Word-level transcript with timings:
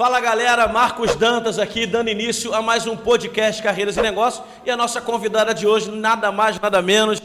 Fala 0.00 0.18
galera, 0.18 0.66
Marcos 0.66 1.14
Dantas 1.14 1.58
aqui, 1.58 1.84
dando 1.84 2.08
início 2.08 2.54
a 2.54 2.62
mais 2.62 2.86
um 2.86 2.96
podcast 2.96 3.62
Carreiras 3.62 3.98
e 3.98 4.00
Negócios. 4.00 4.42
E 4.64 4.70
a 4.70 4.74
nossa 4.74 4.98
convidada 4.98 5.52
de 5.52 5.66
hoje, 5.66 5.90
nada 5.90 6.32
mais, 6.32 6.58
nada 6.58 6.80
menos 6.80 7.20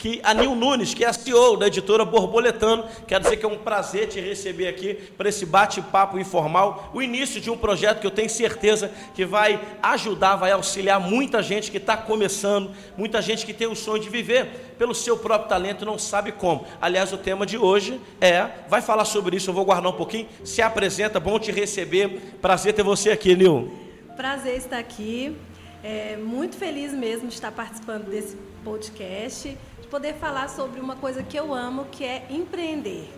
que 0.00 0.18
a 0.24 0.32
Nil 0.32 0.54
Nunes, 0.54 0.94
que 0.94 1.04
é 1.04 1.08
a 1.08 1.12
CEO 1.12 1.58
da 1.58 1.66
editora 1.66 2.06
Borboletano. 2.06 2.86
Quero 3.06 3.22
dizer 3.22 3.36
que 3.36 3.44
é 3.44 3.48
um 3.48 3.58
prazer 3.58 4.08
te 4.08 4.18
receber 4.18 4.66
aqui 4.66 4.94
para 4.94 5.28
esse 5.28 5.44
bate-papo 5.44 6.18
informal, 6.18 6.90
o 6.94 7.02
início 7.02 7.38
de 7.38 7.50
um 7.50 7.56
projeto 7.56 8.00
que 8.00 8.06
eu 8.06 8.10
tenho 8.10 8.30
certeza 8.30 8.90
que 9.14 9.26
vai 9.26 9.60
ajudar, 9.82 10.36
vai 10.36 10.52
auxiliar 10.52 10.98
muita 10.98 11.42
gente 11.42 11.70
que 11.70 11.76
está 11.76 11.98
começando, 11.98 12.70
muita 12.96 13.20
gente 13.20 13.44
que 13.44 13.52
tem 13.52 13.66
o 13.66 13.76
sonho 13.76 14.02
de 14.02 14.08
viver 14.08 14.74
pelo 14.78 14.94
seu 14.94 15.18
próprio 15.18 15.50
talento 15.50 15.82
e 15.82 15.86
não 15.86 15.98
sabe 15.98 16.32
como. 16.32 16.64
Aliás, 16.80 17.12
o 17.12 17.18
tema 17.18 17.44
de 17.44 17.58
hoje 17.58 18.00
é, 18.22 18.48
vai 18.70 18.80
falar 18.80 19.04
sobre 19.04 19.36
isso, 19.36 19.50
eu 19.50 19.54
vou 19.54 19.66
guardar 19.66 19.92
um 19.92 19.96
pouquinho. 19.96 20.26
Se 20.42 20.62
apresenta, 20.62 21.20
bom 21.20 21.38
te 21.38 21.52
receber. 21.52 22.38
Prazer 22.40 22.72
ter 22.72 22.82
você 22.82 23.10
aqui, 23.10 23.36
Nil. 23.36 23.70
Prazer 24.16 24.56
estar 24.56 24.78
aqui. 24.78 25.36
É, 25.84 26.16
muito 26.16 26.56
feliz 26.56 26.94
mesmo 26.94 27.28
de 27.28 27.34
estar 27.34 27.52
participando 27.52 28.04
desse 28.04 28.36
podcast 28.64 29.56
poder 29.90 30.14
falar 30.14 30.48
sobre 30.48 30.80
uma 30.80 30.94
coisa 30.94 31.22
que 31.22 31.36
eu 31.36 31.52
amo, 31.52 31.86
que 31.86 32.04
é 32.04 32.26
empreender. 32.30 33.12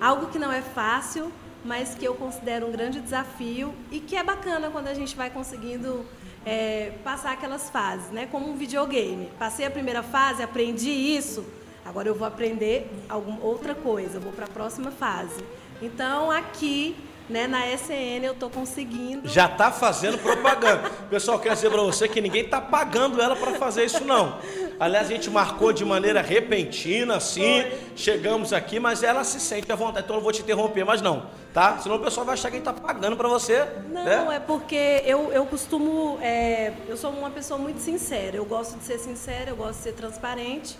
Algo 0.00 0.26
que 0.26 0.38
não 0.38 0.52
é 0.52 0.60
fácil, 0.60 1.32
mas 1.64 1.94
que 1.94 2.04
eu 2.04 2.14
considero 2.14 2.66
um 2.66 2.72
grande 2.72 3.00
desafio 3.00 3.72
e 3.90 4.00
que 4.00 4.16
é 4.16 4.22
bacana 4.22 4.68
quando 4.70 4.88
a 4.88 4.94
gente 4.94 5.16
vai 5.16 5.30
conseguindo 5.30 6.04
é, 6.44 6.92
passar 7.04 7.32
aquelas 7.32 7.70
fases, 7.70 8.10
né? 8.10 8.26
Como 8.30 8.50
um 8.50 8.56
videogame. 8.56 9.30
Passei 9.38 9.64
a 9.64 9.70
primeira 9.70 10.02
fase, 10.02 10.42
aprendi 10.42 10.90
isso, 10.90 11.44
agora 11.84 12.08
eu 12.08 12.14
vou 12.14 12.26
aprender 12.26 12.90
alguma 13.08 13.40
outra 13.40 13.74
coisa, 13.74 14.18
vou 14.18 14.32
para 14.32 14.46
a 14.46 14.48
próxima 14.48 14.90
fase. 14.90 15.44
Então 15.80 16.30
aqui 16.30 16.96
né, 17.28 17.46
na 17.46 17.66
SN 17.66 18.24
eu 18.24 18.32
estou 18.32 18.48
conseguindo. 18.48 19.28
Já 19.28 19.46
está 19.46 19.70
fazendo 19.70 20.18
propaganda. 20.18 20.90
Pessoal, 21.10 21.38
quero 21.38 21.54
dizer 21.54 21.70
para 21.70 21.82
você 21.82 22.08
que 22.08 22.20
ninguém 22.20 22.44
está 22.44 22.60
pagando 22.60 23.20
ela 23.20 23.36
para 23.36 23.52
fazer 23.54 23.84
isso, 23.84 24.04
não. 24.04 24.38
Aliás, 24.80 25.08
a 25.08 25.10
gente 25.10 25.28
marcou 25.28 25.72
de 25.72 25.84
maneira 25.84 26.22
repentina, 26.22 27.16
assim, 27.16 27.62
Foi. 27.62 27.78
chegamos 27.96 28.52
aqui, 28.52 28.78
mas 28.78 29.02
ela 29.02 29.24
se 29.24 29.40
sente 29.40 29.70
à 29.70 29.74
vontade, 29.74 30.04
então 30.04 30.16
eu 30.16 30.22
vou 30.22 30.32
te 30.32 30.40
interromper, 30.40 30.84
mas 30.84 31.02
não, 31.02 31.26
tá? 31.52 31.78
Senão 31.78 31.96
o 31.96 32.00
pessoal 32.00 32.24
vai 32.24 32.34
achar 32.34 32.48
que 32.48 32.56
a 32.56 32.60
gente 32.60 32.68
está 32.68 32.80
pagando 32.80 33.16
para 33.16 33.28
você. 33.28 33.66
Não, 33.90 34.04
né? 34.04 34.36
é 34.36 34.40
porque 34.40 35.02
eu, 35.04 35.32
eu 35.32 35.44
costumo. 35.46 36.18
É, 36.22 36.72
eu 36.88 36.96
sou 36.96 37.10
uma 37.10 37.30
pessoa 37.30 37.58
muito 37.58 37.80
sincera. 37.80 38.36
Eu 38.36 38.44
gosto 38.44 38.78
de 38.78 38.84
ser 38.84 38.98
sincera, 38.98 39.50
eu 39.50 39.56
gosto 39.56 39.78
de 39.78 39.82
ser 39.82 39.92
transparente. 39.92 40.78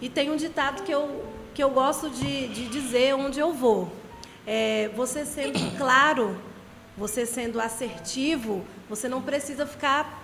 E 0.00 0.08
tem 0.08 0.30
um 0.30 0.36
ditado 0.36 0.82
que 0.82 0.92
eu, 0.92 1.24
que 1.52 1.62
eu 1.62 1.70
gosto 1.70 2.08
de, 2.08 2.48
de 2.48 2.66
dizer 2.68 3.14
onde 3.14 3.38
eu 3.38 3.52
vou 3.52 3.90
é, 4.46 4.90
você 4.96 5.24
sendo 5.24 5.76
claro, 5.76 6.36
você 6.96 7.24
sendo 7.26 7.60
assertivo, 7.60 8.64
você 8.88 9.08
não 9.08 9.22
precisa 9.22 9.66
ficar 9.66 10.22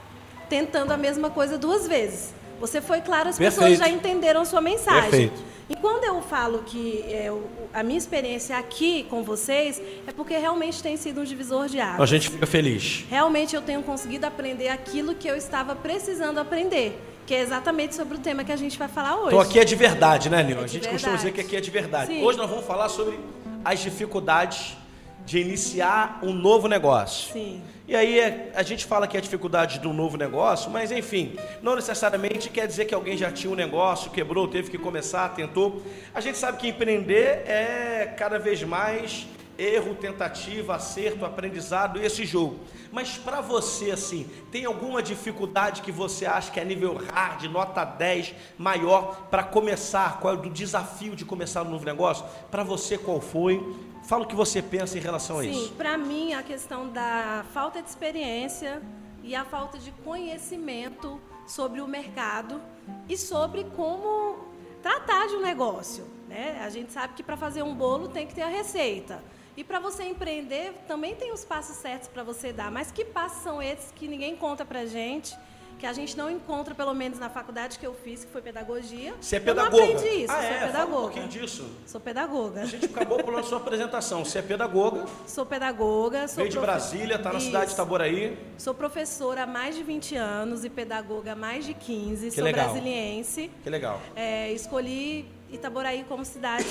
tentando 0.49 0.93
a 0.93 0.97
mesma 0.97 1.31
coisa 1.31 1.59
duas 1.59 1.87
vezes. 1.87 2.35
Você 2.61 2.81
foi 2.81 3.01
claro, 3.01 3.29
as 3.29 3.39
Perfeito. 3.39 3.61
pessoas 3.61 3.79
já 3.79 3.89
entenderam 3.89 4.41
a 4.41 4.45
sua 4.45 4.61
mensagem. 4.61 5.11
Perfeito. 5.11 5.57
E 5.69 5.75
quando 5.75 6.05
eu 6.05 6.23
falo 6.23 6.63
que 6.65 7.03
é, 7.09 7.31
a 7.75 7.83
minha 7.83 7.99
experiência 7.99 8.57
aqui 8.57 9.05
com 9.11 9.25
vocês, 9.25 9.83
é 10.07 10.13
porque 10.13 10.37
realmente 10.39 10.81
tem 10.81 10.97
sido 10.97 11.21
um 11.21 11.25
divisor 11.25 11.67
de 11.67 11.81
águas. 11.81 12.01
A 12.01 12.07
gente 12.07 12.31
fica 12.31 12.47
feliz. 12.47 13.05
Realmente 13.11 13.57
eu 13.57 13.61
tenho 13.63 13.83
conseguido 13.83 14.27
aprender 14.27 14.69
aquilo 14.69 15.15
que 15.15 15.27
eu 15.27 15.37
estava 15.37 15.75
precisando 15.75 16.39
aprender. 16.39 16.99
Que 17.27 17.35
é 17.35 17.41
exatamente 17.41 17.97
sobre 17.97 18.17
o 18.17 18.21
tema 18.21 18.45
que 18.45 18.53
a 18.53 18.57
gente 18.57 18.79
vai 18.79 18.87
falar 18.87 19.17
hoje. 19.17 19.29
Então 19.29 19.41
aqui 19.41 19.59
é 19.59 19.65
de 19.65 19.75
verdade, 19.75 20.31
né, 20.31 20.45
Nil? 20.45 20.61
É 20.61 20.65
a 20.65 20.67
gente 20.69 20.83
verdade. 20.83 20.93
costuma 20.93 21.17
dizer 21.17 21.33
que 21.33 21.41
aqui 21.41 21.57
é 21.57 21.61
de 21.61 21.71
verdade. 21.73 22.07
Sim. 22.07 22.23
Hoje 22.23 22.39
nós 22.39 22.49
vamos 22.49 22.65
falar 22.65 22.89
sobre 22.89 23.19
as 23.67 23.81
dificuldades 23.81 24.77
de 25.25 25.41
iniciar 25.41 26.21
um 26.23 26.33
novo 26.33 26.69
negócio. 26.69 27.33
Sim. 27.33 27.61
E 27.89 27.97
aí 27.97 28.21
é, 28.21 28.53
a 28.55 28.63
gente 28.63 28.85
fala 28.85 29.09
que 29.09 29.17
é 29.17 29.19
a 29.19 29.23
dificuldade 29.23 29.81
de 29.81 29.89
um 29.89 29.93
novo 29.93 30.17
negócio, 30.17 30.71
mas 30.71 30.93
enfim, 30.93 31.37
não 31.61 31.75
necessariamente 31.75 32.49
quer 32.49 32.69
dizer 32.69 32.85
que 32.85 32.95
alguém 32.95 33.17
já 33.17 33.31
tinha 33.33 33.53
um 33.53 33.57
negócio, 33.57 34.11
quebrou, 34.13 34.47
teve 34.47 34.71
que 34.71 34.79
começar, 34.79 35.29
tentou. 35.31 35.83
A 36.15 36.21
gente 36.21 36.39
sabe 36.39 36.59
que 36.59 36.69
empreender 36.69 37.43
é 37.49 38.15
cada 38.17 38.39
vez 38.39 38.63
mais 38.63 39.27
erro, 39.59 39.95
tentativa, 39.95 40.75
acerto, 40.75 41.25
aprendizado, 41.25 42.01
esse 42.01 42.25
jogo. 42.25 42.61
Mas 42.93 43.17
para 43.19 43.41
você, 43.41 43.91
assim, 43.91 44.29
tem 44.51 44.65
alguma 44.65 45.03
dificuldade 45.03 45.83
que 45.83 45.93
você 45.93 46.27
acha 46.27 46.51
que 46.51 46.61
é 46.61 46.65
nível 46.65 46.97
hard, 46.97 47.45
nota 47.45 47.85
10, 47.85 48.35
maior, 48.59 49.27
para 49.31 49.43
começar? 49.43 50.21
Qual 50.21 50.35
é 50.35 50.37
o 50.37 50.51
desafio 50.51 51.17
de 51.17 51.25
começar 51.25 51.63
um 51.63 51.71
novo 51.71 51.85
negócio? 51.85 52.25
Para 52.51 52.63
você, 52.63 52.97
qual 52.97 53.21
foi? 53.21 53.63
Fala 54.05 54.25
o 54.25 54.27
que 54.27 54.37
você 54.37 54.63
pensa 54.63 54.97
em 54.97 55.01
relação 55.01 55.41
Sim, 55.41 55.49
a 55.49 55.51
isso. 55.51 55.69
Sim, 55.69 55.75
para 55.75 55.99
mim, 55.99 56.33
a 56.33 56.43
questão 56.43 56.89
da 56.89 57.45
falta 57.53 57.83
de 57.83 57.89
experiência 57.89 58.81
e 59.23 59.35
a 59.35 59.45
falta 59.45 59.79
de 59.79 59.91
conhecimento 60.05 61.21
sobre 61.47 61.81
o 61.81 61.87
mercado 61.87 62.61
e 63.09 63.17
sobre 63.17 63.65
como 63.77 64.47
tratar 64.83 65.27
de 65.27 65.35
um 65.35 65.43
negócio. 65.43 66.07
Né? 66.29 66.61
A 66.65 66.71
gente 66.71 66.93
sabe 66.93 67.15
que 67.15 67.23
para 67.23 67.37
fazer 67.37 67.63
um 67.63 67.75
bolo 67.75 68.09
tem 68.09 68.27
que 68.27 68.35
ter 68.35 68.43
a 68.43 68.49
receita. 68.49 69.23
E 69.57 69.65
para 69.65 69.81
você 69.81 70.05
empreender, 70.05 70.75
também 70.87 71.15
tem 71.15 71.33
os 71.33 71.43
passos 71.43 71.77
certos 71.77 72.09
para 72.09 72.23
você 72.23 72.53
dar. 72.53 72.71
Mas 72.71 72.93
que 72.93 73.05
passos 73.05 73.43
são 73.43 73.63
esses 73.63 73.91
que 73.91 74.07
ninguém 74.07 74.37
conta 74.37 74.67
para 74.67 74.85
gente? 74.85 75.35
Que 75.79 75.87
a 75.87 75.93
gente 75.93 76.17
não 76.17 76.31
encontra, 76.31 76.75
pelo 76.75 76.95
menos 76.95 77.19
na 77.19 77.29
faculdade 77.29 77.79
que 77.79 77.87
eu 77.87 77.95
fiz, 77.95 78.25
que 78.25 78.31
foi 78.31 78.43
pedagogia. 78.43 79.15
Você 79.21 79.37
é 79.37 79.41
pedagoga? 79.41 79.77
Eu 79.77 79.87
não 79.87 79.97
aprendi 79.97 80.25
isso, 80.25 80.33
ah, 80.33 80.37
sou 80.37 80.45
é? 80.45 80.59
pedagoga. 80.59 80.73
Fala 80.73 80.87
um 80.87 81.03
pouquinho 81.03 81.29
disso. 81.29 81.71
Sou 81.87 82.01
pedagoga. 82.01 82.63
A 82.63 82.65
gente 82.67 82.87
acabou 82.87 83.23
pulando 83.23 83.45
sua 83.45 83.59
apresentação. 83.59 84.25
Você 84.25 84.39
é 84.39 84.43
pedagoga? 84.43 85.05
Sou 85.27 85.45
pedagoga. 85.45 86.29
Sou 86.29 86.37
Veio 86.37 86.51
de 86.51 86.59
Brasília, 86.59 87.17
está 87.17 87.33
na 87.33 87.41
cidade 87.41 87.67
de 87.67 87.73
Itaboraí. 87.73 88.39
Sou 88.59 88.75
professora 88.75 89.43
há 89.43 89.47
mais 89.47 89.75
de 89.75 89.83
20 89.83 90.17
anos 90.17 90.65
e 90.65 90.71
pedagoga 90.71 91.33
há 91.33 91.37
mais 91.37 91.65
de 91.67 91.75
15. 91.75 92.29
Que 92.29 92.35
sou 92.35 92.45
legal. 92.45 92.65
brasiliense. 92.67 93.51
Que 93.63 93.71
legal. 93.71 94.01
É, 94.15 94.53
escolhi 94.53 95.27
Itaboraí 95.51 96.05
como 96.09 96.25
cidade 96.25 96.65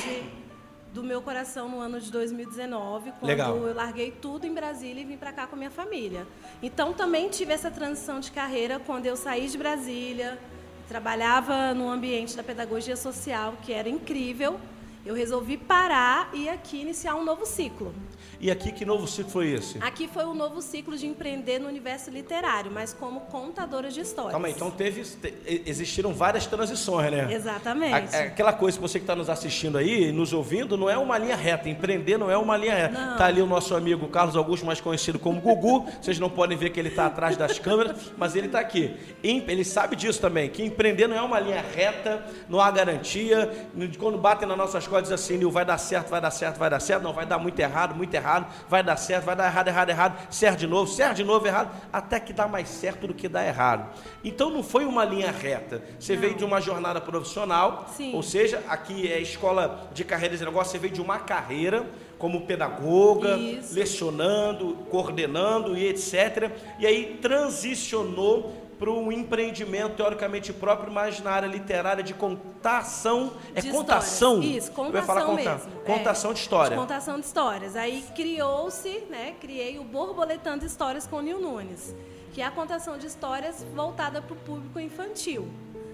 do 0.95 1.03
meu 1.03 1.21
coração 1.21 1.67
no 1.67 1.81
ano 1.81 1.99
de 1.99 2.09
2019, 2.09 3.11
quando 3.19 3.27
Legal. 3.29 3.57
eu 3.57 3.75
larguei 3.75 4.11
tudo 4.11 4.47
em 4.47 4.53
Brasília 4.53 5.01
e 5.01 5.05
vim 5.05 5.17
para 5.17 5.33
cá 5.33 5.45
com 5.45 5.53
a 5.53 5.57
minha 5.57 5.69
família. 5.69 6.25
Então 6.63 6.93
também 6.93 7.27
tive 7.27 7.51
essa 7.51 7.69
transição 7.69 8.21
de 8.21 8.31
carreira 8.31 8.79
quando 8.79 9.05
eu 9.05 9.17
saí 9.17 9.49
de 9.49 9.57
Brasília, 9.57 10.39
trabalhava 10.87 11.73
no 11.73 11.89
ambiente 11.89 12.37
da 12.37 12.43
pedagogia 12.43 12.95
social, 12.95 13.55
que 13.61 13.73
era 13.73 13.89
incrível. 13.89 14.57
Eu 15.05 15.13
resolvi 15.13 15.55
parar 15.55 16.31
e 16.33 16.49
aqui 16.49 16.81
iniciar 16.81 17.13
um 17.13 17.23
novo 17.23 17.45
ciclo. 17.45 17.93
E 18.39 18.49
aqui 18.49 18.71
que 18.71 18.83
novo 18.83 19.07
ciclo 19.07 19.31
foi 19.31 19.51
esse? 19.51 19.77
Aqui 19.79 20.07
foi 20.07 20.25
um 20.25 20.33
novo 20.33 20.63
ciclo 20.63 20.97
de 20.97 21.05
empreender 21.05 21.59
no 21.59 21.67
universo 21.67 22.09
literário, 22.09 22.71
mas 22.71 22.91
como 22.91 23.21
contadora 23.21 23.91
de 23.91 24.01
histórias. 24.01 24.31
Calma 24.31 24.47
aí, 24.47 24.53
então 24.53 24.71
teve, 24.71 25.03
existiram 25.45 26.11
várias 26.11 26.47
transições, 26.47 27.11
né? 27.11 27.31
Exatamente. 27.31 28.15
aquela 28.15 28.51
coisa 28.51 28.77
que 28.77 28.81
você 28.81 28.97
que 28.97 29.03
está 29.03 29.15
nos 29.15 29.29
assistindo 29.29 29.77
aí, 29.77 30.11
nos 30.11 30.33
ouvindo, 30.33 30.75
não 30.75 30.89
é 30.89 30.97
uma 30.97 31.19
linha 31.19 31.35
reta. 31.35 31.69
Empreender 31.69 32.17
não 32.17 32.31
é 32.31 32.37
uma 32.37 32.57
linha 32.57 32.73
reta. 32.73 33.11
Está 33.11 33.25
ali 33.27 33.43
o 33.43 33.47
nosso 33.47 33.75
amigo 33.75 34.07
Carlos 34.07 34.35
Augusto, 34.35 34.65
mais 34.65 34.81
conhecido 34.81 35.19
como 35.19 35.39
Gugu. 35.39 35.85
Vocês 36.01 36.17
não 36.17 36.31
podem 36.31 36.57
ver 36.57 36.71
que 36.71 36.79
ele 36.79 36.89
está 36.89 37.05
atrás 37.05 37.37
das 37.37 37.59
câmeras, 37.59 38.11
mas 38.17 38.35
ele 38.35 38.47
está 38.47 38.59
aqui. 38.59 38.95
Ele 39.23 39.63
sabe 39.63 39.95
disso 39.95 40.19
também, 40.19 40.49
que 40.49 40.63
empreender 40.63 41.07
não 41.07 41.15
é 41.15 41.21
uma 41.21 41.39
linha 41.39 41.63
reta, 41.75 42.25
não 42.49 42.59
há 42.59 42.71
garantia. 42.71 43.69
Quando 43.99 44.17
batem 44.17 44.47
nas 44.47 44.57
nossas 44.57 44.87
costas 44.87 44.94
assim, 44.97 45.39
vai 45.49 45.63
dar 45.63 45.77
certo, 45.77 46.09
vai 46.09 46.19
dar 46.19 46.31
certo, 46.31 46.57
vai 46.57 46.69
dar 46.69 46.79
certo, 46.79 47.01
não 47.01 47.13
vai 47.13 47.25
dar 47.25 47.37
muito 47.37 47.59
errado, 47.59 47.95
muito 47.95 48.13
errado 48.13 48.25
errado, 48.25 48.47
vai 48.67 48.83
dar 48.83 48.97
certo, 48.97 49.25
vai 49.25 49.35
dar 49.35 49.45
errado, 49.45 49.67
errado, 49.67 49.89
errado, 49.89 50.27
certo 50.31 50.59
de 50.59 50.67
novo, 50.67 50.91
certo 50.91 51.17
de 51.17 51.23
novo, 51.23 51.45
errado, 51.45 51.71
até 51.93 52.19
que 52.19 52.33
dá 52.33 52.47
mais 52.47 52.67
certo 52.67 53.07
do 53.07 53.13
que 53.13 53.29
dá 53.29 53.45
errado. 53.45 53.89
Então 54.23 54.49
não 54.49 54.63
foi 54.63 54.85
uma 54.85 55.05
linha 55.05 55.31
reta. 55.31 55.81
Você 55.99 56.13
não. 56.13 56.21
veio 56.21 56.35
de 56.35 56.43
uma 56.43 56.59
jornada 56.59 56.99
profissional, 56.99 57.87
Sim. 57.95 58.13
ou 58.13 58.23
seja, 58.23 58.63
aqui 58.67 59.11
é 59.11 59.19
escola 59.21 59.87
de 59.93 60.03
carreiras 60.03 60.41
e 60.41 60.45
negócios, 60.45 60.71
você 60.71 60.79
veio 60.79 60.93
de 60.93 61.01
uma 61.01 61.19
carreira 61.19 61.85
como 62.17 62.41
pedagoga, 62.41 63.35
Isso. 63.37 63.75
lecionando, 63.75 64.75
coordenando 64.89 65.77
e 65.77 65.87
etc. 65.87 66.51
E 66.79 66.87
aí 66.87 67.19
transicionou 67.21 68.64
para 68.77 68.91
um 68.91 69.11
empreendimento 69.11 69.95
teoricamente 69.95 70.51
próprio, 70.51 70.91
mas 70.91 71.19
na 71.21 71.31
área 71.31 71.47
literária 71.47 72.03
de 72.03 72.13
contação. 72.13 73.33
É 73.53 73.61
de 73.61 73.71
contação? 73.71 74.39
Histórias. 74.39 74.63
Isso, 74.63 74.71
contação 74.71 74.93
Eu 74.93 74.99
ia 74.99 75.05
falar 75.05 75.25
conta, 75.25 75.53
mesmo. 75.53 75.71
Contação 75.81 76.31
é, 76.31 76.33
de 76.33 76.39
história. 76.39 76.75
De 76.75 76.81
contação 76.81 77.19
de 77.19 77.25
histórias. 77.25 77.75
Aí 77.75 78.03
criou-se, 78.15 79.03
né? 79.09 79.35
Criei 79.39 79.79
o 79.79 79.83
Borboletando 79.83 80.65
Histórias 80.65 81.07
com 81.07 81.17
o 81.17 81.21
Nil 81.21 81.39
Nunes, 81.39 81.95
que 82.33 82.41
é 82.41 82.45
a 82.45 82.51
contação 82.51 82.97
de 82.97 83.07
histórias 83.07 83.65
voltada 83.73 84.21
para 84.21 84.33
o 84.33 84.37
público 84.37 84.79
infantil. 84.79 85.47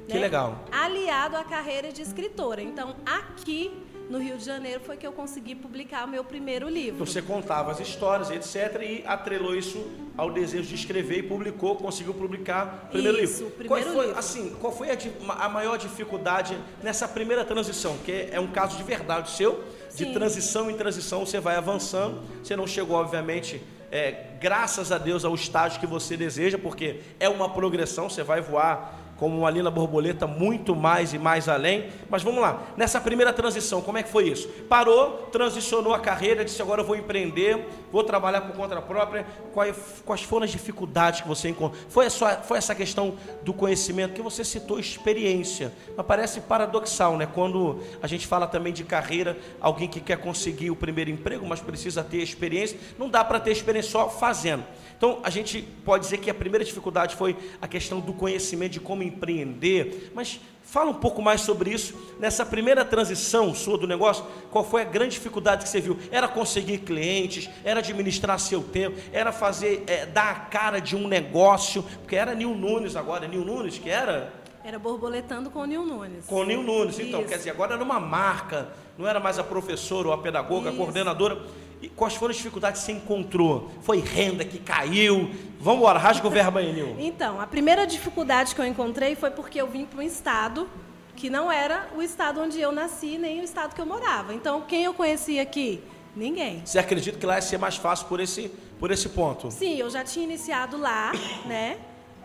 Que 0.08 0.16
né? 0.16 0.20
legal. 0.22 0.58
Aliado 0.72 1.38
à 1.38 1.44
carreira 1.44 1.92
de 1.92 2.02
escritora. 2.02 2.62
Então, 2.62 2.96
aqui 3.06 3.72
no 4.12 4.20
Rio 4.20 4.38
de 4.38 4.44
Janeiro 4.44 4.82
foi 4.86 4.98
que 4.98 5.08
eu 5.08 5.14
consegui 5.14 5.56
publicar 5.56 6.06
o 6.06 6.08
meu 6.08 6.24
primeiro 6.24 6.68
livro. 6.68 6.96
Então, 6.96 7.06
você 7.06 7.22
contava 7.22 7.72
as 7.72 7.80
histórias, 7.80 8.30
etc., 8.30 8.82
e 8.82 9.04
atrelou 9.08 9.56
isso 9.56 9.90
ao 10.18 10.32
desejo 10.32 10.68
de 10.68 10.76
escrever 10.76 11.20
e 11.20 11.24
publicou, 11.24 11.78
conseguiu 11.78 12.14
publicar 12.14 12.88
o 12.90 12.92
primeiro 12.92 13.24
isso, 13.24 13.44
livro. 13.44 13.56
Primeiro 13.56 13.86
qual 13.86 13.96
foi, 13.96 14.06
livro. 14.08 14.20
assim, 14.20 14.56
qual 14.60 14.74
foi 14.74 14.90
a, 14.92 14.98
a, 15.46 15.50
maior 15.50 15.78
dificuldade 15.78 16.58
nessa 16.84 17.08
primeira 17.08 17.46
transição? 17.46 17.98
Que 18.06 18.28
é 18.30 18.40
um 18.40 18.48
caso 18.48 18.76
de 18.76 18.84
verdade 18.84 19.32
seu, 19.32 19.64
de 19.96 20.06
Sim. 20.06 20.14
transição 20.14 20.70
em 20.70 20.76
transição, 20.76 21.26
você 21.26 21.40
vai 21.40 21.56
avançando, 21.56 22.22
você 22.44 22.56
não 22.56 22.68
chegou, 22.68 22.98
obviamente, 22.98 23.62
é, 23.90 24.36
graças 24.40 24.92
a 24.92 24.98
Deus, 24.98 25.24
ao 25.24 25.34
estágio 25.36 25.80
que 25.80 25.88
você 25.88 26.18
deseja, 26.18 26.58
porque 26.58 27.00
é 27.20 27.30
uma 27.30 27.50
progressão, 27.50 28.10
você 28.10 28.24
vai 28.24 28.42
voar 28.42 29.01
como 29.22 29.38
uma 29.38 29.52
linda 29.52 29.70
borboleta, 29.70 30.26
muito 30.26 30.76
mais 30.76 31.14
e 31.14 31.20
mais 31.20 31.48
além. 31.48 31.92
Mas 32.10 32.24
vamos 32.24 32.42
lá, 32.42 32.64
nessa 32.76 33.00
primeira 33.00 33.32
transição, 33.32 33.80
como 33.80 34.00
é 34.00 34.02
que 34.02 34.10
foi 34.10 34.28
isso? 34.28 34.48
Parou, 34.68 35.30
transicionou 35.32 35.94
a 35.94 36.00
carreira, 36.00 36.44
disse 36.44 36.60
agora 36.60 36.82
eu 36.82 36.86
vou 36.86 36.96
empreender, 36.96 37.68
vou 37.92 38.04
trabalhar 38.04 38.42
por 38.42 38.56
conta 38.56 38.82
própria. 38.82 39.24
Quais, 39.54 39.78
quais 40.04 40.24
foram 40.24 40.46
as 40.46 40.50
dificuldades 40.50 41.22
que 41.22 41.28
você 41.28 41.50
encontrou? 41.50 41.80
Foi, 41.88 42.10
sua, 42.10 42.38
foi 42.38 42.58
essa 42.58 42.74
questão 42.74 43.16
do 43.44 43.54
conhecimento 43.54 44.16
que 44.16 44.24
você 44.24 44.44
citou 44.44 44.80
experiência. 44.80 45.72
Mas 45.96 46.04
parece 46.04 46.42
paradoxal, 46.42 47.16
né? 47.16 47.28
Quando 47.32 47.80
a 48.02 48.08
gente 48.08 48.26
fala 48.26 48.48
também 48.48 48.74
de 48.74 48.84
carreira, 48.84 49.38
alguém 49.60 49.88
que 49.88 50.02
quer 50.02 50.18
conseguir 50.18 50.72
o 50.72 50.76
primeiro 50.76 51.12
emprego, 51.12 51.46
mas 51.46 51.60
precisa 51.60 52.04
ter 52.04 52.24
experiência, 52.24 52.76
não 52.98 53.08
dá 53.08 53.24
para 53.24 53.40
ter 53.40 53.52
experiência 53.52 53.92
só 53.92 54.10
fazendo. 54.10 54.64
Então 55.02 55.18
a 55.24 55.32
gente 55.32 55.64
pode 55.84 56.04
dizer 56.04 56.20
que 56.20 56.30
a 56.30 56.34
primeira 56.34 56.64
dificuldade 56.64 57.16
foi 57.16 57.36
a 57.60 57.68
questão 57.68 58.00
do 58.00 58.14
conhecimento 58.14 58.74
de 58.74 58.80
como 58.80 59.02
empreender, 59.02 60.12
mas 60.14 60.40
fala 60.62 60.92
um 60.92 60.94
pouco 60.94 61.24
mais 61.24 61.42
sobre 61.42 61.72
isso. 61.72 61.96
Nessa 62.20 62.46
primeira 62.46 62.86
transição 62.86 63.52
sua 63.56 63.80
do 63.80 63.88
negócio, 63.88 64.24
qual 64.52 64.64
foi 64.64 64.84
a 64.84 64.86
grande 64.86 65.16
dificuldade 65.16 65.64
que 65.64 65.70
você 65.70 65.82
viu? 65.82 65.98
Era 66.12 66.28
conseguir 66.28 66.78
clientes, 66.78 67.50
era 67.64 67.80
administrar 67.80 68.40
seu 68.40 68.62
tempo, 68.62 68.96
era 69.12 69.32
fazer, 69.32 69.84
é, 69.88 70.06
dar 70.06 70.30
a 70.30 70.36
cara 70.36 70.80
de 70.80 70.96
um 70.96 71.08
negócio, 71.08 71.82
porque 71.82 72.16
era 72.16 72.36
Nil 72.36 72.54
Nunes 72.54 72.96
agora, 72.96 73.28
Nil 73.28 73.44
Nunes 73.44 73.80
que 73.80 73.90
era 73.90 74.32
era 74.64 74.78
borboletando 74.78 75.50
com 75.50 75.62
o 75.62 75.66
Nil 75.66 75.84
Nunes. 75.84 76.28
Com 76.28 76.42
o 76.42 76.46
Nil 76.46 76.62
Nunes, 76.62 77.00
então, 77.00 77.22
Isso. 77.22 77.30
quer 77.30 77.38
dizer, 77.38 77.50
agora 77.50 77.74
era 77.74 77.84
uma 77.84 78.00
marca, 78.00 78.70
não 78.96 79.08
era 79.08 79.20
mais 79.20 79.40
a 79.40 79.44
professora 79.44 80.10
ou 80.10 80.14
a 80.14 80.18
pedagoga, 80.20 80.70
Isso. 80.70 80.76
a 80.76 80.78
coordenadora. 80.78 81.42
E 81.82 81.90
quais 81.90 82.14
foram 82.14 82.30
as 82.30 82.38
dificuldades 82.38 82.82
que 82.82 82.86
você 82.86 82.92
encontrou? 82.92 83.72
Foi 83.82 84.00
renda 84.00 84.46
que 84.46 84.60
caiu? 84.60 85.32
Vamos 85.60 85.80
embora, 85.80 85.98
rasga 85.98 86.28
o 86.28 86.30
verbo 86.30 86.60
aí, 86.60 86.72
Nil. 86.72 86.96
Então, 87.02 87.42
a 87.42 87.48
primeira 87.48 87.88
dificuldade 87.88 88.54
que 88.54 88.62
eu 88.62 88.66
encontrei 88.66 89.16
foi 89.16 89.32
porque 89.32 89.60
eu 89.60 89.68
vim 89.68 89.86
para 89.86 90.00
um 90.00 90.04
estado 90.04 90.70
que 91.16 91.30
não 91.30 91.52
era 91.52 91.90
o 91.96 92.02
estado 92.02 92.40
onde 92.40 92.60
eu 92.60 92.72
nasci, 92.72 93.18
nem 93.18 93.42
o 93.42 93.44
estado 93.44 93.74
que 93.74 93.82
eu 93.82 93.86
morava. 93.86 94.34
Então, 94.34 94.62
quem 94.62 94.84
eu 94.84 94.94
conhecia 94.94 95.42
aqui? 95.42 95.84
Ninguém. 96.16 96.62
Você 96.66 96.78
acredita 96.78 97.18
que 97.18 97.26
lá 97.26 97.36
ia 97.36 97.42
ser 97.42 97.58
mais 97.58 97.78
fácil 97.78 98.06
por 98.08 98.20
esse, 98.20 98.52
por 98.80 98.92
esse 98.92 99.10
ponto? 99.10 99.50
Sim, 99.50 99.78
eu 99.78 99.90
já 99.90 100.04
tinha 100.04 100.26
iniciado 100.26 100.78
lá, 100.78 101.12
né? 101.46 101.78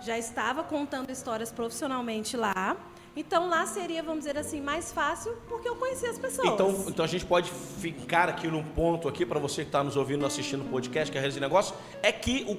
Já 0.03 0.19
estava 0.19 0.62
contando 0.62 1.11
histórias 1.11 1.50
profissionalmente 1.50 2.37
lá. 2.37 2.76
Então 3.17 3.49
lá 3.49 3.65
seria, 3.65 4.03
vamos 4.03 4.27
dizer 4.27 4.37
assim, 4.37 4.61
mais 4.61 4.93
fácil 4.93 5.35
porque 5.49 5.67
eu 5.67 5.75
conhecia 5.75 6.11
as 6.11 6.19
pessoas. 6.19 6.49
Então, 6.49 6.85
então 6.87 7.03
a 7.03 7.09
gente 7.09 7.25
pode 7.25 7.51
ficar 7.51 8.29
aqui 8.29 8.47
num 8.47 8.63
ponto 8.63 9.09
aqui 9.09 9.25
para 9.25 9.41
você 9.41 9.63
que 9.63 9.69
está 9.69 9.83
nos 9.83 9.97
ouvindo, 9.97 10.27
assistindo 10.27 10.61
o 10.61 10.69
podcast, 10.69 11.11
que 11.11 11.17
é 11.17 11.21
Redes 11.21 11.39
Negócio, 11.39 11.75
é 12.03 12.13
que 12.13 12.45
o, 12.47 12.59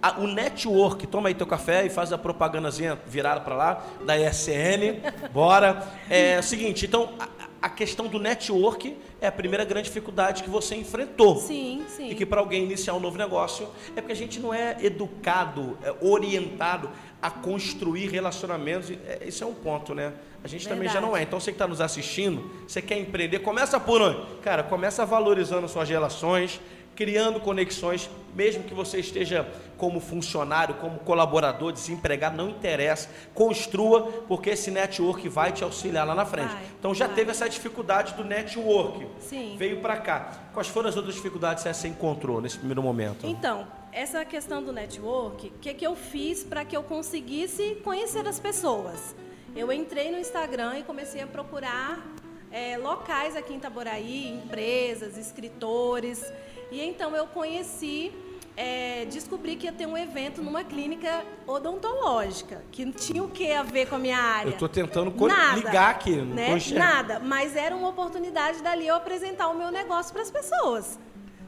a, 0.00 0.20
o 0.20 0.28
network, 0.28 1.08
toma 1.08 1.28
aí 1.28 1.34
teu 1.34 1.46
café 1.46 1.84
e 1.84 1.90
faz 1.90 2.12
a 2.12 2.18
propagandazinha 2.18 2.96
virada 3.04 3.40
para 3.40 3.56
lá, 3.56 3.84
da 4.04 4.16
ESN, 4.16 5.02
bora. 5.34 5.82
É 6.08 6.38
o 6.38 6.42
seguinte, 6.42 6.86
então 6.86 7.12
a 7.60 7.68
questão 7.68 8.06
do 8.06 8.20
network 8.20 8.96
é 9.20 9.26
a 9.26 9.32
primeira 9.32 9.64
grande 9.64 9.88
dificuldade 9.88 10.44
que 10.44 10.50
você 10.50 10.76
enfrentou. 10.76 11.36
Sim, 11.36 11.84
sim. 11.88 12.10
E 12.10 12.14
que 12.14 12.24
para 12.24 12.40
alguém 12.40 12.62
iniciar 12.62 12.94
um 12.94 13.00
novo 13.00 13.18
negócio 13.18 13.68
é 13.96 14.00
porque 14.00 14.12
a 14.12 14.16
gente 14.16 14.38
não 14.38 14.54
é 14.54 14.76
educado, 14.80 15.76
é 15.82 15.92
orientado 16.00 16.90
a 17.26 17.30
construir 17.30 18.08
relacionamentos. 18.08 18.92
É, 19.04 19.24
isso 19.26 19.42
é 19.42 19.46
um 19.46 19.52
ponto, 19.52 19.92
né? 19.92 20.12
A 20.44 20.46
gente 20.46 20.60
Verdade. 20.68 20.68
também 20.68 20.88
já 20.88 21.00
não 21.00 21.16
é. 21.16 21.22
Então 21.24 21.40
você 21.40 21.50
que 21.50 21.56
está 21.56 21.66
nos 21.66 21.80
assistindo, 21.80 22.48
você 22.68 22.80
quer 22.80 22.96
empreender, 22.96 23.40
começa 23.40 23.80
por 23.80 24.00
onde? 24.00 24.24
Cara, 24.42 24.62
começa 24.62 25.04
valorizando 25.04 25.68
suas 25.68 25.88
relações, 25.88 26.60
criando 26.94 27.40
conexões, 27.40 28.08
mesmo 28.32 28.62
que 28.62 28.72
você 28.72 29.00
esteja 29.00 29.44
como 29.76 29.98
funcionário, 29.98 30.76
como 30.76 31.00
colaborador, 31.00 31.72
desempregado, 31.72 32.36
não 32.36 32.48
interessa. 32.48 33.10
Construa, 33.34 34.02
porque 34.28 34.50
esse 34.50 34.70
network 34.70 35.28
vai 35.28 35.50
te 35.50 35.64
auxiliar 35.64 36.06
lá 36.06 36.14
na 36.14 36.24
frente. 36.24 36.52
Vai, 36.52 36.62
então 36.78 36.94
já 36.94 37.08
vai. 37.08 37.16
teve 37.16 37.32
essa 37.32 37.48
dificuldade 37.48 38.14
do 38.14 38.22
network. 38.22 39.04
Sim. 39.18 39.56
Veio 39.58 39.80
para 39.80 39.96
cá. 39.96 40.30
Quais 40.54 40.68
foram 40.68 40.88
as 40.88 40.96
outras 40.96 41.16
dificuldades 41.16 41.64
que 41.64 41.74
você 41.74 41.88
encontrou 41.88 42.40
nesse 42.40 42.56
primeiro 42.56 42.84
momento? 42.84 43.26
Então, 43.26 43.66
essa 43.96 44.22
questão 44.26 44.62
do 44.62 44.74
network, 44.74 45.46
o 45.46 45.58
que, 45.58 45.72
que 45.72 45.86
eu 45.86 45.96
fiz 45.96 46.44
para 46.44 46.66
que 46.66 46.76
eu 46.76 46.82
conseguisse 46.82 47.76
conhecer 47.82 48.28
as 48.28 48.38
pessoas? 48.38 49.16
Eu 49.56 49.72
entrei 49.72 50.10
no 50.10 50.18
Instagram 50.18 50.80
e 50.80 50.82
comecei 50.82 51.22
a 51.22 51.26
procurar 51.26 52.06
é, 52.52 52.76
locais 52.76 53.34
aqui 53.34 53.54
em 53.54 53.56
Itaboraí, 53.56 54.28
empresas, 54.28 55.16
escritores. 55.16 56.22
E 56.70 56.82
então 56.82 57.16
eu 57.16 57.26
conheci, 57.26 58.12
é, 58.54 59.06
descobri 59.06 59.56
que 59.56 59.64
ia 59.64 59.72
ter 59.72 59.86
um 59.86 59.96
evento 59.96 60.42
numa 60.42 60.62
clínica 60.62 61.24
odontológica, 61.46 62.62
que 62.70 62.84
tinha 62.92 63.24
o 63.24 63.30
que 63.30 63.50
a 63.50 63.62
ver 63.62 63.88
com 63.88 63.94
a 63.94 63.98
minha 63.98 64.18
área. 64.18 64.50
Eu 64.50 64.52
estou 64.52 64.68
tentando 64.68 65.10
Nada, 65.26 65.56
ligar 65.56 65.90
aqui, 65.92 66.16
não 66.16 66.34
né? 66.34 66.58
Nada, 66.74 67.18
mas 67.18 67.56
era 67.56 67.74
uma 67.74 67.88
oportunidade 67.88 68.62
dali 68.62 68.86
eu 68.86 68.94
apresentar 68.94 69.48
o 69.48 69.54
meu 69.54 69.70
negócio 69.70 70.12
para 70.12 70.20
as 70.20 70.30
pessoas. 70.30 70.98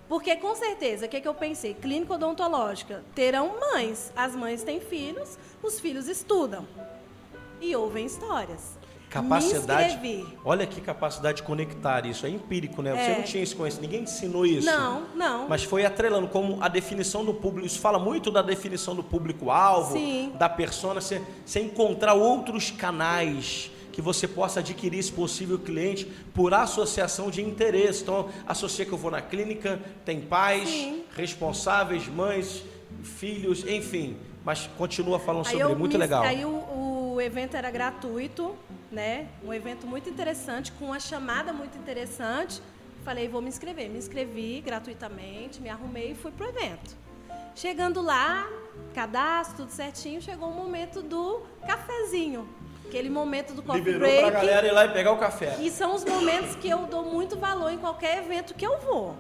Porque 0.08 0.34
com 0.36 0.54
certeza, 0.54 1.06
o 1.06 1.08
que, 1.08 1.18
é 1.18 1.20
que 1.20 1.28
eu 1.28 1.34
pensei? 1.34 1.74
Clínica 1.74 2.14
odontológica, 2.14 3.04
terão 3.14 3.60
mães. 3.60 4.10
As 4.16 4.34
mães 4.34 4.62
têm 4.62 4.80
filhos, 4.80 5.38
os 5.62 5.78
filhos 5.78 6.08
estudam. 6.08 6.66
E 7.60 7.76
ouvem 7.76 8.06
histórias. 8.06 8.78
Capacidade. 9.10 10.26
Olha 10.44 10.66
que 10.66 10.80
capacidade 10.80 11.38
de 11.38 11.42
conectar 11.42 12.04
isso. 12.04 12.26
É 12.26 12.28
empírico, 12.28 12.82
né? 12.82 12.92
Você 12.92 13.10
é. 13.10 13.16
não 13.16 13.22
tinha 13.22 13.42
isso 13.42 13.56
conhecimento, 13.56 13.90
ninguém 13.90 14.04
ensinou 14.04 14.44
isso. 14.44 14.66
Não, 14.66 15.06
não. 15.14 15.48
Mas 15.48 15.64
foi 15.64 15.84
atrelando 15.84 16.28
como 16.28 16.62
a 16.62 16.68
definição 16.68 17.24
do 17.24 17.32
público. 17.32 17.66
Isso 17.66 17.80
fala 17.80 17.98
muito 17.98 18.30
da 18.30 18.42
definição 18.42 18.94
do 18.94 19.02
público-alvo, 19.02 19.98
da 20.38 20.48
persona. 20.48 21.00
Você, 21.00 21.22
você 21.44 21.60
encontrar 21.60 22.14
outros 22.14 22.70
canais 22.70 23.70
que 23.98 24.02
você 24.02 24.28
possa 24.28 24.60
adquirir 24.60 25.00
esse 25.00 25.10
possível 25.10 25.58
cliente 25.58 26.04
por 26.32 26.54
associação 26.54 27.32
de 27.32 27.42
interesse. 27.42 28.02
Então, 28.02 28.28
associa 28.46 28.86
que 28.86 28.92
eu 28.92 28.96
vou 28.96 29.10
na 29.10 29.20
clínica, 29.20 29.80
tem 30.04 30.20
pais, 30.20 30.68
Sim. 30.68 31.02
responsáveis, 31.16 32.06
mães, 32.06 32.62
filhos, 33.02 33.66
enfim. 33.66 34.16
Mas 34.44 34.70
continua 34.78 35.18
falando 35.18 35.48
aí 35.48 35.58
sobre, 35.58 35.74
muito 35.74 35.94
me, 35.94 35.98
legal. 35.98 36.22
Aí 36.22 36.44
o, 36.44 37.14
o 37.14 37.20
evento 37.20 37.56
era 37.56 37.72
gratuito, 37.72 38.54
né? 38.92 39.26
Um 39.44 39.52
evento 39.52 39.84
muito 39.84 40.08
interessante, 40.08 40.70
com 40.70 40.84
uma 40.84 41.00
chamada 41.00 41.52
muito 41.52 41.76
interessante. 41.76 42.62
Falei, 43.04 43.26
vou 43.26 43.42
me 43.42 43.48
inscrever. 43.48 43.90
Me 43.90 43.98
inscrevi 43.98 44.60
gratuitamente, 44.64 45.60
me 45.60 45.68
arrumei 45.68 46.12
e 46.12 46.14
fui 46.14 46.30
pro 46.30 46.46
evento. 46.46 46.96
Chegando 47.52 48.00
lá, 48.00 48.48
cadastro, 48.94 49.64
tudo 49.64 49.70
certinho, 49.72 50.22
chegou 50.22 50.50
o 50.50 50.54
momento 50.54 51.02
do 51.02 51.42
cafezinho. 51.66 52.48
Aquele 52.88 53.10
momento 53.10 53.52
do 53.52 53.62
coffee 53.62 53.82
Liberou 53.82 54.08
break. 54.08 54.22
pra 54.22 54.30
galera 54.30 54.66
ir 54.66 54.72
lá 54.72 54.86
e 54.86 54.88
pegar 54.88 55.12
o 55.12 55.18
café. 55.18 55.56
E 55.60 55.70
são 55.70 55.94
os 55.94 56.04
momentos 56.04 56.56
que 56.56 56.68
eu 56.68 56.86
dou 56.86 57.04
muito 57.04 57.38
valor 57.38 57.70
em 57.70 57.78
qualquer 57.78 58.18
evento 58.18 58.54
que 58.54 58.66
eu 58.66 58.78
vou. 58.80 59.14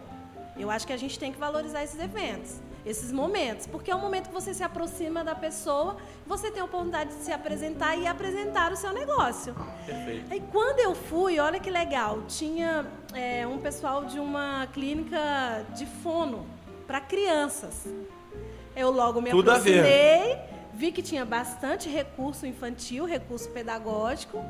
Eu 0.58 0.70
acho 0.70 0.86
que 0.86 0.92
a 0.92 0.96
gente 0.96 1.18
tem 1.18 1.30
que 1.30 1.38
valorizar 1.38 1.84
esses 1.84 2.00
eventos 2.00 2.56
esses 2.88 3.12
momentos, 3.12 3.66
porque 3.66 3.90
é 3.90 3.94
o 3.94 3.98
momento 3.98 4.28
que 4.28 4.34
você 4.34 4.54
se 4.54 4.62
aproxima 4.62 5.22
da 5.22 5.34
pessoa, 5.34 5.96
você 6.26 6.50
tem 6.50 6.62
a 6.62 6.64
oportunidade 6.64 7.10
de 7.10 7.22
se 7.22 7.32
apresentar 7.32 7.96
e 7.96 8.06
apresentar 8.06 8.72
o 8.72 8.76
seu 8.76 8.92
negócio. 8.92 9.54
Perfeito. 9.84 10.32
Aí 10.32 10.42
quando 10.50 10.80
eu 10.80 10.94
fui, 10.94 11.38
olha 11.38 11.60
que 11.60 11.70
legal, 11.70 12.22
tinha 12.26 12.86
é, 13.12 13.46
um 13.46 13.58
pessoal 13.58 14.04
de 14.04 14.18
uma 14.18 14.66
clínica 14.72 15.66
de 15.74 15.84
fono 15.86 16.46
para 16.86 17.00
crianças. 17.00 17.86
Eu 18.74 18.90
logo 18.90 19.20
me 19.20 19.30
Tudo 19.30 19.50
aproximei, 19.50 20.38
vi 20.78 20.92
que 20.92 21.02
tinha 21.02 21.24
bastante 21.24 21.88
recurso 21.88 22.46
infantil, 22.46 23.04
recurso 23.04 23.50
pedagógico. 23.50 24.44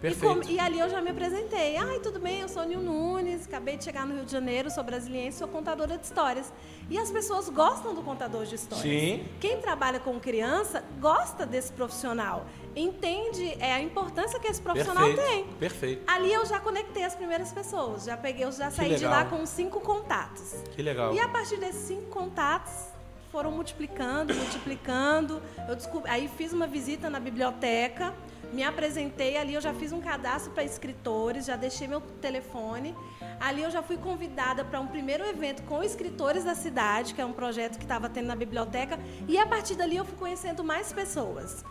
Perfeito. 0.00 0.48
E, 0.48 0.54
e, 0.54 0.60
ali 0.60 0.78
eu 0.78 0.88
já 0.88 1.00
me 1.00 1.10
apresentei. 1.10 1.76
Ai, 1.76 1.98
tudo 1.98 2.20
bem, 2.20 2.40
eu 2.40 2.48
sou 2.48 2.64
Nil 2.64 2.80
Nunes, 2.80 3.46
acabei 3.46 3.76
de 3.76 3.84
chegar 3.84 4.06
no 4.06 4.14
Rio 4.14 4.24
de 4.24 4.30
Janeiro, 4.30 4.70
sou 4.70 4.82
brasileira, 4.84 5.32
sou 5.32 5.48
contadora 5.48 5.98
de 5.98 6.04
histórias. 6.04 6.52
E 6.88 6.96
as 6.98 7.10
pessoas 7.10 7.48
gostam 7.48 7.94
do 7.94 8.02
contador 8.02 8.44
de 8.44 8.54
histórias. 8.54 8.82
Sim. 8.82 9.24
Quem 9.40 9.60
trabalha 9.60 9.98
com 9.98 10.18
criança 10.20 10.84
gosta 11.00 11.44
desse 11.44 11.72
profissional. 11.72 12.46
Entende 12.76 13.56
é, 13.60 13.72
a 13.72 13.80
importância 13.80 14.38
que 14.38 14.46
esse 14.46 14.60
profissional 14.60 15.06
Perfeito. 15.06 15.28
tem. 15.28 15.54
Perfeito. 15.54 16.12
Ali 16.12 16.32
eu 16.32 16.46
já 16.46 16.60
conectei 16.60 17.04
as 17.04 17.14
primeiras 17.14 17.52
pessoas. 17.52 18.04
Já 18.04 18.16
peguei, 18.16 18.44
eu 18.44 18.52
já 18.52 18.70
saí 18.70 18.94
de 18.96 19.04
lá 19.04 19.24
com 19.24 19.44
cinco 19.46 19.80
contatos. 19.80 20.54
Que 20.74 20.82
legal. 20.82 21.12
E 21.12 21.18
a 21.18 21.28
partir 21.28 21.58
desses 21.58 21.82
cinco 21.82 22.06
contatos, 22.06 22.91
foram 23.32 23.50
multiplicando, 23.50 24.32
multiplicando. 24.34 25.42
Eu 25.68 25.74
descobri, 25.74 26.10
aí 26.10 26.28
fiz 26.28 26.52
uma 26.52 26.66
visita 26.66 27.10
na 27.10 27.18
biblioteca 27.18 28.14
me 28.52 28.62
apresentei 28.62 29.38
ali, 29.38 29.54
eu 29.54 29.60
já 29.60 29.72
fiz 29.72 29.92
um 29.92 30.00
cadastro 30.00 30.52
para 30.52 30.62
escritores, 30.62 31.46
já 31.46 31.56
deixei 31.56 31.88
meu 31.88 32.00
telefone. 32.00 32.94
Ali 33.40 33.62
eu 33.62 33.70
já 33.70 33.82
fui 33.82 33.96
convidada 33.96 34.62
para 34.62 34.78
um 34.78 34.86
primeiro 34.86 35.24
evento 35.24 35.62
com 35.62 35.82
escritores 35.82 36.44
da 36.44 36.54
cidade, 36.54 37.14
que 37.14 37.20
é 37.20 37.24
um 37.24 37.32
projeto 37.32 37.78
que 37.78 37.84
estava 37.84 38.10
tendo 38.10 38.26
na 38.26 38.36
biblioteca, 38.36 38.98
e 39.26 39.38
a 39.38 39.46
partir 39.46 39.74
dali 39.74 39.96
eu 39.96 40.04
fui 40.04 40.16
conhecendo 40.18 40.62
mais 40.62 40.92
pessoas. 40.92 41.64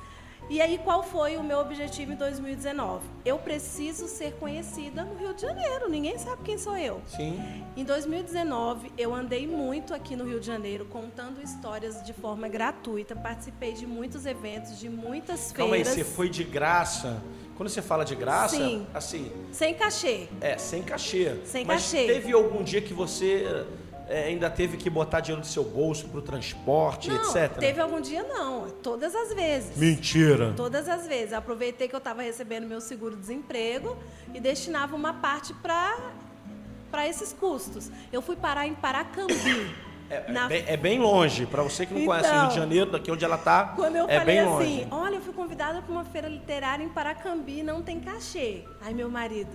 E 0.51 0.59
aí, 0.59 0.77
qual 0.79 1.01
foi 1.01 1.37
o 1.37 1.43
meu 1.43 1.59
objetivo 1.59 2.11
em 2.11 2.15
2019? 2.17 3.05
Eu 3.23 3.37
preciso 3.37 4.05
ser 4.09 4.33
conhecida 4.33 5.05
no 5.05 5.15
Rio 5.15 5.33
de 5.33 5.43
Janeiro. 5.43 5.87
Ninguém 5.89 6.17
sabe 6.17 6.41
quem 6.43 6.57
sou 6.57 6.75
eu. 6.77 6.99
Sim. 7.07 7.41
Em 7.77 7.85
2019, 7.85 8.91
eu 8.97 9.15
andei 9.15 9.47
muito 9.47 9.93
aqui 9.93 10.13
no 10.13 10.25
Rio 10.25 10.41
de 10.41 10.45
Janeiro, 10.47 10.83
contando 10.83 11.41
histórias 11.41 12.03
de 12.03 12.11
forma 12.11 12.49
gratuita. 12.49 13.15
Participei 13.15 13.71
de 13.71 13.87
muitos 13.87 14.25
eventos, 14.25 14.77
de 14.77 14.89
muitas 14.89 15.53
Calma 15.53 15.75
aí, 15.75 15.85
feiras. 15.85 15.93
você 15.97 16.03
foi 16.03 16.27
de 16.27 16.43
graça. 16.43 17.23
Quando 17.55 17.69
você 17.69 17.81
fala 17.81 18.03
de 18.03 18.15
graça, 18.15 18.57
Sim. 18.57 18.85
assim, 18.93 19.31
Sem 19.53 19.73
cachê. 19.73 20.27
é, 20.41 20.57
sem 20.57 20.83
cachê. 20.83 21.37
Sem 21.45 21.63
Mas 21.63 21.83
cachê. 21.83 22.07
teve 22.07 22.33
algum 22.33 22.61
dia 22.61 22.81
que 22.81 22.93
você 22.93 23.65
é, 24.11 24.25
ainda 24.25 24.49
teve 24.49 24.77
que 24.77 24.89
botar 24.89 25.19
dinheiro 25.21 25.41
do 25.41 25.47
seu 25.47 25.63
bolso 25.63 26.07
pro 26.09 26.21
transporte, 26.21 27.09
Não, 27.09 27.15
etc? 27.15 27.57
teve 27.57 27.79
algum 27.79 28.01
dia 28.01 28.23
não. 28.23 28.69
Todas 28.83 29.15
as 29.15 29.33
vezes. 29.33 29.77
Mentira. 29.77 30.53
Todas 30.55 30.87
as 30.89 31.07
vezes. 31.07 31.31
Eu 31.31 31.37
aproveitei 31.37 31.87
que 31.87 31.95
eu 31.95 31.99
estava 31.99 32.21
recebendo 32.21 32.67
meu 32.67 32.81
seguro-desemprego 32.81 33.97
e 34.33 34.39
destinava 34.39 34.95
uma 34.95 35.13
parte 35.13 35.53
para 35.53 37.07
esses 37.07 37.33
custos. 37.33 37.89
Eu 38.11 38.21
fui 38.21 38.35
parar 38.35 38.67
em 38.67 38.73
Paracambi. 38.73 39.73
É, 40.09 40.25
é 40.27 40.31
na- 40.31 40.47
bem, 40.49 40.63
é 40.67 40.75
bem 40.75 40.99
longe. 40.99 41.45
Pra 41.45 41.63
você 41.63 41.85
que 41.85 41.93
não 41.93 42.05
conhece 42.05 42.27
o 42.27 42.29
Então, 42.29 42.39
Rio 42.41 42.49
de 42.49 42.55
Janeiro, 42.55 42.91
daqui 42.91 43.09
onde 43.09 43.23
ela 43.23 43.37
tá, 43.37 43.73
Quando 43.77 43.95
eu 43.95 44.05
é 44.09 44.19
falei 44.19 44.35
bem 44.35 44.45
longe. 44.45 44.65
assim, 44.81 44.87
olha, 44.91 45.15
eu 45.15 45.21
fui 45.21 45.33
convidada 45.33 45.81
para 45.81 45.91
uma 45.91 46.03
feira 46.03 46.27
literária 46.27 46.83
em 46.83 46.89
Paracambi, 46.89 47.63
não 47.63 47.81
tem 47.81 47.99
cachê. 48.01 48.63
Aí 48.81 48.93
meu 48.93 49.09
marido, 49.09 49.51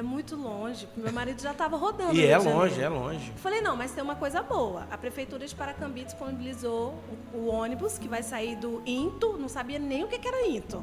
é 0.00 0.02
muito 0.02 0.34
longe. 0.34 0.88
Meu 0.96 1.12
marido 1.12 1.40
já 1.40 1.52
estava 1.52 1.76
rodando. 1.76 2.14
E 2.14 2.24
é 2.26 2.38
de 2.38 2.44
longe, 2.48 2.74
Janeiro. 2.74 2.82
é 2.82 2.88
longe. 2.98 3.32
Falei, 3.36 3.60
não, 3.60 3.76
mas 3.76 3.92
tem 3.92 4.02
uma 4.02 4.16
coisa 4.16 4.42
boa. 4.42 4.86
A 4.90 4.98
Prefeitura 4.98 5.46
de 5.46 5.54
Paracambi 5.54 6.04
disponibilizou 6.04 6.94
o, 7.32 7.38
o 7.38 7.46
ônibus 7.48 7.98
que 7.98 8.08
vai 8.08 8.22
sair 8.22 8.56
do 8.56 8.82
Into, 8.84 9.36
não 9.38 9.48
sabia 9.48 9.78
nem 9.78 10.02
o 10.04 10.08
que, 10.08 10.18
que 10.18 10.26
era 10.26 10.46
Into. 10.48 10.82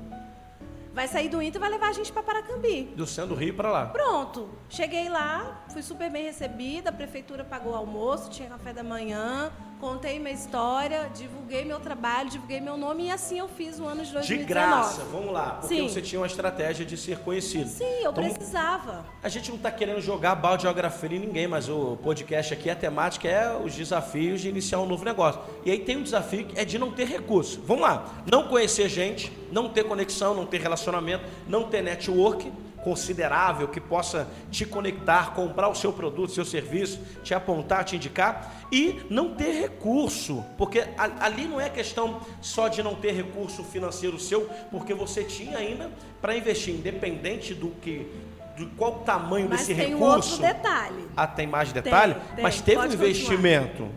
Vai 0.94 1.08
sair 1.08 1.30
do 1.30 1.42
Into 1.42 1.58
e 1.58 1.60
vai 1.60 1.70
levar 1.70 1.90
a 1.90 1.94
gente 1.94 2.12
para 2.12 2.24
Paracambi. 2.24 2.84
Do 2.96 3.06
centro 3.06 3.36
do 3.36 3.40
Rio 3.40 3.54
pra 3.54 3.72
lá. 3.72 3.86
Pronto, 3.88 4.50
cheguei 4.70 5.10
lá, 5.10 5.64
fui 5.70 5.84
super 5.84 6.10
bem 6.10 6.24
recebida, 6.24 6.90
a 6.90 6.94
prefeitura 6.94 7.44
pagou 7.44 7.74
o 7.74 7.76
almoço, 7.76 8.32
tinha 8.32 8.50
café 8.50 8.74
da 8.74 8.84
manhã, 8.84 9.52
contei 9.80 10.20
minha 10.20 10.34
história, 10.34 11.10
divulguei 11.16 11.64
meu 11.64 11.80
trabalho, 11.80 12.30
divulguei 12.30 12.60
meu 12.60 12.78
nome 12.78 13.06
e 13.06 13.12
assim 13.12 13.40
eu 13.40 13.48
fiz 13.48 13.80
o 13.80 13.86
ano 13.86 14.02
de 14.02 14.08
De 14.08 14.14
2019. 14.14 14.48
graça, 14.48 15.02
vamos 15.12 15.32
lá. 15.32 15.52
Porque 15.62 15.76
Sim. 15.76 15.88
você 15.88 16.02
tinha 16.02 16.20
uma 16.20 16.28
estratégia 16.28 16.86
de 16.86 16.98
ser 16.98 17.20
conhecido. 17.20 17.70
Sim, 17.70 17.84
eu 17.86 18.12
Então, 18.12 18.14
precisava. 18.14 19.06
A 19.22 19.30
gente 19.30 19.50
não 19.50 19.58
está 19.58 19.72
querendo 19.72 20.02
jogar 20.02 20.36
balde 20.36 20.58
de 20.58 20.64
geografia 20.64 21.16
em 21.16 21.20
ninguém, 21.20 21.48
mas 21.48 21.70
o 21.70 21.98
podcast 22.04 22.54
aqui, 22.54 22.70
a 22.70 22.76
temática 22.76 23.28
é 23.28 23.56
os 23.56 23.76
desafios 23.76 24.42
de 24.42 24.50
iniciar 24.50 24.80
um 24.80 24.86
novo 24.86 25.06
negócio. 25.06 25.40
E 25.66 25.72
aí 25.72 25.80
tem 25.80 25.98
um 25.98 26.04
desafio 26.04 26.46
que 26.46 26.60
é 26.60 26.66
de 26.66 26.78
não 26.80 26.92
ter 26.92 27.08
recurso. 27.08 27.62
Vamos 27.66 27.84
lá, 27.84 28.06
não 28.30 28.48
conhecer 28.48 28.90
gente, 28.90 29.32
não 29.52 29.70
ter 29.70 29.84
conexão, 29.84 30.34
não 30.34 30.46
ter 30.46 30.60
relacionamento, 30.62 31.24
não 31.48 31.64
ter 31.64 31.82
network 31.82 32.52
considerável 32.88 33.68
que 33.68 33.82
possa 33.82 34.30
te 34.50 34.66
conectar, 34.66 35.34
comprar 35.34 35.68
o 35.68 35.76
seu 35.76 35.92
produto, 35.92 36.32
seu 36.32 36.46
serviço, 36.46 37.02
te 37.22 37.34
apontar, 37.34 37.84
te 37.84 37.98
indicar 37.98 38.66
e 38.72 39.02
não 39.10 39.36
ter 39.36 39.60
recurso, 39.60 40.42
porque 40.58 40.86
ali 41.20 41.46
não 41.50 41.60
é 41.60 41.70
questão 41.70 42.22
só 42.42 42.70
de 42.70 42.82
não 42.82 42.96
ter 42.96 43.12
recurso 43.12 43.62
financeiro 43.62 44.18
seu, 44.18 44.50
porque 44.72 44.94
você 44.94 45.26
tinha 45.26 45.58
ainda 45.58 45.92
para 46.22 46.38
investir, 46.38 46.76
independente 46.76 47.54
do 47.54 47.72
que, 47.82 48.10
do 48.56 48.68
qual 48.78 48.96
o 48.96 49.00
tamanho 49.00 49.50
Mas 49.50 49.68
desse 49.68 49.76
tem 49.76 49.94
um 49.94 50.00
recurso. 50.00 50.42
outro 50.42 50.48
detalhe. 50.48 51.08
Ah, 51.18 51.28
tem 51.28 51.46
mais 51.46 51.74
detalhe? 51.74 52.16
tem, 52.36 52.44
Mas 52.44 52.62
teve 52.62 52.78
um 52.78 52.82
pode 52.84 52.96
continuar. 52.96 53.10
investimento. 53.10 53.90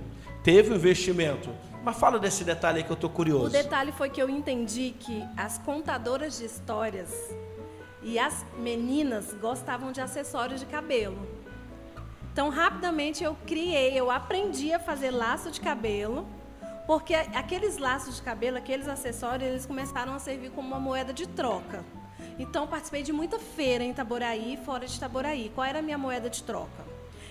Teve 0.43 0.73
um 0.73 0.75
investimento. 0.75 1.49
Mas 1.85 1.97
fala 1.97 2.19
desse 2.19 2.43
detalhe 2.43 2.79
aí 2.79 2.85
que 2.85 2.91
eu 2.91 2.97
tô 2.97 3.09
curioso. 3.09 3.47
O 3.47 3.51
detalhe 3.51 3.93
foi 3.93 4.11
que 4.11 4.21
eu 4.21 4.29
entendi 4.29 4.95
que 4.99 5.25
as 5.37 5.59
contadoras 5.59 6.39
de 6.39 6.45
histórias 6.45 7.09
e 8.03 8.19
as 8.19 8.45
meninas 8.59 9.35
gostavam 9.35 9.93
de 9.93 10.01
acessórios 10.01 10.61
de 10.61 10.67
cabelo. 10.67 11.19
Então, 12.33 12.49
rapidamente 12.49 13.23
eu 13.25 13.37
criei, 13.47 13.99
eu 13.99 14.11
aprendi 14.11 14.73
a 14.73 14.79
fazer 14.79 15.11
laço 15.11 15.51
de 15.51 15.61
cabelo, 15.61 16.27
porque 16.87 17.15
aqueles 17.15 17.77
laços 17.77 18.17
de 18.17 18.23
cabelo, 18.23 18.57
aqueles 18.57 18.89
acessórios, 18.89 19.49
eles 19.49 19.67
começaram 19.67 20.15
a 20.15 20.19
servir 20.19 20.51
como 20.51 20.69
uma 20.69 20.81
moeda 20.81 21.13
de 21.13 21.27
troca. 21.29 21.85
Então, 22.39 22.67
participei 22.67 23.03
de 23.03 23.13
muita 23.13 23.39
feira 23.39 23.85
em 23.85 23.91
Itaboraí 23.91 24.59
fora 24.65 24.87
de 24.87 24.97
Itaboraí. 24.97 25.51
Qual 25.55 25.67
era 25.67 25.81
a 25.81 25.83
minha 25.83 25.99
moeda 25.99 26.31
de 26.31 26.43
troca? 26.43 26.85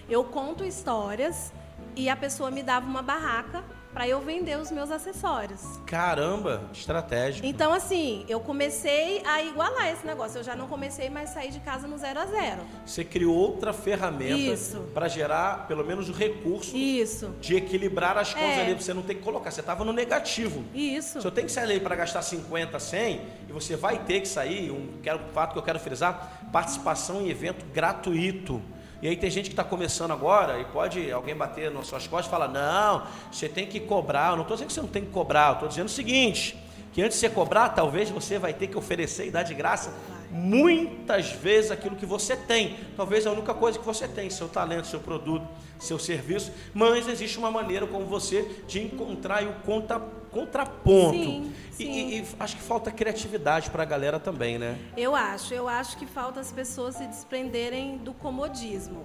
Eu 0.07 0.23
conto 0.23 0.63
histórias 0.63 1.51
e 1.95 2.09
a 2.09 2.15
pessoa 2.15 2.51
me 2.51 2.61
dava 2.61 2.85
uma 2.85 3.01
barraca 3.01 3.63
para 3.99 4.07
eu 4.07 4.21
vender 4.21 4.57
os 4.57 4.71
meus 4.71 4.89
acessórios. 4.91 5.59
Caramba, 5.85 6.63
estratégico. 6.71 7.45
Então, 7.45 7.73
assim, 7.73 8.23
eu 8.29 8.39
comecei 8.39 9.21
a 9.25 9.43
igualar 9.43 9.91
esse 9.91 10.07
negócio. 10.07 10.39
Eu 10.39 10.43
já 10.45 10.55
não 10.55 10.69
comecei 10.69 11.09
mais 11.09 11.31
a 11.31 11.33
sair 11.33 11.51
de 11.51 11.59
casa 11.59 11.85
no 11.85 11.97
zero 11.97 12.17
a 12.17 12.25
zero. 12.25 12.61
Você 12.85 13.03
criou 13.03 13.35
outra 13.35 13.73
ferramenta 13.73 14.79
para 14.93 15.09
gerar 15.09 15.67
pelo 15.67 15.83
menos 15.85 16.07
o 16.07 16.13
recurso 16.13 16.77
Isso, 16.77 17.35
de 17.41 17.57
equilibrar 17.57 18.17
as 18.17 18.33
contas 18.33 18.49
É. 18.59 18.61
ali, 18.61 18.73
você 18.73 18.93
não 18.93 19.01
ter 19.01 19.15
que 19.15 19.21
colocar. 19.21 19.51
Você 19.51 19.59
estava 19.59 19.83
no 19.83 19.91
negativo. 19.91 20.63
isso. 20.73 21.19
Se 21.19 21.27
eu 21.27 21.31
tenho 21.31 21.47
que 21.47 21.51
sair 21.51 21.65
ali 21.65 21.79
para 21.81 21.97
gastar 21.97 22.21
50, 22.21 22.79
100, 22.79 23.21
e 23.49 23.51
você 23.51 23.75
vai 23.75 23.99
ter 24.05 24.21
que 24.21 24.29
sair, 24.29 24.71
um 24.71 24.93
quero, 25.03 25.19
fato 25.33 25.51
que 25.51 25.59
eu 25.59 25.63
quero 25.63 25.77
frisar, 25.77 26.47
participação 26.53 27.19
em 27.19 27.29
evento 27.29 27.65
gratuito. 27.73 28.61
E 29.01 29.07
aí 29.07 29.15
tem 29.15 29.29
gente 29.29 29.45
que 29.45 29.53
está 29.53 29.63
começando 29.63 30.11
agora 30.11 30.59
e 30.59 30.65
pode 30.65 31.11
alguém 31.11 31.35
bater 31.35 31.71
nas 31.71 31.87
suas 31.87 32.05
costas 32.07 32.27
e 32.27 32.29
falar, 32.29 32.47
não, 32.49 33.03
você 33.31 33.47
tem 33.47 33.65
que 33.65 33.79
cobrar. 33.79 34.31
Eu 34.31 34.35
não 34.35 34.41
estou 34.41 34.57
dizendo 34.57 34.67
que 34.67 34.73
você 34.73 34.81
não 34.81 34.89
tem 34.89 35.05
que 35.05 35.11
cobrar, 35.11 35.49
eu 35.49 35.53
estou 35.53 35.69
dizendo 35.69 35.87
o 35.87 35.91
seguinte, 35.91 36.57
que 36.91 37.01
antes 37.01 37.17
de 37.17 37.21
você 37.21 37.29
cobrar, 37.29 37.69
talvez 37.69 38.09
você 38.09 38.37
vai 38.37 38.53
ter 38.53 38.67
que 38.67 38.77
oferecer 38.77 39.27
e 39.27 39.31
dar 39.31 39.43
de 39.43 39.53
graça 39.53 39.93
muitas 40.29 41.31
vezes 41.31 41.71
aquilo 41.71 41.95
que 41.95 42.05
você 42.05 42.35
tem. 42.35 42.77
Talvez 42.95 43.25
a 43.25 43.31
única 43.31 43.53
coisa 43.53 43.77
que 43.79 43.85
você 43.85 44.07
tem, 44.07 44.29
seu 44.29 44.47
talento, 44.47 44.87
seu 44.87 44.99
produto, 44.99 45.47
seu 45.79 45.97
serviço, 45.99 46.51
mas 46.73 47.07
existe 47.07 47.37
uma 47.37 47.49
maneira 47.51 47.87
como 47.87 48.05
você 48.05 48.43
de 48.67 48.81
encontrar 48.83 49.43
o 49.43 49.53
conta, 49.65 49.99
contraponto. 50.31 51.11
Sim, 51.17 51.51
E- 51.71 51.73
sim. 51.73 51.91
E, 51.91 52.19
e 52.19 52.25
acho 52.39 52.55
que 52.57 52.61
falta 52.61 52.91
criatividade 52.91 53.69
para 53.69 53.83
a 53.83 53.85
galera 53.85 54.19
também, 54.19 54.57
né? 54.57 54.77
Eu 54.95 55.15
acho, 55.15 55.53
eu 55.53 55.67
acho 55.67 55.97
que 55.97 56.05
falta 56.05 56.39
as 56.39 56.51
pessoas 56.51 56.95
se 56.95 57.07
desprenderem 57.07 57.97
do 57.97 58.13
comodismo. 58.13 59.03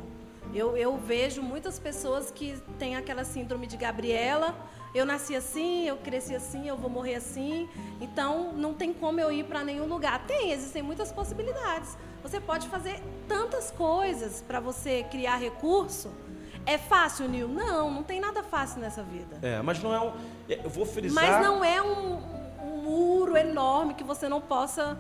Eu, 0.54 0.76
eu 0.76 0.97
vejo 0.97 1.43
muitas 1.43 1.78
pessoas 1.78 2.31
que 2.31 2.54
têm 2.78 2.97
aquela 2.97 3.25
síndrome 3.25 3.66
de 3.66 3.76
Gabriela. 3.76 4.54
Eu 4.94 5.04
nasci 5.04 5.34
assim, 5.34 5.86
eu 5.88 5.96
cresci 5.96 6.34
assim, 6.36 6.68
eu 6.68 6.76
vou 6.76 6.88
morrer 6.88 7.16
assim. 7.16 7.68
Então 8.00 8.52
não 8.52 8.72
tem 8.74 8.92
como 8.92 9.18
eu 9.20 9.32
ir 9.32 9.44
para 9.44 9.64
nenhum 9.64 9.86
lugar. 9.86 10.24
Tem, 10.26 10.52
existem 10.52 10.82
muitas 10.82 11.10
possibilidades. 11.10 11.96
Você 12.22 12.40
pode 12.40 12.68
fazer 12.68 13.02
tantas 13.28 13.70
coisas 13.70 14.42
para 14.46 14.60
você 14.60 15.02
criar 15.10 15.36
recurso. 15.36 16.10
É 16.64 16.78
fácil, 16.78 17.28
Nil? 17.28 17.48
Não, 17.48 17.90
não 17.90 18.02
tem 18.02 18.20
nada 18.20 18.42
fácil 18.42 18.80
nessa 18.80 19.02
vida. 19.02 19.38
É, 19.42 19.60
mas 19.60 19.82
não 19.82 19.92
é 19.94 20.00
um. 20.00 20.12
Eu 20.48 20.70
vou 20.70 20.86
frisar. 20.86 21.22
Mas 21.22 21.44
não 21.44 21.62
é 21.64 21.82
um, 21.82 22.14
um 22.62 22.76
muro 22.82 23.36
enorme 23.36 23.92
que 23.94 24.04
você 24.04 24.28
não 24.28 24.40
possa 24.40 24.96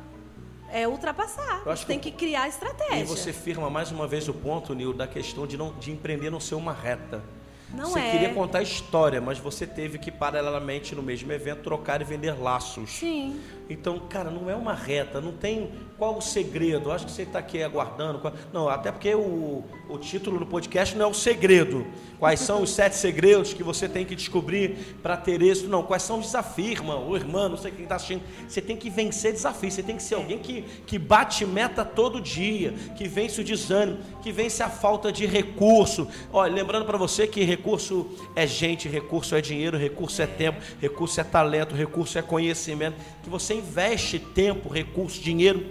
é, 0.70 0.86
ultrapassar. 0.88 1.62
Eu 1.64 1.72
acho 1.72 1.82
Você 1.82 1.86
tem 1.86 1.98
que- 2.00 2.10
que 2.10 2.16
criar 2.18 2.48
estratégia. 2.48 2.96
E 2.98 3.04
você 3.04 3.32
firma 3.32 3.70
mais 3.70 3.90
uma 3.92 4.06
vez 4.06 4.28
o 4.28 4.34
ponto, 4.34 4.74
Nil, 4.74 4.92
da 4.92 5.06
questão 5.06 5.46
de, 5.46 5.56
não, 5.56 5.72
de 5.78 5.90
empreender 5.92 6.28
não 6.30 6.40
ser 6.40 6.56
uma 6.56 6.72
reta. 6.72 7.22
Não 7.74 7.90
você 7.90 7.98
é. 7.98 8.10
queria 8.10 8.34
contar 8.34 8.62
história, 8.62 9.20
mas 9.20 9.38
você 9.38 9.66
teve 9.66 9.98
que, 9.98 10.10
paralelamente, 10.10 10.94
no 10.94 11.02
mesmo 11.02 11.32
evento, 11.32 11.62
trocar 11.62 12.00
e 12.00 12.04
vender 12.04 12.32
laços. 12.40 12.90
Sim. 12.90 13.40
Então, 13.68 13.98
cara, 14.08 14.30
não 14.30 14.48
é 14.48 14.54
uma 14.54 14.74
reta, 14.74 15.20
não 15.20 15.32
tem 15.32 15.72
qual 15.98 16.16
o 16.16 16.20
segredo. 16.20 16.90
Acho 16.90 17.06
que 17.06 17.12
você 17.12 17.22
está 17.22 17.38
aqui 17.38 17.62
aguardando. 17.62 18.20
Não, 18.52 18.68
até 18.68 18.90
porque 18.90 19.14
o, 19.14 19.64
o 19.88 19.98
título 19.98 20.38
do 20.38 20.46
podcast 20.46 20.96
não 20.96 21.06
é 21.06 21.08
o 21.08 21.14
segredo. 21.14 21.86
Quais 22.18 22.40
são 22.40 22.62
os 22.62 22.70
sete 22.70 22.96
segredos 22.96 23.52
que 23.52 23.62
você 23.62 23.88
tem 23.88 24.04
que 24.04 24.14
descobrir 24.14 24.96
para 25.02 25.16
ter 25.16 25.42
êxito? 25.42 25.68
Não, 25.68 25.82
quais 25.82 26.02
são 26.02 26.18
os 26.18 26.26
desafios, 26.26 26.70
irmão, 26.70 27.06
ou 27.06 27.16
irmã, 27.16 27.48
não 27.48 27.56
sei 27.56 27.70
quem 27.70 27.82
está 27.82 27.96
assistindo. 27.96 28.22
Você 28.48 28.60
tem 28.60 28.76
que 28.76 28.88
vencer 28.88 29.32
desafios, 29.32 29.74
você 29.74 29.82
tem 29.82 29.96
que 29.96 30.02
ser 30.02 30.14
alguém 30.14 30.38
que, 30.38 30.62
que 30.86 30.98
bate 30.98 31.44
meta 31.44 31.84
todo 31.84 32.20
dia, 32.20 32.72
que 32.96 33.06
vence 33.06 33.40
o 33.40 33.44
desânimo, 33.44 33.98
que 34.22 34.32
vence 34.32 34.62
a 34.62 34.68
falta 34.68 35.12
de 35.12 35.26
recurso. 35.26 36.08
Olha, 36.32 36.52
lembrando 36.52 36.86
para 36.86 36.96
você 36.96 37.26
que 37.26 37.44
recurso 37.44 38.06
é 38.34 38.46
gente, 38.46 38.88
recurso 38.88 39.34
é 39.34 39.40
dinheiro, 39.40 39.76
recurso 39.76 40.22
é 40.22 40.26
tempo, 40.26 40.60
recurso 40.80 41.20
é 41.20 41.24
talento, 41.24 41.74
recurso 41.74 42.18
é 42.18 42.22
conhecimento. 42.22 42.96
Que 43.22 43.30
você 43.30 43.54
investe 43.54 44.18
tempo, 44.18 44.68
recurso, 44.68 45.20
dinheiro. 45.20 45.64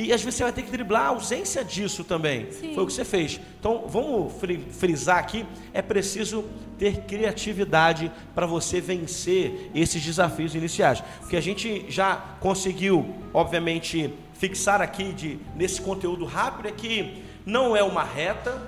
E 0.00 0.12
às 0.12 0.22
vezes 0.22 0.36
você 0.36 0.44
vai 0.44 0.52
ter 0.52 0.62
que 0.62 0.70
driblar 0.70 1.02
a 1.02 1.08
ausência 1.08 1.64
disso 1.64 2.04
também. 2.04 2.52
Sim. 2.52 2.72
Foi 2.72 2.84
o 2.84 2.86
que 2.86 2.92
você 2.92 3.04
fez. 3.04 3.40
Então, 3.58 3.84
vamos 3.88 4.32
fri- 4.34 4.64
frisar 4.70 5.18
aqui: 5.18 5.44
é 5.74 5.82
preciso 5.82 6.44
ter 6.78 7.00
criatividade 7.00 8.10
para 8.32 8.46
você 8.46 8.80
vencer 8.80 9.70
esses 9.74 10.00
desafios 10.00 10.54
iniciais. 10.54 11.02
Porque 11.18 11.36
a 11.36 11.40
gente 11.40 11.86
já 11.88 12.14
conseguiu, 12.38 13.12
obviamente, 13.34 14.14
fixar 14.34 14.80
aqui 14.80 15.12
de, 15.12 15.38
nesse 15.56 15.82
conteúdo 15.82 16.24
rápido 16.24 16.68
é 16.68 16.70
que 16.72 17.24
não 17.44 17.76
é 17.76 17.82
uma 17.82 18.04
reta, 18.04 18.62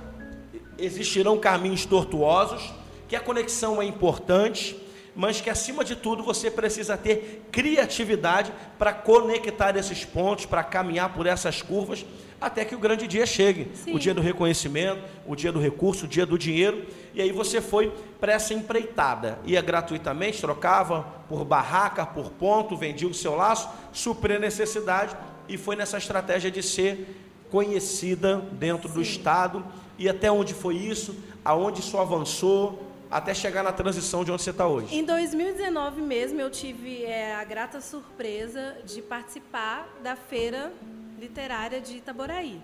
existirão 0.77 1.39
caminhos 1.39 1.85
tortuosos, 1.85 2.73
que 3.09 3.15
a 3.15 3.21
conexão 3.21 3.81
é 3.81 3.85
importante, 3.85 4.77
mas 5.15 5.41
que 5.41 5.51
acima 5.51 5.85
de 5.85 5.97
tudo 5.97 6.23
você 6.23 6.51
precisa 6.51 6.97
ter 6.97 7.47
criatividade 7.51 8.53
para 8.79 8.93
conectar 8.93 9.77
esses 9.77 10.05
pontos, 10.05 10.47
para 10.47 10.63
caminhar 10.63 11.13
por 11.13 11.27
essas 11.27 11.63
curvas, 11.63 12.05
até 12.41 12.65
que 12.65 12.75
o 12.75 12.79
grande 12.79 13.07
dia 13.07 13.27
chegue 13.27 13.69
Sim. 13.75 13.95
o 13.95 13.99
dia 13.99 14.15
do 14.15 14.23
reconhecimento, 14.23 15.03
o 15.27 15.37
dia 15.37 15.53
do 15.53 15.61
recurso, 15.61 16.07
o 16.07 16.09
dia 16.09 16.25
do 16.25 16.39
dinheiro. 16.39 16.87
E 17.13 17.21
aí 17.21 17.33
você 17.33 17.61
foi 17.61 17.93
para 18.19 18.33
essa 18.33 18.55
empreitada. 18.55 19.39
Ia 19.45 19.61
gratuitamente, 19.61 20.41
trocava 20.41 21.03
por 21.29 21.45
barraca, 21.45 22.07
por 22.07 22.31
ponto, 22.31 22.77
vendia 22.77 23.07
o 23.07 23.13
seu 23.13 23.37
laço, 23.37 23.69
suprir 23.93 24.37
a 24.37 24.41
necessidade 24.41 25.15
e 25.49 25.59
foi 25.59 25.77
nessa 25.77 25.99
estratégia 25.99 26.51
de 26.51 26.63
ser 26.63 27.17
conhecida 27.51 28.39
dentro 28.53 28.89
do 28.89 29.03
Estado. 29.03 29.63
E 29.99 30.09
até 30.09 30.33
onde 30.33 30.55
foi 30.55 30.77
isso? 30.77 31.15
Aonde 31.45 31.81
isso 31.81 31.99
avançou? 31.99 32.90
Até 33.11 33.35
chegar 33.35 33.65
na 33.65 33.73
transição 33.73 34.25
de 34.25 34.31
onde 34.31 34.43
você 34.43 34.51
está 34.51 34.69
hoje. 34.69 34.95
Em 34.95 35.05
2019 35.05 36.01
mesmo, 36.01 36.41
eu 36.41 36.49
tive 36.49 37.05
é, 37.05 37.35
a 37.35 37.43
grata 37.43 37.81
surpresa 37.81 38.77
de 38.85 39.03
participar 39.03 39.89
da 40.01 40.15
feira 40.15 40.73
literária 41.19 41.81
de 41.81 41.97
Itaboraí. 41.97 42.61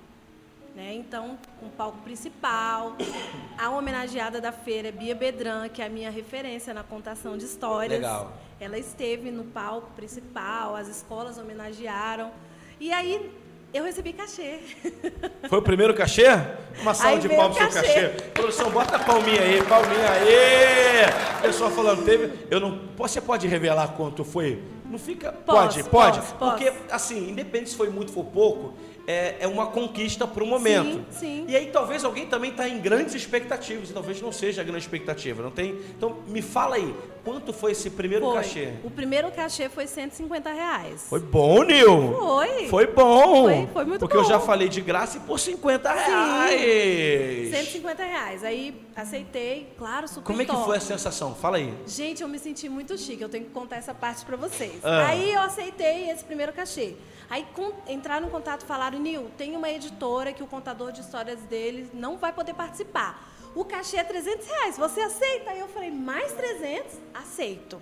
Né? 0.76 0.94
Então, 0.94 1.36
com 1.58 1.66
o 1.66 1.70
palco 1.70 1.98
principal, 2.02 2.96
a 3.58 3.70
homenageada 3.70 4.40
da 4.40 4.52
feira 4.52 4.88
é 4.88 4.92
Bia 4.92 5.14
Bedran, 5.14 5.68
que 5.68 5.82
é 5.82 5.86
a 5.86 5.88
minha 5.88 6.10
referência 6.10 6.72
na 6.72 6.84
contação 6.84 7.36
de 7.36 7.44
histórias. 7.44 7.98
Legal. 7.98 8.32
Ela 8.60 8.78
esteve 8.78 9.32
no 9.32 9.44
palco 9.44 9.90
principal, 9.96 10.76
as 10.76 10.86
escolas 10.86 11.38
homenagearam. 11.38 12.30
E 12.78 12.92
aí 12.92 13.32
eu 13.76 13.85
recebi 13.85 14.12
cachê. 14.12 14.59
Foi 15.49 15.59
o 15.59 15.62
primeiro 15.62 15.95
cachê? 15.95 16.26
Uma 16.80 16.95
salva 16.95 17.14
Aí 17.16 17.21
de 17.21 17.28
palmas 17.28 17.56
o 17.56 17.61
pro 17.61 17.73
seu 17.73 17.83
cachê. 17.83 18.09
Produção, 18.33 18.71
bota 18.71 18.97
a 18.97 18.99
palminha 18.99 19.40
aí, 19.40 19.62
palminha 19.62 20.11
aí. 20.11 21.42
Pessoal 21.42 21.71
falando, 21.71 22.04
teve. 22.04 22.33
Eu 22.50 22.61
não. 22.61 22.80
Você 22.97 23.21
pode 23.21 23.47
revelar 23.47 23.88
quanto 23.88 24.25
foi? 24.25 24.62
Não 24.90 24.99
fica. 24.99 25.33
pode, 25.33 25.78
Posso, 25.78 25.90
pode. 25.90 26.18
posso, 26.21 26.35
Porque, 26.37 26.71
posso. 26.71 26.95
assim, 26.95 27.30
independente 27.30 27.71
se 27.71 27.76
foi 27.76 27.90
muito 27.90 28.16
ou 28.16 28.25
pouco, 28.25 28.75
é, 29.06 29.37
é 29.40 29.47
uma 29.49 29.66
conquista 29.66 30.26
para 30.26 30.42
o 30.42 30.47
momento. 30.47 31.04
Sim, 31.11 31.18
sim. 31.18 31.45
E 31.49 31.56
aí 31.56 31.66
talvez 31.73 32.04
alguém 32.04 32.26
também 32.26 32.50
está 32.50 32.68
em 32.68 32.80
grandes 32.80 33.14
expectativas, 33.14 33.90
e 33.90 33.92
talvez 33.92 34.21
não 34.21 34.30
seja 34.33 34.61
a 34.61 34.64
grande 34.64 34.85
expectativa. 34.85 35.42
Não 35.42 35.50
tem. 35.50 35.76
Então, 35.97 36.18
me 36.28 36.40
fala 36.40 36.76
aí, 36.76 36.95
quanto 37.26 37.52
foi 37.52 37.73
esse 37.73 37.90
primeiro 37.90 38.25
Foi. 38.26 38.35
cachê? 38.37 38.73
O 38.85 38.90
primeiro 38.90 39.33
cachê 39.33 39.68
foi 39.68 39.88
150 39.88 40.52
reais. 40.52 41.06
Foi 41.09 41.18
bom, 41.18 41.64
Nil. 41.64 42.14
Foi. 42.16 42.68
Foi 42.68 42.87
bom. 42.87 43.42
Foi- 43.47 43.66
foi 43.73 43.85
muito 43.85 43.99
Porque 43.99 44.16
eu 44.16 44.23
bom. 44.23 44.28
já 44.28 44.38
falei 44.38 44.68
de 44.68 44.80
graça 44.80 45.16
e 45.16 45.21
por 45.21 45.40
50 45.40 45.92
reais. 45.92 47.50
150 47.50 48.04
reais. 48.04 48.45
Aí 48.45 48.80
aceitei, 48.95 49.73
claro, 49.76 50.06
super 50.06 50.23
Como 50.25 50.40
é 50.40 50.45
que 50.45 50.54
foi 50.54 50.76
a 50.76 50.80
sensação? 50.80 51.35
Fala 51.35 51.56
aí. 51.56 51.75
Gente, 51.85 52.23
eu 52.23 52.28
me 52.28 52.38
senti 52.38 52.68
muito 52.68 52.97
chique. 52.97 53.21
Eu 53.23 53.28
tenho 53.28 53.45
que 53.45 53.50
contar 53.50 53.76
essa 53.76 53.92
parte 53.92 54.25
pra 54.25 54.37
vocês. 54.37 54.78
Ah. 54.85 55.09
Aí 55.09 55.33
eu 55.35 55.40
aceitei 55.40 56.09
esse 56.11 56.25
primeiro 56.25 56.52
cachê. 56.52 56.95
Aí 57.28 57.45
com, 57.54 57.73
entraram 57.88 58.28
em 58.28 58.30
contato 58.30 58.62
e 58.62 58.66
falaram, 58.66 59.00
Nil, 59.00 59.28
tem 59.37 59.56
uma 59.56 59.68
editora 59.68 60.33
que 60.33 60.45
o 60.45 60.47
contador 60.47 60.92
de 60.92 61.00
histórias 61.00 61.40
dele 61.40 61.90
não 61.92 62.16
vai 62.16 62.33
poder 62.33 62.54
participar. 62.54 63.35
O 63.56 63.64
cachê 63.64 63.96
é 63.96 64.04
300 64.04 64.46
reais. 64.46 64.76
Você 64.76 65.00
aceita? 65.00 65.50
Aí 65.50 65.58
eu 65.58 65.68
falei, 65.68 65.90
mais 65.90 66.30
300? 66.32 66.98
Aceito. 67.14 67.80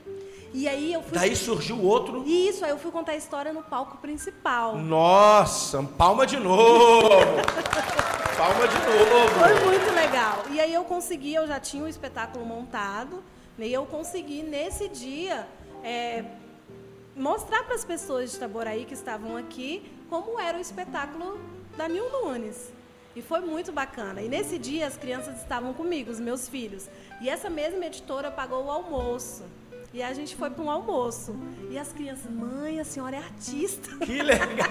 E 0.52 0.68
aí 0.68 0.92
eu 0.92 1.02
fui... 1.02 1.18
Daí 1.18 1.34
surgiu 1.34 1.82
outro. 1.82 2.22
Isso, 2.24 2.64
aí 2.64 2.70
eu 2.70 2.78
fui 2.78 2.92
contar 2.92 3.10
a 3.10 3.16
história 3.16 3.52
no 3.52 3.60
palco 3.60 3.96
principal. 3.96 4.76
Nossa, 4.76 5.82
palma 5.82 6.24
de 6.28 6.38
novo. 6.38 7.08
palma 8.38 8.68
de 8.68 8.78
novo. 8.86 9.40
Foi 9.40 9.64
muito 9.64 9.92
legal. 9.92 10.44
E 10.52 10.60
aí 10.60 10.72
eu 10.72 10.84
consegui, 10.84 11.34
eu 11.34 11.44
já 11.44 11.58
tinha 11.58 11.82
o 11.82 11.88
espetáculo 11.88 12.46
montado, 12.46 13.20
né, 13.58 13.66
e 13.66 13.72
eu 13.72 13.84
consegui 13.84 14.44
nesse 14.44 14.88
dia 14.88 15.44
é, 15.82 16.24
mostrar 17.16 17.64
para 17.64 17.74
as 17.74 17.84
pessoas 17.84 18.30
de 18.30 18.36
Itaboraí 18.36 18.84
que 18.84 18.94
estavam 18.94 19.36
aqui 19.36 19.90
como 20.08 20.38
era 20.38 20.56
o 20.56 20.60
espetáculo 20.60 21.40
da 21.76 21.88
Nil 21.88 22.08
Nunes. 22.12 22.72
E 23.16 23.22
foi 23.22 23.40
muito 23.40 23.72
bacana. 23.72 24.20
E 24.22 24.28
nesse 24.28 24.58
dia 24.58 24.86
as 24.86 24.96
crianças 24.96 25.40
estavam 25.40 25.72
comigo, 25.72 26.10
os 26.10 26.18
meus 26.18 26.48
filhos. 26.48 26.88
E 27.20 27.28
essa 27.28 27.48
mesma 27.48 27.86
editora 27.86 28.30
pagou 28.30 28.64
o 28.64 28.70
almoço. 28.70 29.44
E 29.94 30.02
a 30.02 30.12
gente 30.12 30.34
foi 30.34 30.50
para 30.50 30.60
um 30.62 30.68
almoço. 30.68 31.36
E 31.70 31.78
as 31.78 31.92
crianças, 31.92 32.28
mãe, 32.28 32.80
a 32.80 32.84
senhora 32.84 33.14
é 33.14 33.18
artista. 33.20 33.94
Que 34.04 34.20
legal. 34.22 34.68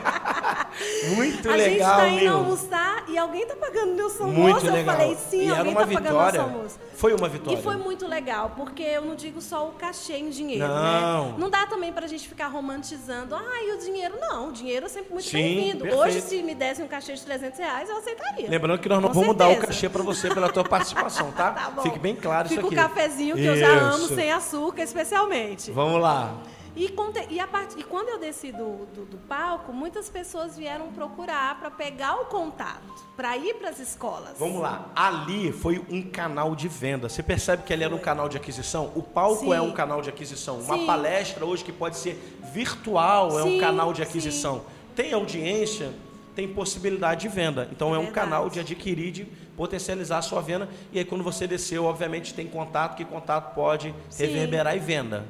Muito 1.15 1.47
a 1.49 1.57
gente 1.57 1.69
legal, 1.75 1.97
tá 1.97 2.07
indo 2.09 2.19
Nil. 2.19 2.33
almoçar 2.33 3.05
e 3.07 3.17
alguém 3.17 3.47
tá 3.47 3.55
pagando 3.55 3.93
meu 3.95 4.05
almoço. 4.07 4.23
Muito 4.25 4.65
eu 4.65 4.73
legal. 4.73 4.95
falei, 4.97 5.15
sim, 5.15 5.45
e 5.47 5.49
alguém 5.49 5.71
uma 5.73 5.87
tá 5.87 5.93
pagando 5.93 6.13
nosso 6.13 6.41
almoço. 6.41 6.79
Foi 6.95 7.13
uma 7.13 7.29
vitória. 7.29 7.57
E 7.57 7.61
foi 7.61 7.77
muito 7.77 8.05
legal, 8.05 8.51
porque 8.55 8.83
eu 8.83 9.01
não 9.05 9.15
digo 9.15 9.41
só 9.41 9.67
o 9.67 9.71
cachê 9.71 10.17
em 10.17 10.29
dinheiro, 10.29 10.67
Não. 10.67 11.31
né? 11.31 11.35
Não 11.37 11.49
dá 11.49 11.65
também 11.67 11.91
pra 11.93 12.05
gente 12.05 12.27
ficar 12.27 12.47
romantizando. 12.47 13.33
Ah, 13.33 13.63
e 13.63 13.71
o 13.75 13.77
dinheiro? 13.79 14.15
Não, 14.19 14.49
o 14.49 14.51
dinheiro 14.51 14.85
é 14.85 14.89
sempre 14.89 15.13
muito 15.13 15.31
bem-vindo. 15.31 15.95
Hoje, 15.95 16.19
se 16.21 16.43
me 16.43 16.53
dessem 16.53 16.83
um 16.83 16.87
cachê 16.87 17.13
de 17.13 17.21
300 17.21 17.57
reais, 17.59 17.89
eu 17.89 17.97
aceitaria. 17.97 18.49
Lembrando 18.49 18.79
que 18.79 18.89
nós 18.89 19.01
não 19.01 19.07
Com 19.09 19.21
vamos 19.21 19.35
dar 19.37 19.45
o 19.47 19.51
certeza. 19.51 19.67
cachê 19.67 19.89
para 19.89 20.03
você 20.03 20.29
pela 20.33 20.49
tua 20.51 20.63
participação, 20.67 21.31
tá? 21.31 21.51
Tá. 21.51 21.81
Fique 21.81 21.97
bem 21.97 22.15
claro 22.15 22.49
Fica 22.49 22.59
isso 22.61 22.67
aqui. 22.67 22.75
o 22.75 22.77
cafezinho 22.77 23.35
que 23.35 23.45
eu 23.45 23.55
já 23.55 23.69
amo, 23.69 24.05
Isso. 24.05 24.15
sem 24.15 24.31
açúcar, 24.31 24.83
especialmente. 25.13 25.71
Vamos 25.71 26.01
lá. 26.01 26.35
E, 26.75 26.91
e 27.29 27.39
a 27.39 27.45
part- 27.47 27.75
e 27.77 27.83
quando 27.83 28.09
eu 28.09 28.17
desci 28.19 28.51
do, 28.51 28.87
do, 28.87 29.05
do 29.05 29.17
palco, 29.27 29.71
muitas 29.71 30.09
pessoas 30.09 30.57
vieram 30.57 30.91
procurar 30.91 31.59
para 31.59 31.69
pegar 31.69 32.15
o 32.19 32.25
contato, 32.25 32.81
para 33.15 33.37
ir 33.37 33.53
para 33.55 33.69
as 33.69 33.79
escolas. 33.79 34.39
Vamos 34.39 34.59
lá. 34.59 34.89
Ali 34.95 35.51
foi 35.51 35.85
um 35.87 36.01
canal 36.01 36.55
de 36.55 36.67
venda. 36.67 37.07
Você 37.07 37.21
percebe 37.21 37.61
que 37.61 37.71
ali 37.71 37.83
era 37.83 37.93
um 37.93 37.99
canal 37.99 38.27
de 38.27 38.37
aquisição? 38.37 38.91
O 38.95 39.03
palco 39.03 39.41
Sim. 39.41 39.53
é 39.53 39.61
um 39.61 39.71
canal 39.71 40.01
de 40.01 40.09
aquisição. 40.09 40.59
Uma 40.61 40.77
Sim. 40.79 40.85
palestra 40.87 41.45
hoje 41.45 41.63
que 41.63 41.71
pode 41.71 41.95
ser 41.97 42.39
virtual 42.51 43.37
é 43.39 43.43
um 43.43 43.49
Sim, 43.51 43.59
canal 43.59 43.93
de 43.93 44.01
aquisição. 44.01 44.63
Tem 44.95 45.13
audiência, 45.13 45.93
tem 46.35 46.47
possibilidade 46.47 47.21
de 47.21 47.27
venda. 47.27 47.67
Então 47.71 47.89
é, 47.93 47.95
É 47.95 47.99
um 47.99 48.03
verdade. 48.05 48.29
canal 48.29 48.49
de 48.49 48.59
adquirir, 48.59 49.11
de 49.11 49.25
potencializar 49.55 50.17
a 50.17 50.21
sua 50.21 50.41
venda. 50.41 50.67
E 50.91 50.99
aí 50.99 51.05
quando 51.05 51.23
você 51.23 51.45
desceu, 51.47 51.85
obviamente 51.85 52.33
tem 52.33 52.47
contato, 52.47 52.95
que 52.95 53.05
contato 53.05 53.53
pode 53.53 53.93
Sim. 54.09 54.25
reverberar 54.25 54.75
e 54.75 54.79
venda. 54.79 55.25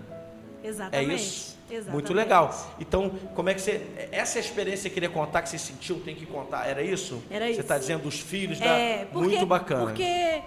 É 0.63 0.67
Exatamente. 0.67 1.15
isso? 1.15 1.53
Exatamente. 1.69 1.91
Muito 1.93 2.13
legal. 2.13 2.73
Então, 2.79 3.09
como 3.35 3.49
é 3.49 3.53
que 3.53 3.61
você. 3.61 3.81
Essa 4.11 4.39
experiência 4.39 4.83
que 4.89 4.89
você 4.89 4.93
queria 4.93 5.09
contar, 5.09 5.41
que 5.41 5.49
você 5.49 5.57
sentiu, 5.57 5.99
tem 6.01 6.15
que 6.15 6.25
contar, 6.25 6.67
era 6.67 6.81
isso? 6.83 7.21
Era 7.29 7.45
Você 7.45 7.51
isso. 7.51 7.61
está 7.61 7.77
dizendo 7.77 8.03
dos 8.03 8.19
filhos 8.19 8.59
da. 8.59 8.65
É, 8.65 9.05
porque, 9.05 9.27
Muito 9.29 9.45
bacana. 9.45 9.85
Porque, 9.85 10.41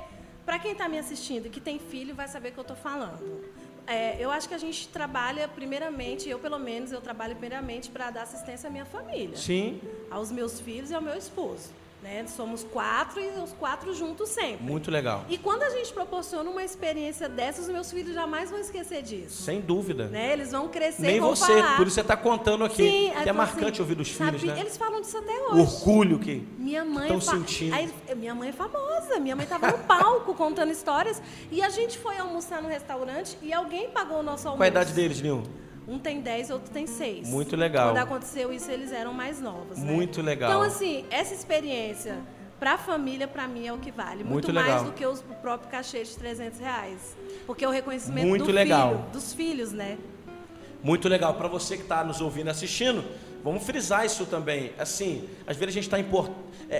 para 0.44 0.58
quem 0.58 0.72
está 0.72 0.88
me 0.88 0.98
assistindo 0.98 1.46
e 1.46 1.50
que 1.50 1.60
tem 1.60 1.78
filho, 1.78 2.14
vai 2.14 2.28
saber 2.28 2.50
o 2.50 2.52
que 2.52 2.58
eu 2.58 2.62
estou 2.62 2.76
falando. 2.76 3.18
É, 3.86 4.16
eu 4.18 4.30
acho 4.30 4.48
que 4.48 4.54
a 4.54 4.58
gente 4.58 4.88
trabalha 4.88 5.46
primeiramente, 5.46 6.28
eu 6.28 6.38
pelo 6.38 6.58
menos, 6.58 6.90
eu 6.90 7.00
trabalho 7.00 7.34
primeiramente 7.36 7.88
para 7.90 8.10
dar 8.10 8.22
assistência 8.22 8.68
à 8.68 8.70
minha 8.70 8.84
família. 8.84 9.36
Sim, 9.36 9.80
Aos 10.10 10.30
meus 10.30 10.60
filhos 10.60 10.90
e 10.90 10.94
ao 10.94 11.00
meu 11.00 11.16
esposo. 11.16 11.70
Né? 12.06 12.24
Somos 12.28 12.62
quatro 12.62 13.20
e 13.20 13.26
os 13.42 13.52
quatro 13.52 13.92
juntos 13.92 14.28
sempre. 14.28 14.62
muito 14.64 14.92
legal. 14.92 15.24
E 15.28 15.36
quando 15.36 15.64
a 15.64 15.70
gente 15.70 15.92
proporciona 15.92 16.48
uma 16.48 16.62
experiência 16.62 17.28
dessas, 17.28 17.64
os 17.66 17.72
meus 17.72 17.90
filhos 17.90 18.14
jamais 18.14 18.48
vão 18.48 18.60
esquecer 18.60 19.02
disso. 19.02 19.42
Sem 19.42 19.60
dúvida. 19.60 20.06
Né? 20.06 20.32
Eles 20.32 20.52
vão 20.52 20.68
crescer 20.68 21.02
Nem 21.02 21.16
e 21.16 21.20
vão 21.20 21.34
você, 21.34 21.46
falar. 21.60 21.76
por 21.76 21.84
isso 21.88 21.94
você 21.96 22.02
está 22.02 22.16
contando 22.16 22.62
aqui. 22.64 22.76
Sim, 22.76 23.08
é 23.10 23.14
fala 23.14 23.32
marcante 23.32 23.72
assim, 23.72 23.80
ouvir 23.80 23.94
dos 23.96 24.08
filhos, 24.08 24.40
sabe, 24.40 24.46
né? 24.52 24.60
Eles 24.60 24.76
falam 24.76 25.00
disso 25.00 25.18
até 25.18 25.32
O 25.32 25.54
hoje. 25.54 25.60
orgulho 25.62 26.18
que. 26.20 26.46
Minha 26.56 26.84
mãe 26.84 27.08
Tão 27.08 27.20
fa- 27.20 27.32
sentindo. 27.32 27.74
Aí, 27.74 27.92
minha 28.16 28.36
mãe 28.36 28.50
é 28.50 28.52
famosa, 28.52 29.18
minha 29.18 29.34
mãe 29.34 29.42
estava 29.44 29.72
no 29.72 29.78
palco 29.78 30.32
contando 30.34 30.70
histórias 30.70 31.20
e 31.50 31.60
a 31.60 31.70
gente 31.70 31.98
foi 31.98 32.16
almoçar 32.18 32.62
no 32.62 32.68
restaurante 32.68 33.36
e 33.42 33.52
alguém 33.52 33.90
pagou 33.90 34.20
o 34.20 34.22
nosso 34.22 34.46
almoço. 34.46 34.58
Qual 34.58 34.64
a 34.64 34.68
idade 34.68 34.92
deles, 34.92 35.20
Nil? 35.20 35.42
Um 35.88 35.98
tem 35.98 36.20
10, 36.20 36.50
outro 36.50 36.70
tem 36.72 36.86
6. 36.86 37.28
Muito 37.28 37.54
legal. 37.56 37.88
Quando 37.90 37.98
aconteceu 37.98 38.52
isso, 38.52 38.70
eles 38.70 38.90
eram 38.92 39.12
mais 39.12 39.40
novos. 39.40 39.78
né? 39.78 39.92
Muito 39.92 40.20
legal. 40.20 40.50
Então, 40.50 40.62
assim, 40.62 41.04
essa 41.10 41.32
experiência 41.32 42.18
para 42.58 42.72
a 42.72 42.78
família, 42.78 43.28
para 43.28 43.46
mim, 43.46 43.66
é 43.66 43.72
o 43.72 43.78
que 43.78 43.90
vale. 43.92 44.24
Muito 44.24 44.32
Muito, 44.32 44.52
legal. 44.52 44.70
mais 44.70 44.82
do 44.82 44.92
que 44.92 45.06
os- 45.06 45.20
o 45.20 45.34
próprio 45.40 45.70
cachê 45.70 46.02
de 46.02 46.16
300 46.16 46.58
reais. 46.58 47.16
Porque 47.46 47.64
é 47.64 47.68
o 47.68 47.70
reconhecimento 47.70 48.26
Muito 48.26 48.46
do 48.46 48.52
legal. 48.52 48.90
filho, 48.96 49.04
dos 49.12 49.32
filhos, 49.32 49.72
né? 49.72 49.96
Muito 50.82 51.08
legal. 51.08 51.34
Para 51.34 51.48
você 51.48 51.76
que 51.76 51.82
está 51.82 52.02
nos 52.02 52.20
ouvindo 52.20 52.46
e 52.48 52.50
assistindo, 52.50 53.04
vamos 53.46 53.62
frisar 53.62 54.04
isso 54.04 54.26
também. 54.26 54.72
Assim, 54.76 55.28
às 55.46 55.56
vezes 55.56 55.72
a 55.76 55.80
gente 55.80 55.84
está 55.84 55.98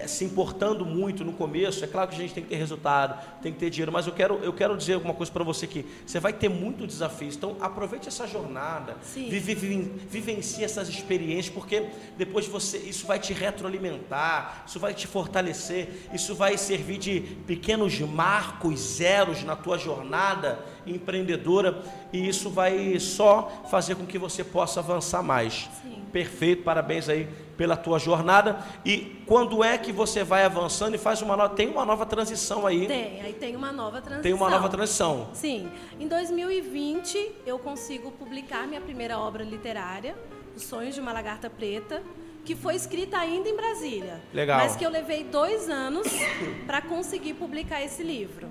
se 0.09 0.25
importando 0.25 0.85
muito 0.85 1.25
no 1.25 1.33
começo. 1.33 1.85
É 1.85 1.87
claro 1.87 2.09
que 2.09 2.17
a 2.17 2.19
gente 2.19 2.35
tem 2.35 2.43
que 2.43 2.49
ter 2.49 2.57
resultado, 2.57 3.25
tem 3.41 3.53
que 3.53 3.59
ter 3.61 3.71
dinheiro, 3.71 3.93
mas 3.93 4.05
eu 4.09 4.13
quero, 4.13 4.41
eu 4.43 4.53
quero 4.53 4.77
dizer 4.77 4.95
alguma 4.95 5.15
coisa 5.15 5.31
para 5.31 5.45
você 5.45 5.65
que 5.69 5.87
você 6.05 6.19
vai 6.19 6.33
ter 6.33 6.49
muito 6.49 6.85
desafio. 6.85 7.29
Então, 7.29 7.57
aproveite 7.61 8.09
essa 8.09 8.27
jornada, 8.27 8.97
vive, 9.15 9.55
vive, 9.55 9.93
vivencie 10.11 10.65
essas 10.65 10.89
experiências, 10.89 11.55
porque 11.55 11.87
depois 12.19 12.49
você, 12.49 12.79
isso 12.79 13.07
vai 13.07 13.21
te 13.21 13.33
retroalimentar, 13.33 14.65
isso 14.67 14.81
vai 14.81 14.93
te 14.93 15.07
fortalecer, 15.07 16.09
isso 16.13 16.35
vai 16.35 16.59
servir 16.59 16.99
de 16.99 17.21
pequenos 17.47 18.01
marcos 18.01 18.81
zeros 18.81 19.45
na 19.45 19.55
tua 19.55 19.79
jornada 19.79 20.59
empreendedora 20.85 21.81
e 22.13 22.29
isso 22.29 22.51
vai 22.51 22.99
só 22.99 23.65
fazer 23.71 23.95
com 23.95 24.05
que 24.05 24.19
você 24.19 24.43
possa 24.43 24.81
avançar 24.81 25.23
mais. 25.23 25.69
Sim. 25.81 25.96
Perfeito, 26.17 26.63
parabéns 26.63 27.11
aí 27.11 27.29
pela 27.59 27.77
tua 27.77 27.99
jornada. 27.99 28.59
E 28.87 29.23
quando 29.27 29.63
é 29.63 29.77
que 29.77 29.93
você 29.93 30.25
vai 30.25 30.45
avançando 30.45 30.95
e 30.95 30.99
faz 30.99 31.21
uma 31.21 31.37
nova, 31.37 31.55
tem 31.55 31.69
uma 31.69 31.85
nova 31.85 32.07
transição 32.07 32.67
aí? 32.67 32.87
Tem, 32.87 33.21
aí 33.21 33.35
tem 33.35 33.55
uma 33.55 33.71
nova 33.71 34.01
transição. 34.01 34.23
Tem 34.23 34.33
uma 34.33 34.49
nova 34.49 34.67
transição. 34.71 35.29
Sim. 35.35 35.71
Em 36.01 36.09
2020 36.09 37.33
eu 37.45 37.59
consigo 37.59 38.11
publicar 38.13 38.67
minha 38.67 38.81
primeira 38.81 39.19
obra 39.19 39.45
literária, 39.45 40.17
Os 40.57 40.63
Sonhos 40.63 40.95
de 40.95 41.03
uma 41.03 41.13
Lagarta 41.13 41.51
Preta, 41.51 42.03
que 42.47 42.57
foi 42.57 42.77
escrita 42.77 43.19
ainda 43.19 43.51
em 43.51 43.55
Brasília. 43.55 44.23
Legal. 44.33 44.59
Mas 44.59 44.75
que 44.75 44.87
eu 44.87 44.91
levei 44.91 45.23
dois 45.23 45.69
anos 45.69 46.07
para 46.67 46.81
conseguir 46.81 47.35
publicar 47.35 47.83
esse 47.83 48.03
livro. 48.03 48.49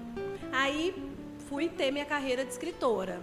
Aí 0.51 0.93
fui 1.49 1.67
ter 1.67 1.89
minha 1.89 2.05
carreira 2.05 2.45
de 2.45 2.51
escritora. 2.51 3.19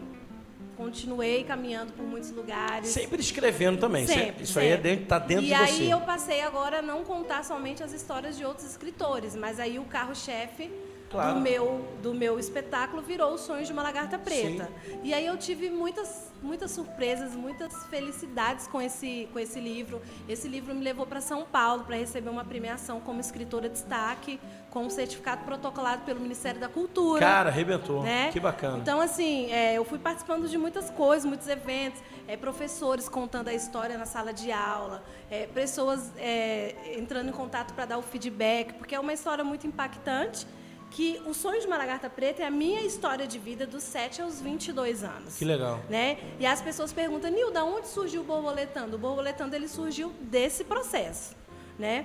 Continuei 0.82 1.44
caminhando 1.44 1.92
por 1.92 2.04
muitos 2.04 2.30
lugares. 2.32 2.88
Sempre 2.88 3.20
escrevendo 3.20 3.78
também. 3.78 4.04
Sempre, 4.04 4.42
Isso 4.42 4.54
sempre. 4.54 4.68
aí 4.68 4.74
é 4.74 4.76
dentro, 4.76 5.06
tá 5.06 5.18
dentro 5.18 5.44
e 5.44 5.48
de 5.48 5.54
aí 5.54 5.76
você. 5.86 5.92
eu 5.94 6.00
passei 6.00 6.40
agora 6.42 6.80
a 6.80 6.82
não 6.82 7.04
contar 7.04 7.44
somente 7.44 7.84
as 7.84 7.92
histórias 7.92 8.36
de 8.36 8.44
outros 8.44 8.68
escritores, 8.68 9.36
mas 9.36 9.60
aí 9.60 9.78
o 9.78 9.84
carro-chefe 9.84 10.68
Claro. 11.12 11.34
do, 11.34 11.40
meu, 11.40 11.84
do 12.02 12.14
meu 12.14 12.38
espetáculo 12.38 13.02
virou 13.02 13.34
Os 13.34 13.42
Sonhos 13.42 13.66
de 13.66 13.72
uma 13.72 13.82
Lagarta 13.82 14.18
Preta. 14.18 14.68
E 15.02 15.12
aí 15.12 15.26
eu 15.26 15.36
tive 15.36 15.68
muitas, 15.68 16.32
muitas 16.42 16.70
surpresas, 16.70 17.32
muitas 17.36 17.84
felicidades 17.86 18.66
com 18.66 18.80
esse, 18.80 19.28
com 19.30 19.38
esse 19.38 19.60
livro. 19.60 20.00
Esse 20.26 20.48
livro 20.48 20.74
me 20.74 20.82
levou 20.82 21.06
para 21.06 21.20
São 21.20 21.44
Paulo 21.44 21.84
para 21.84 21.96
receber 21.96 22.30
uma 22.30 22.44
premiação 22.44 22.98
como 22.98 23.20
escritora 23.20 23.68
de 23.68 23.74
destaque, 23.74 24.40
com 24.70 24.86
um 24.86 24.90
certificado 24.90 25.44
protocolado 25.44 26.02
pelo 26.02 26.18
Ministério 26.18 26.58
da 26.58 26.68
Cultura. 26.68 27.20
Cara, 27.20 27.50
arrebentou. 27.50 28.02
né? 28.02 28.30
Que 28.32 28.40
bacana. 28.40 28.78
Então, 28.78 28.98
assim, 28.98 29.52
é, 29.52 29.74
eu 29.76 29.84
fui 29.84 29.98
participando 29.98 30.48
de 30.48 30.56
muitas 30.56 30.88
coisas, 30.88 31.26
muitos 31.26 31.46
eventos, 31.46 32.00
é, 32.26 32.38
professores 32.38 33.06
contando 33.06 33.48
a 33.48 33.54
história 33.54 33.98
na 33.98 34.06
sala 34.06 34.32
de 34.32 34.50
aula, 34.50 35.04
é, 35.30 35.46
pessoas 35.46 36.10
é, 36.16 36.96
entrando 36.96 37.28
em 37.28 37.32
contato 37.32 37.74
para 37.74 37.84
dar 37.84 37.98
o 37.98 38.02
feedback, 38.02 38.72
porque 38.72 38.94
é 38.94 39.00
uma 39.00 39.12
história 39.12 39.44
muito 39.44 39.66
impactante. 39.66 40.46
Que 40.94 41.22
o 41.26 41.32
sonho 41.32 41.58
de 41.58 41.66
uma 41.66 41.78
lagarta 41.78 42.10
preta 42.10 42.42
é 42.42 42.46
a 42.46 42.50
minha 42.50 42.82
história 42.82 43.26
de 43.26 43.38
vida 43.38 43.66
dos 43.66 43.82
7 43.82 44.20
aos 44.20 44.40
22 44.40 45.02
anos. 45.02 45.36
Que 45.36 45.44
legal. 45.44 45.80
Né? 45.88 46.18
E 46.38 46.44
as 46.44 46.60
pessoas 46.60 46.92
perguntam, 46.92 47.30
Nil, 47.30 47.50
da 47.50 47.64
onde 47.64 47.88
surgiu 47.88 48.20
o 48.20 48.24
borboletando? 48.24 48.96
O 48.96 48.98
borboletando 48.98 49.56
ele 49.56 49.68
surgiu 49.68 50.12
desse 50.20 50.64
processo. 50.64 51.34
Né? 51.78 52.04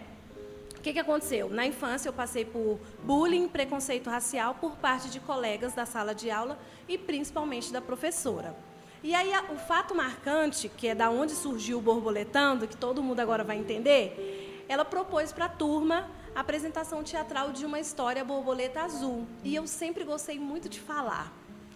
O 0.77 0.79
que, 0.79 0.93
que 0.93 0.99
aconteceu? 0.99 1.49
Na 1.49 1.65
infância, 1.65 2.07
eu 2.07 2.13
passei 2.13 2.45
por 2.45 2.79
bullying, 3.03 3.49
preconceito 3.49 4.09
racial 4.09 4.55
por 4.55 4.77
parte 4.77 5.09
de 5.09 5.19
colegas 5.19 5.73
da 5.73 5.85
sala 5.85 6.15
de 6.15 6.31
aula 6.31 6.57
e 6.87 6.97
principalmente 6.97 7.73
da 7.73 7.81
professora. 7.81 8.55
E 9.03 9.13
aí, 9.13 9.31
o 9.51 9.57
fato 9.57 9.93
marcante, 9.93 10.69
que 10.69 10.87
é 10.87 10.95
da 10.95 11.09
onde 11.09 11.33
surgiu 11.33 11.79
o 11.79 11.81
borboletando, 11.81 12.67
que 12.67 12.77
todo 12.77 13.03
mundo 13.03 13.19
agora 13.19 13.43
vai 13.43 13.57
entender, 13.57 14.65
ela 14.69 14.85
propôs 14.85 15.33
para 15.33 15.45
a 15.45 15.49
turma 15.49 16.09
apresentação 16.39 17.03
teatral 17.03 17.51
de 17.51 17.65
uma 17.65 17.79
história 17.79 18.23
Borboleta 18.23 18.81
Azul. 18.81 19.25
E 19.43 19.55
eu 19.55 19.65
sempre 19.65 20.03
gostei 20.03 20.39
muito 20.39 20.69
de 20.69 20.79
falar. 20.79 21.33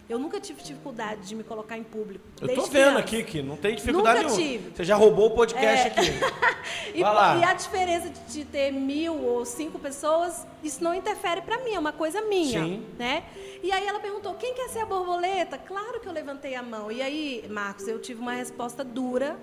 Eu 0.08 0.20
nunca 0.20 0.42
tive 0.42 0.62
dificuldade 0.62 1.26
de 1.26 1.36
me 1.36 1.44
colocar 1.44 1.78
em 1.78 1.84
público. 1.84 2.24
Eu 2.42 2.50
tô 2.50 2.64
vendo 2.64 2.70
criança. 2.70 3.00
aqui 3.00 3.24
que 3.24 3.42
não 3.42 3.56
tem 3.56 3.76
dificuldade 3.76 4.24
Nunca 4.24 4.36
nenhuma. 4.36 4.52
tive. 4.52 4.70
É. 4.70 4.76
Você 4.76 4.84
já 4.84 4.96
roubou 4.96 5.28
o 5.28 5.32
podcast 5.32 5.88
aqui. 5.88 6.12
E, 6.94 7.00
e 7.00 7.04
a 7.04 7.54
diferença 7.54 8.10
de, 8.10 8.20
de 8.34 8.46
ter 8.46 8.72
mil 8.72 9.18
ou 9.18 9.46
cinco 9.46 9.80
pessoas, 9.80 10.46
isso 10.62 10.84
não 10.84 10.94
interfere 10.94 11.42
para 11.42 11.58
mim, 11.64 11.74
é 11.74 11.80
uma 11.80 11.94
coisa 11.94 12.22
minha. 12.22 12.64
Sim. 12.64 12.86
Né? 13.00 13.24
E 13.64 13.72
aí 13.72 13.88
ela 13.88 14.00
perguntou, 14.00 14.34
quem 14.36 14.54
quer 14.54 14.68
ser 14.70 14.80
a 14.80 14.86
borboleta? 14.86 15.58
Claro 15.58 16.00
que 16.02 16.08
eu 16.08 16.12
levantei 16.12 16.54
a 16.54 16.62
mão. 16.62 16.92
E 16.92 17.02
aí, 17.02 17.46
Marcos, 17.50 17.88
eu 17.88 18.00
tive 18.00 18.20
uma 18.20 18.34
resposta 18.34 18.84
dura 18.84 19.38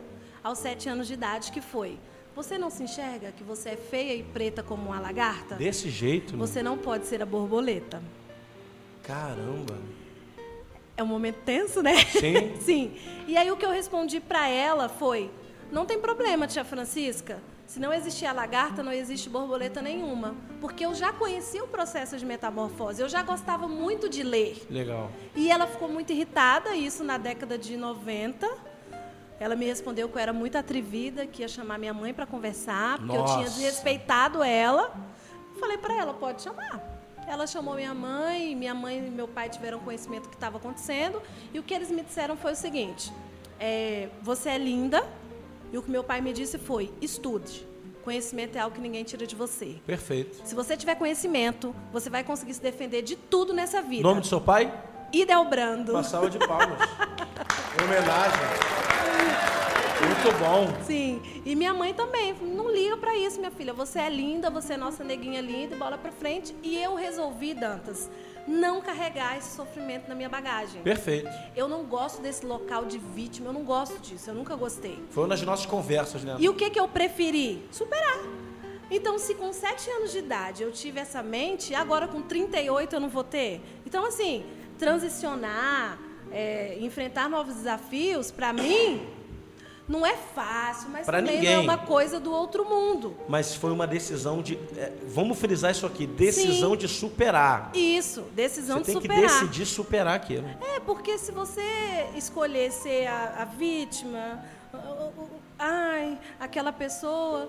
aos 0.45 0.59
sete 0.59 0.89
anos 0.89 1.07
de 1.07 1.15
idade, 1.15 1.51
que 1.51 1.61
foi, 1.61 1.99
você 2.39 2.57
não 2.57 2.71
se 2.71 2.85
enxerga 2.85 3.33
que 3.33 3.43
você 3.43 3.71
é 3.71 3.77
feia 3.77 4.15
e 4.15 4.23
preta 4.23 4.63
como 4.63 4.91
uma 4.91 5.01
lagarta? 5.01 5.57
Desse 5.57 5.91
jeito? 5.91 6.37
Você 6.37 6.63
não 6.63 6.79
pode 6.79 7.05
ser 7.09 7.21
a 7.21 7.27
borboleta. 7.27 8.01
Caramba. 9.03 9.77
É 10.97 11.03
um 11.03 11.07
momento 11.07 11.39
tenso, 11.45 11.83
né? 11.83 11.97
Sim. 12.05 12.55
Sim. 12.63 12.97
E 13.27 13.37
aí 13.37 13.51
o 13.51 13.57
que 13.57 13.67
eu 13.67 13.71
respondi 13.71 14.21
para 14.21 14.49
ela 14.49 14.89
foi: 14.89 15.33
não 15.73 15.85
tem 15.85 15.99
problema, 15.99 16.47
tia 16.47 16.65
Francisca. 16.65 17.41
Se 17.67 17.81
não 17.81 17.93
existir 17.93 18.27
a 18.27 18.33
lagarta, 18.33 18.85
não 18.85 18.93
existe 18.93 19.29
borboleta 19.29 19.83
nenhuma. 19.83 20.37
Porque 20.61 20.87
eu 20.87 20.95
já 20.95 21.13
conhecia 21.13 21.65
o 21.65 21.67
processo 21.67 22.17
de 22.17 22.25
metamorfose, 22.25 23.03
eu 23.03 23.09
já 23.09 23.21
gostava 23.21 23.67
muito 23.67 24.09
de 24.09 24.23
ler. 24.23 24.65
Legal. 24.71 25.11
E 25.35 25.51
ela 25.51 25.67
ficou 25.67 25.89
muito 25.89 26.13
irritada, 26.13 26.77
isso 26.77 27.03
na 27.03 27.19
década 27.19 27.59
de 27.59 27.77
90. 27.77 28.68
Ela 29.41 29.55
me 29.55 29.67
respondeu 29.67 30.09
que 30.09 30.17
eu 30.17 30.21
era 30.21 30.33
muito 30.33 30.59
atrevida, 30.59 31.27
que 31.27 31.43
ia 31.43 31.49
chamar 31.49 31.79
minha 31.79 31.95
mãe 31.95 32.13
para 32.13 32.27
conversar, 32.27 32.99
porque 32.99 33.17
eu 33.17 33.25
tinha 33.25 33.39
Nossa. 33.39 33.51
desrespeitado 33.51 34.43
ela. 34.43 34.93
Falei 35.61 35.79
para 35.79 35.95
ela, 35.95 36.13
pode 36.13 36.43
chamar. 36.43 36.83
Ela 37.27 37.47
chamou 37.47 37.75
minha 37.75 37.95
mãe, 37.95 38.57
minha 38.57 38.75
mãe 38.75 39.07
e 39.07 39.11
meu 39.11 39.29
pai 39.29 39.49
tiveram 39.49 39.79
conhecimento 39.79 40.25
do 40.25 40.29
que 40.31 40.35
estava 40.35 40.57
acontecendo. 40.57 41.23
E 41.53 41.59
o 41.59 41.63
que 41.63 41.75
eles 41.75 41.91
me 41.91 42.03
disseram 42.03 42.37
foi 42.37 42.53
o 42.53 42.57
seguinte: 42.57 43.13
é, 43.61 44.09
você 44.23 44.51
é 44.51 44.59
linda. 44.59 45.07
E 45.71 45.77
o 45.77 45.83
que 45.83 45.91
meu 45.91 46.03
pai 46.03 46.21
me 46.21 46.33
disse 46.33 46.59
foi: 46.59 46.91
estude. 47.01 47.67
Conhecimento 48.03 48.57
é 48.57 48.61
algo 48.61 48.75
que 48.75 48.81
ninguém 48.81 49.05
tira 49.05 49.27
de 49.27 49.37
você. 49.37 49.77
Perfeito. 49.87 50.41
Se 50.43 50.55
você 50.55 50.77
tiver 50.77 50.95
conhecimento, 50.95 51.77
você 51.93 52.09
vai 52.09 52.25
conseguir 52.25 52.55
se 52.55 52.63
defender 52.63 53.03
de 53.03 53.15
tudo 53.15 53.53
nessa 53.53 53.83
vida. 53.83 54.03
Nome 54.03 54.23
do 54.23 54.27
seu 54.27 54.41
pai? 54.41 54.73
Idelbrando. 55.13 55.93
Uma 55.93 56.03
salva 56.03 56.31
de 56.31 56.39
palmas. 56.39 56.79
Em 57.79 57.85
homenagem. 57.85 58.78
Muito 60.21 60.37
bom. 60.39 60.85
Sim. 60.85 61.23
E 61.45 61.55
minha 61.55 61.73
mãe 61.73 61.95
também. 61.95 62.35
Não 62.43 62.69
liga 62.69 62.97
pra 62.97 63.17
isso, 63.17 63.39
minha 63.39 63.53
filha. 63.53 63.73
Você 63.73 64.01
é 64.01 64.11
linda, 64.11 64.51
você 64.51 64.73
é 64.73 64.77
nossa 64.77 65.05
neguinha 65.05 65.41
linda, 65.41 65.77
bola 65.77 65.97
pra 65.97 66.11
frente. 66.11 66.55
E 66.61 66.77
eu 66.77 66.97
resolvi, 66.97 67.55
Dantas, 67.55 68.11
não 68.47 68.81
carregar 68.81 69.39
esse 69.39 69.55
sofrimento 69.55 70.09
na 70.09 70.17
minha 70.17 70.29
bagagem. 70.29 70.83
Perfeito. 70.83 71.31
Eu 71.55 71.69
não 71.69 71.85
gosto 71.85 72.21
desse 72.21 72.45
local 72.45 72.85
de 72.85 72.99
vítima, 72.99 73.51
eu 73.51 73.53
não 73.53 73.63
gosto 73.63 73.97
disso, 74.01 74.31
eu 74.31 74.35
nunca 74.35 74.57
gostei. 74.57 74.99
Foi 75.11 75.23
uma 75.23 75.29
das 75.29 75.43
nossas 75.43 75.67
conversas, 75.67 76.25
né? 76.25 76.37
E 76.41 76.49
o 76.49 76.55
que, 76.55 76.69
que 76.69 76.81
eu 76.81 76.89
preferi? 76.89 77.65
Superar. 77.71 78.19
Então, 78.91 79.21
se 79.21 79.35
com 79.37 79.53
7 79.53 79.89
anos 79.91 80.11
de 80.11 80.19
idade 80.19 80.63
eu 80.65 80.73
tive 80.73 80.99
essa 80.99 81.23
mente, 81.23 81.75
agora 81.75 82.09
com 82.09 82.23
38 82.23 82.93
eu 82.93 83.01
não 83.01 83.09
vou 83.09 83.23
ter? 83.23 83.61
Então, 83.87 84.05
assim, 84.05 84.45
transicionar, 84.79 85.97
é, 86.33 86.77
enfrentar 86.81 87.29
novos 87.29 87.55
desafios, 87.55 88.31
para 88.33 88.53
mim, 88.53 89.07
não 89.89 90.05
é 90.05 90.15
fácil, 90.17 90.91
mas 90.91 91.07
Pra 91.07 91.19
também 91.19 91.37
ninguém. 91.37 91.55
não 91.55 91.61
é 91.63 91.65
uma 91.65 91.79
coisa 91.79 92.21
do 92.21 92.31
outro 92.31 92.65
mundo. 92.65 93.17
Mas 93.29 93.55
foi 93.55 93.73
uma 93.73 93.87
decisão 93.87 94.43
de. 94.43 94.57
é, 94.77 94.93
vamos 95.07 95.39
frisar 95.39 95.71
isso 95.71 95.87
aqui: 95.87 96.07
decisão 96.07 96.73
Sim. 96.73 96.77
de 96.77 96.89
superar. 96.89 97.71
Isso, 97.75 98.23
decisão 98.35 98.79
Você 98.79 98.93
tem 98.93 99.01
de 99.01 99.09
que 99.09 99.15
superar. 99.15 99.41
decidir 99.41 99.67
superar 99.67 100.15
aquilo. 100.15 100.47
É, 100.77 100.79
porque 100.81 101.17
se 101.17 101.33
você 101.33 102.07
escolher 102.15 102.71
ser 102.71 103.07
a, 103.07 103.43
a 103.43 103.45
vítima, 103.47 104.45
ai, 105.59 106.19
aquela 106.39 106.73
pessoa. 106.73 107.49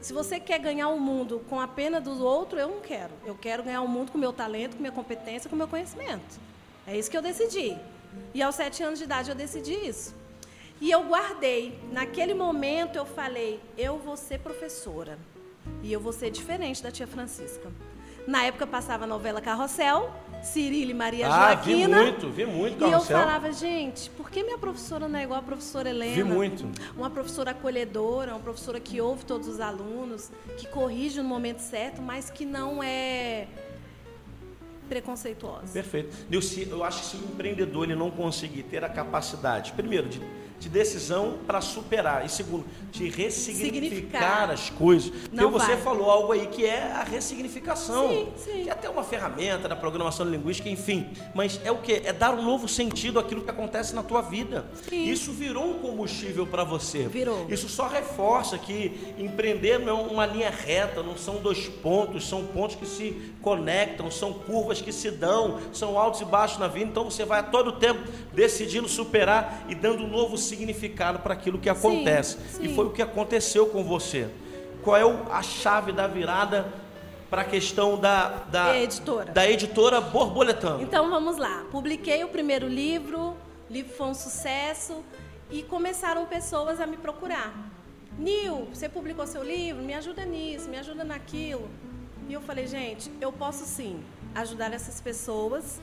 Se 0.00 0.12
você 0.12 0.38
quer 0.38 0.58
ganhar 0.58 0.88
o 0.88 1.00
mundo 1.00 1.42
com 1.48 1.58
a 1.60 1.66
pena 1.66 2.00
do 2.00 2.22
outro, 2.24 2.58
eu 2.58 2.68
não 2.68 2.80
quero. 2.80 3.10
Eu 3.24 3.34
quero 3.34 3.62
ganhar 3.62 3.80
o 3.82 3.88
mundo 3.88 4.12
com 4.12 4.18
meu 4.18 4.32
talento, 4.32 4.74
com 4.76 4.80
minha 4.80 4.92
competência, 4.92 5.48
com 5.48 5.56
meu 5.56 5.66
conhecimento. 5.66 6.38
É 6.86 6.96
isso 6.96 7.10
que 7.10 7.16
eu 7.16 7.22
decidi. 7.22 7.76
E 8.34 8.42
aos 8.42 8.54
sete 8.54 8.82
anos 8.82 8.98
de 8.98 9.04
idade 9.04 9.30
eu 9.30 9.34
decidi 9.34 9.72
isso. 9.74 10.14
E 10.80 10.90
eu 10.90 11.04
guardei. 11.04 11.78
Naquele 11.90 12.34
momento 12.34 12.96
eu 12.96 13.06
falei, 13.06 13.60
eu 13.76 13.98
vou 13.98 14.16
ser 14.16 14.40
professora. 14.40 15.18
E 15.82 15.92
eu 15.92 16.00
vou 16.00 16.12
ser 16.12 16.30
diferente 16.30 16.82
da 16.82 16.90
tia 16.90 17.06
Francisca. 17.06 17.70
Na 18.26 18.44
época 18.44 18.66
passava 18.66 19.04
a 19.04 19.06
novela 19.06 19.40
Carrossel, 19.40 20.10
Cirilo 20.42 20.90
e 20.90 20.94
Maria 20.94 21.28
ah, 21.28 21.54
vi 21.54 21.72
Joaquina. 21.82 22.02
muito, 22.02 22.28
vi 22.28 22.44
muito, 22.44 22.80
E 22.80 22.84
eu 22.84 22.90
Carrossel. 22.90 23.18
falava, 23.18 23.52
gente, 23.52 24.10
por 24.10 24.28
que 24.30 24.42
minha 24.42 24.58
professora 24.58 25.06
não 25.06 25.18
é 25.18 25.22
igual 25.22 25.38
a 25.38 25.42
professora 25.42 25.88
Helena? 25.88 26.14
Vi 26.14 26.24
muito. 26.24 26.68
Uma 26.96 27.08
professora 27.08 27.52
acolhedora, 27.52 28.32
uma 28.32 28.40
professora 28.40 28.80
que 28.80 29.00
ouve 29.00 29.24
todos 29.24 29.46
os 29.46 29.60
alunos, 29.60 30.30
que 30.56 30.66
corrige 30.66 31.22
no 31.22 31.28
momento 31.28 31.60
certo, 31.60 32.02
mas 32.02 32.28
que 32.28 32.44
não 32.44 32.82
é 32.82 33.46
preconceituosa. 34.88 35.72
Perfeito. 35.72 36.16
Nilce, 36.28 36.68
eu 36.68 36.82
acho 36.82 37.02
que 37.02 37.06
se 37.06 37.16
o 37.16 37.24
empreendedor 37.24 37.84
ele 37.84 37.94
não 37.94 38.10
conseguir 38.10 38.64
ter 38.64 38.84
a 38.84 38.88
capacidade, 38.88 39.72
primeiro, 39.72 40.08
de, 40.08 40.20
de 40.58 40.68
decisão 40.68 41.38
para 41.46 41.60
superar, 41.60 42.24
e 42.24 42.28
segundo, 42.28 42.64
de 42.90 43.08
ressignificar 43.08 43.66
Significar. 43.86 44.50
as 44.50 44.70
coisas. 44.70 45.10
Porque 45.10 45.36
Não 45.36 45.50
você 45.50 45.74
vai. 45.74 45.76
falou 45.78 46.10
algo 46.10 46.32
aí 46.32 46.46
que 46.46 46.64
é 46.64 46.82
a 46.92 47.02
ressignificação. 47.02 48.08
Sim, 48.08 48.28
sim. 48.36 48.62
Que 48.64 48.68
é 48.68 48.72
até 48.72 48.88
uma 48.88 49.04
ferramenta 49.04 49.68
da 49.68 49.76
programação 49.76 50.26
linguística, 50.26 50.68
enfim. 50.68 51.06
Mas 51.34 51.60
é 51.64 51.70
o 51.70 51.78
que? 51.78 51.92
É 52.04 52.12
dar 52.12 52.34
um 52.34 52.42
novo 52.42 52.66
sentido 52.68 53.18
àquilo 53.18 53.42
que 53.42 53.50
acontece 53.50 53.94
na 53.94 54.02
tua 54.02 54.22
vida. 54.22 54.64
Sim. 54.88 55.04
Isso 55.04 55.32
virou 55.32 55.68
um 55.70 55.74
combustível 55.74 56.46
para 56.46 56.64
você. 56.64 57.06
Virou. 57.06 57.46
Isso 57.48 57.68
só 57.68 57.86
reforça 57.86 58.56
que 58.58 59.14
empreender 59.18 59.78
não 59.78 60.00
é 60.00 60.02
uma 60.10 60.26
linha 60.26 60.50
reta, 60.50 61.02
não 61.02 61.16
são 61.16 61.36
dois 61.36 61.68
pontos, 61.68 62.28
são 62.28 62.44
pontos 62.46 62.76
que 62.76 62.86
se 62.86 63.34
conectam, 63.42 64.10
são 64.10 64.32
curvas 64.32 64.80
que 64.80 64.92
se 64.92 65.10
dão, 65.10 65.58
são 65.72 65.98
altos 65.98 66.20
e 66.20 66.24
baixos 66.24 66.58
na 66.58 66.66
vida. 66.68 66.90
Então 66.90 67.04
você 67.04 67.24
vai 67.24 67.40
a 67.40 67.42
todo 67.42 67.72
tempo 67.72 68.00
decidindo 68.32 68.88
superar 68.88 69.64
e 69.68 69.74
dando 69.74 70.02
um 70.04 70.08
novo 70.08 70.36
significado 70.46 71.18
para 71.18 71.34
aquilo 71.34 71.58
que 71.58 71.68
acontece. 71.68 72.38
sim. 72.50 72.64
E 72.64 72.74
foi 72.74 72.86
o 72.86 72.90
que 72.90 73.02
aconteceu 73.02 73.66
com 73.66 73.84
você. 73.84 74.28
Qual 74.82 74.96
é 74.96 75.02
a 75.30 75.42
chave 75.42 75.92
da 75.92 76.06
virada 76.06 76.72
para 77.28 77.42
a 77.42 77.44
questão 77.44 77.98
da, 77.98 78.28
da, 78.50 78.78
Editora. 78.78 79.32
da 79.32 79.50
editora 79.50 80.00
Borboletano? 80.00 80.82
Então 80.82 81.10
vamos 81.10 81.36
lá. 81.36 81.64
Publiquei 81.70 82.22
o 82.22 82.28
primeiro 82.28 82.68
livro, 82.68 83.36
o 83.68 83.72
livro 83.72 83.92
foi 83.94 84.06
um 84.06 84.14
sucesso 84.14 85.02
e 85.50 85.62
começaram 85.62 86.24
pessoas 86.26 86.80
a 86.80 86.86
me 86.86 86.96
procurar. 86.96 87.52
Nil, 88.18 88.68
você 88.72 88.88
publicou 88.88 89.26
seu 89.26 89.42
livro? 89.42 89.82
Me 89.82 89.92
ajuda 89.92 90.24
nisso, 90.24 90.68
me 90.68 90.78
ajuda 90.78 91.04
naquilo. 91.04 91.68
E 92.28 92.32
eu 92.32 92.40
falei, 92.40 92.66
gente, 92.66 93.10
eu 93.20 93.32
posso 93.32 93.64
sim 93.64 94.00
ajudar 94.34 94.72
essas 94.72 95.00
pessoas 95.00 95.80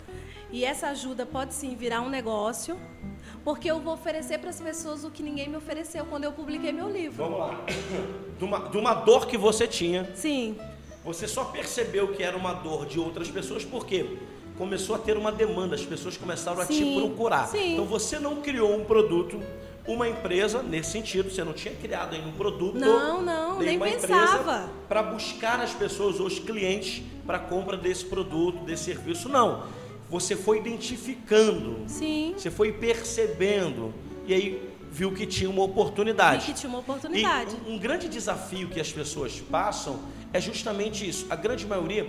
e 0.52 0.63
essa 0.63 0.88
ajuda 0.88 1.26
pode 1.26 1.54
sim 1.54 1.76
virar 1.76 2.02
um 2.02 2.10
negócio, 2.10 2.80
porque 3.43 3.69
eu 3.69 3.79
vou 3.79 3.93
oferecer 3.93 4.38
para 4.39 4.49
as 4.49 4.60
pessoas 4.60 5.03
o 5.03 5.12
que 5.12 5.21
ninguém 5.21 5.49
me 5.49 5.58
ofereceu 5.58 6.06
quando 6.06 6.23
eu 6.23 6.32
publiquei 6.32 6.71
meu 6.71 6.89
livro. 6.89 7.17
Vamos 7.17 7.39
lá. 7.39 7.60
De 8.38 8.45
uma, 8.45 8.60
de 8.67 8.77
uma 8.77 8.93
dor 8.93 9.27
que 9.27 9.38
você 9.38 9.67
tinha, 9.67 10.10
Sim, 10.15 10.58
você 11.06 11.27
só 11.27 11.45
percebeu 11.45 12.10
que 12.10 12.23
era 12.23 12.36
uma 12.36 12.51
dor 12.51 12.86
de 12.86 12.99
outras 12.99 13.29
pessoas 13.29 13.63
porque 13.63 14.17
começou 14.58 14.95
a 14.95 14.99
ter 14.99 15.15
uma 15.17 15.32
demanda, 15.32 15.75
as 15.75 15.86
pessoas 15.86 16.17
começaram 16.17 16.60
a 16.62 16.65
te 16.65 16.73
Sim, 16.73 16.99
procurar. 16.99 17.47
sim. 17.47 17.73
Então 17.73 17.86
você 17.86 18.19
não 18.19 18.38
criou 18.41 18.75
um 18.75 18.84
produto, 18.84 19.39
uma 19.88 20.08
empresa 20.10 20.62
nesse 20.63 20.91
sentido, 20.91 21.29
você 21.29 21.43
não 21.43 21.53
tinha 21.53 21.75
criado 21.75 22.15
ainda 22.15 22.27
um 22.27 22.34
produto. 22.34 22.77
Não, 22.77 23.21
não, 23.21 23.60
nem 23.60 23.79
pensava. 23.79 24.69
para 24.89 25.03
buscar 25.03 25.60
as 25.60 25.71
pessoas 25.73 26.19
ou 26.19 26.27
os 26.27 26.39
clientes 26.39 27.03
para 27.25 27.39
compra 27.39 27.77
desse 27.77 28.06
produto, 28.06 28.63
desse 28.65 28.86
serviço. 28.86 29.29
Não. 29.29 29.63
Você 30.13 30.36
foi 30.36 30.60
identificando, 30.60 31.86
sim. 31.88 32.36
você 32.38 32.52
foi 32.52 32.71
percebendo 32.71 33.91
e 34.28 34.34
aí 34.36 34.69
viu 34.91 35.12
que 35.12 35.26
tinha 35.26 35.49
uma 35.49 35.63
oportunidade. 35.63 36.45
Vi 36.45 36.54
que 36.54 36.60
tinha 36.60 36.69
uma 36.69 36.78
oportunidade. 36.78 37.58
E 37.65 37.71
um, 37.71 37.73
um 37.73 37.80
grande 37.80 38.08
desafio 38.08 38.67
que 38.67 38.80
as 38.80 38.91
pessoas 38.91 39.39
passam 39.39 39.99
é 40.32 40.39
justamente 40.39 41.10
isso. 41.10 41.26
A 41.32 41.36
grande 41.36 41.65
maioria 41.65 42.08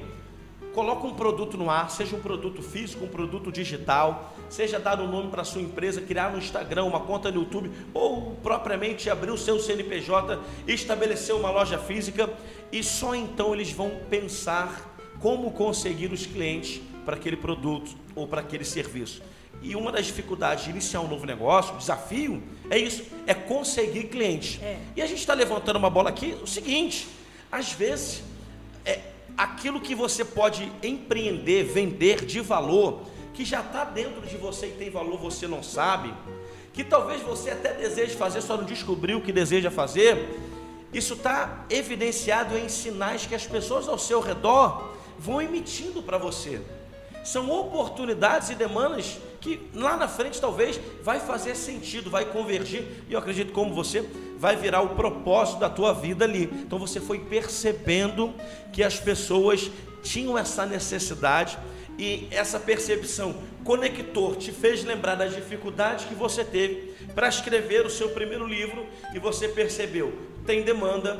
coloca 0.74 1.06
um 1.06 1.14
produto 1.14 1.56
no 1.56 1.70
ar, 1.70 1.88
seja 1.88 2.14
um 2.14 2.20
produto 2.20 2.60
físico, 2.60 3.06
um 3.06 3.08
produto 3.08 3.50
digital, 3.50 4.36
seja 4.50 4.78
dar 4.78 5.00
um 5.00 5.10
nome 5.10 5.30
para 5.30 5.42
sua 5.42 5.62
empresa, 5.62 6.02
criar 6.02 6.30
no 6.30 6.36
Instagram, 6.36 6.84
uma 6.84 7.00
conta 7.00 7.30
no 7.30 7.40
YouTube, 7.40 7.70
ou 7.94 8.32
propriamente 8.42 9.08
abrir 9.08 9.30
o 9.30 9.38
seu 9.38 9.58
CNPJ, 9.58 10.38
estabelecer 10.66 11.34
uma 11.34 11.50
loja 11.50 11.78
física, 11.78 12.28
e 12.70 12.84
só 12.84 13.14
então 13.14 13.54
eles 13.54 13.72
vão 13.72 13.92
pensar 14.10 14.94
como 15.20 15.52
conseguir 15.52 16.12
os 16.12 16.26
clientes 16.26 16.82
para 17.04 17.16
aquele 17.16 17.36
produto 17.36 17.96
ou 18.14 18.26
para 18.26 18.40
aquele 18.40 18.64
serviço. 18.64 19.22
E 19.62 19.76
uma 19.76 19.90
das 19.92 20.06
dificuldades 20.06 20.64
de 20.64 20.70
iniciar 20.70 21.00
um 21.00 21.08
novo 21.08 21.24
negócio, 21.24 21.76
desafio, 21.76 22.42
é 22.68 22.78
isso, 22.78 23.04
é 23.26 23.32
conseguir 23.32 24.04
clientes. 24.04 24.60
É. 24.62 24.78
E 24.96 25.02
a 25.02 25.06
gente 25.06 25.18
está 25.18 25.32
levantando 25.32 25.76
uma 25.76 25.90
bola 25.90 26.10
aqui, 26.10 26.36
o 26.42 26.46
seguinte, 26.46 27.08
às 27.50 27.72
vezes, 27.72 28.22
é, 28.84 29.00
aquilo 29.36 29.80
que 29.80 29.94
você 29.94 30.24
pode 30.24 30.70
empreender, 30.82 31.64
vender 31.64 32.24
de 32.24 32.40
valor, 32.40 33.02
que 33.32 33.44
já 33.44 33.60
está 33.60 33.84
dentro 33.84 34.22
de 34.22 34.36
você 34.36 34.66
e 34.66 34.72
tem 34.72 34.90
valor, 34.90 35.18
você 35.18 35.46
não 35.46 35.62
sabe, 35.62 36.12
que 36.72 36.84
talvez 36.84 37.22
você 37.22 37.50
até 37.50 37.72
deseje 37.72 38.16
fazer, 38.16 38.40
só 38.42 38.56
não 38.56 38.64
descobriu 38.64 39.18
o 39.18 39.20
que 39.22 39.32
deseja 39.32 39.70
fazer, 39.70 40.40
isso 40.92 41.14
está 41.14 41.64
evidenciado 41.70 42.56
em 42.56 42.68
sinais 42.68 43.26
que 43.26 43.34
as 43.34 43.46
pessoas 43.46 43.88
ao 43.88 43.98
seu 43.98 44.20
redor 44.20 44.94
vão 45.18 45.42
emitindo 45.42 46.02
para 46.02 46.18
você. 46.18 46.60
São 47.24 47.50
oportunidades 47.50 48.50
e 48.50 48.54
demandas 48.54 49.18
que 49.40 49.60
lá 49.74 49.96
na 49.96 50.06
frente 50.06 50.40
talvez 50.40 50.80
vai 51.02 51.18
fazer 51.18 51.54
sentido, 51.54 52.10
vai 52.10 52.24
convergir, 52.24 52.86
e 53.08 53.12
eu 53.12 53.18
acredito 53.18 53.52
como 53.52 53.74
você 53.74 54.08
vai 54.38 54.56
virar 54.56 54.82
o 54.82 54.90
propósito 54.90 55.58
da 55.58 55.68
tua 55.68 55.92
vida 55.92 56.24
ali. 56.24 56.44
Então 56.44 56.78
você 56.78 57.00
foi 57.00 57.18
percebendo 57.18 58.32
que 58.72 58.82
as 58.82 58.98
pessoas 58.98 59.70
tinham 60.02 60.38
essa 60.38 60.64
necessidade 60.66 61.58
e 61.98 62.28
essa 62.30 62.60
percepção 62.60 63.34
conector 63.64 64.36
te 64.36 64.52
fez 64.52 64.84
lembrar 64.84 65.14
das 65.14 65.34
dificuldades 65.34 66.04
que 66.04 66.14
você 66.14 66.44
teve 66.44 66.94
para 67.14 67.28
escrever 67.28 67.86
o 67.86 67.90
seu 67.90 68.10
primeiro 68.10 68.46
livro 68.46 68.86
e 69.14 69.18
você 69.18 69.48
percebeu, 69.48 70.12
tem 70.44 70.62
demanda, 70.62 71.18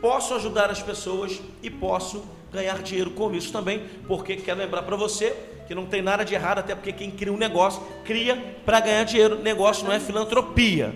posso 0.00 0.34
ajudar 0.34 0.70
as 0.70 0.82
pessoas 0.82 1.40
e 1.62 1.70
posso 1.70 2.24
ganhar 2.54 2.82
dinheiro 2.82 3.10
com 3.10 3.32
isso 3.34 3.52
também, 3.52 3.82
porque 4.06 4.36
quero 4.36 4.58
lembrar 4.58 4.82
para 4.82 4.96
você 4.96 5.36
que 5.66 5.74
não 5.74 5.86
tem 5.86 6.02
nada 6.02 6.24
de 6.24 6.34
errado, 6.34 6.58
até 6.58 6.74
porque 6.74 6.92
quem 6.92 7.10
cria 7.10 7.32
um 7.32 7.36
negócio 7.36 7.82
cria 8.04 8.56
para 8.64 8.80
ganhar 8.80 9.04
dinheiro. 9.04 9.38
Negócio 9.40 9.84
não 9.84 9.92
é 9.92 10.00
filantropia. 10.00 10.94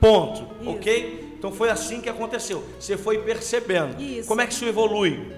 Ponto. 0.00 0.46
Isso. 0.60 0.70
Ok? 0.70 1.34
Então 1.38 1.50
foi 1.52 1.70
assim 1.70 2.00
que 2.00 2.08
aconteceu. 2.08 2.62
Você 2.78 2.96
foi 2.96 3.18
percebendo. 3.18 4.00
Isso. 4.00 4.28
Como 4.28 4.40
é 4.40 4.46
que 4.46 4.52
isso 4.52 4.64
evolui? 4.64 5.32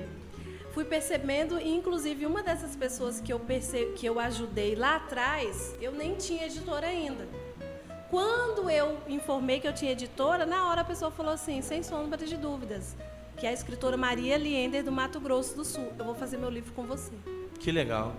Fui 0.73 0.85
percebendo, 0.85 1.61
e 1.61 1.69
inclusive 1.69 2.25
uma 2.25 2.43
dessas 2.43 2.75
pessoas 2.75 3.21
que 3.21 3.33
eu 3.33 3.39
perce... 3.39 3.93
que 3.95 4.07
eu 4.07 4.19
ajudei 4.19 4.75
lá 4.75 4.97
atrás, 4.97 5.75
eu 5.81 5.93
nem 5.93 6.15
tinha 6.15 6.47
editora 6.47 6.87
ainda. 6.87 7.29
Quando 8.11 8.69
eu 8.69 8.99
informei 9.07 9.61
que 9.61 9.69
eu 9.69 9.73
tinha 9.73 9.93
editora, 9.93 10.45
na 10.45 10.69
hora 10.69 10.81
a 10.81 10.85
pessoa 10.85 11.11
falou 11.11 11.33
assim, 11.33 11.63
sem 11.63 11.83
sombra 11.83 12.25
de 12.27 12.37
dúvidas, 12.37 12.97
que 13.43 13.47
é 13.49 13.51
a 13.51 13.53
escritora 13.53 13.97
Maria 13.97 14.39
Liender 14.39 14.85
do 14.85 14.93
Mato 14.93 15.19
Grosso 15.19 15.57
do 15.57 15.65
Sul. 15.65 15.93
Eu 15.99 16.05
vou 16.05 16.15
fazer 16.15 16.37
meu 16.37 16.49
livro 16.49 16.73
com 16.75 16.85
você. 16.85 17.11
Que 17.59 17.73
legal. 17.73 18.15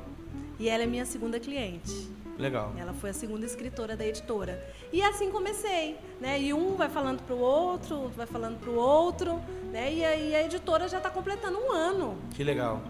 E 0.60 0.68
ela 0.68 0.84
é 0.84 0.86
minha 0.86 1.06
segunda 1.06 1.40
cliente. 1.40 2.10
Legal. 2.38 2.74
Ela 2.78 2.94
foi 2.94 3.12
a 3.12 3.14
segunda 3.14 3.46
escritora 3.46 3.96
da 3.96 4.06
editora. 4.06 4.62
E 4.92 5.02
assim 5.02 5.32
comecei, 5.32 5.98
né? 6.20 6.42
E 6.42 6.54
um 6.54 6.76
vai 6.76 6.90
falando 6.90 7.22
para 7.22 7.34
o 7.34 7.40
outro, 7.40 8.10
vai 8.10 8.26
falando 8.26 8.60
para 8.60 8.70
o 8.70 8.76
outro, 8.76 9.40
né? 9.72 9.94
E 9.94 10.04
aí 10.04 10.36
a 10.36 10.44
editora 10.44 10.90
já 10.90 10.98
está 10.98 11.10
completando 11.10 11.58
um 11.58 11.72
ano. 11.72 12.18
Que 12.32 12.44
legal. 12.44 12.82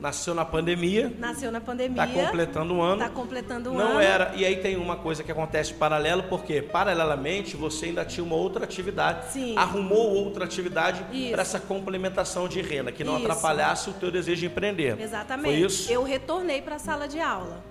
Nasceu 0.00 0.34
na 0.34 0.44
pandemia, 0.44 1.12
Nasceu 1.18 1.52
na 1.52 1.60
pandemia. 1.60 2.02
está 2.04 2.20
completando 2.22 2.74
um 2.74 2.82
ano. 2.82 3.02
Está 3.02 3.08
completando 3.14 3.70
um 3.70 3.74
Não 3.74 3.90
ano. 3.92 4.00
era. 4.00 4.32
E 4.34 4.44
aí 4.44 4.56
tem 4.56 4.76
uma 4.76 4.96
coisa 4.96 5.22
que 5.22 5.30
acontece 5.30 5.74
paralelo, 5.74 6.22
porque 6.24 6.62
paralelamente 6.62 7.56
você 7.56 7.86
ainda 7.86 8.04
tinha 8.04 8.24
uma 8.24 8.36
outra 8.36 8.64
atividade. 8.64 9.30
Sim. 9.32 9.56
Arrumou 9.56 10.14
outra 10.14 10.44
atividade 10.44 11.04
para 11.30 11.42
essa 11.42 11.60
complementação 11.60 12.48
de 12.48 12.62
renda, 12.62 12.90
que 12.90 13.04
não 13.04 13.16
Isso. 13.16 13.26
atrapalhasse 13.26 13.90
o 13.90 13.92
teu 13.92 14.10
desejo 14.10 14.40
de 14.40 14.46
empreender. 14.46 14.98
Exatamente. 15.00 15.44
Foi 15.44 15.54
isso? 15.66 15.92
Eu 15.92 16.02
retornei 16.02 16.62
para 16.62 16.76
a 16.76 16.78
sala 16.78 17.06
de 17.06 17.20
aula. 17.20 17.62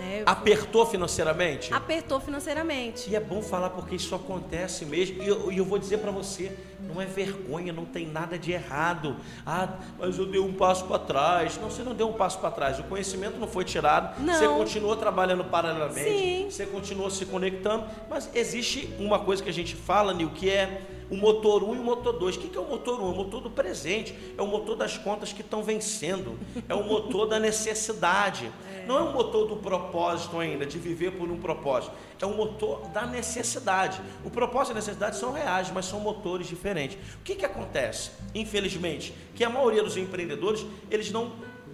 Né? 0.00 0.22
Apertou 0.24 0.86
financeiramente? 0.86 1.74
Apertou 1.74 2.18
financeiramente. 2.18 3.10
E 3.10 3.14
é 3.14 3.20
bom 3.20 3.42
falar 3.42 3.68
porque 3.70 3.94
isso 3.94 4.14
acontece 4.14 4.86
mesmo. 4.86 5.22
E 5.22 5.28
eu, 5.28 5.52
eu 5.52 5.64
vou 5.64 5.78
dizer 5.78 5.98
para 5.98 6.10
você, 6.10 6.56
não 6.80 7.02
é 7.02 7.04
vergonha, 7.04 7.70
não 7.70 7.84
tem 7.84 8.06
nada 8.06 8.38
de 8.38 8.50
errado. 8.50 9.16
Ah, 9.44 9.68
mas 9.98 10.18
eu 10.18 10.24
dei 10.24 10.40
um 10.40 10.54
passo 10.54 10.86
para 10.86 10.98
trás. 10.98 11.58
Não, 11.58 11.70
você 11.70 11.82
não 11.82 11.94
deu 11.94 12.08
um 12.08 12.14
passo 12.14 12.38
para 12.38 12.50
trás. 12.50 12.78
O 12.78 12.84
conhecimento 12.84 13.38
não 13.38 13.46
foi 13.46 13.64
tirado. 13.64 14.18
Não. 14.22 14.32
Você 14.32 14.48
continuou 14.48 14.96
trabalhando 14.96 15.44
paralelamente. 15.44 16.18
Sim. 16.18 16.46
Você 16.50 16.64
continuou 16.64 17.10
se 17.10 17.26
conectando. 17.26 17.84
Mas 18.08 18.30
existe 18.34 18.92
uma 18.98 19.18
coisa 19.18 19.42
que 19.42 19.50
a 19.50 19.52
gente 19.52 19.76
fala, 19.76 20.14
Nil, 20.14 20.30
que 20.30 20.48
é 20.48 20.80
o 21.10 21.16
motor 21.16 21.64
1 21.64 21.74
e 21.74 21.78
o 21.78 21.82
motor 21.82 22.12
2. 22.12 22.36
O 22.36 22.38
que 22.38 22.48
que 22.48 22.56
é 22.56 22.60
o 22.60 22.68
motor 22.68 23.00
1? 23.00 23.06
É 23.06 23.08
o 23.10 23.14
motor 23.14 23.40
do 23.40 23.50
presente. 23.50 24.14
É 24.38 24.42
o 24.42 24.46
motor 24.46 24.76
das 24.76 24.96
contas 24.96 25.32
que 25.32 25.42
estão 25.42 25.62
vencendo. 25.62 26.38
É 26.68 26.74
o 26.74 26.84
motor 26.84 27.26
da 27.26 27.38
necessidade. 27.38 28.50
Não 28.90 28.98
é 28.98 29.02
o 29.02 29.12
motor 29.12 29.46
do 29.46 29.54
propósito 29.54 30.36
ainda, 30.40 30.66
de 30.66 30.76
viver 30.76 31.12
por 31.12 31.30
um 31.30 31.38
propósito. 31.38 31.92
É 32.20 32.26
o 32.26 32.36
motor 32.36 32.88
da 32.88 33.06
necessidade. 33.06 34.00
O 34.24 34.30
propósito 34.30 34.70
e 34.70 34.72
a 34.72 34.74
necessidade 34.74 35.16
são 35.16 35.30
reais, 35.30 35.70
mas 35.72 35.84
são 35.84 36.00
motores 36.00 36.48
diferentes. 36.48 36.98
O 37.20 37.22
que, 37.22 37.36
que 37.36 37.44
acontece? 37.44 38.10
Infelizmente, 38.34 39.14
que 39.36 39.44
a 39.44 39.48
maioria 39.48 39.84
dos 39.84 39.96
empreendedores, 39.96 40.66
eles 40.90 41.08
não 41.12 41.30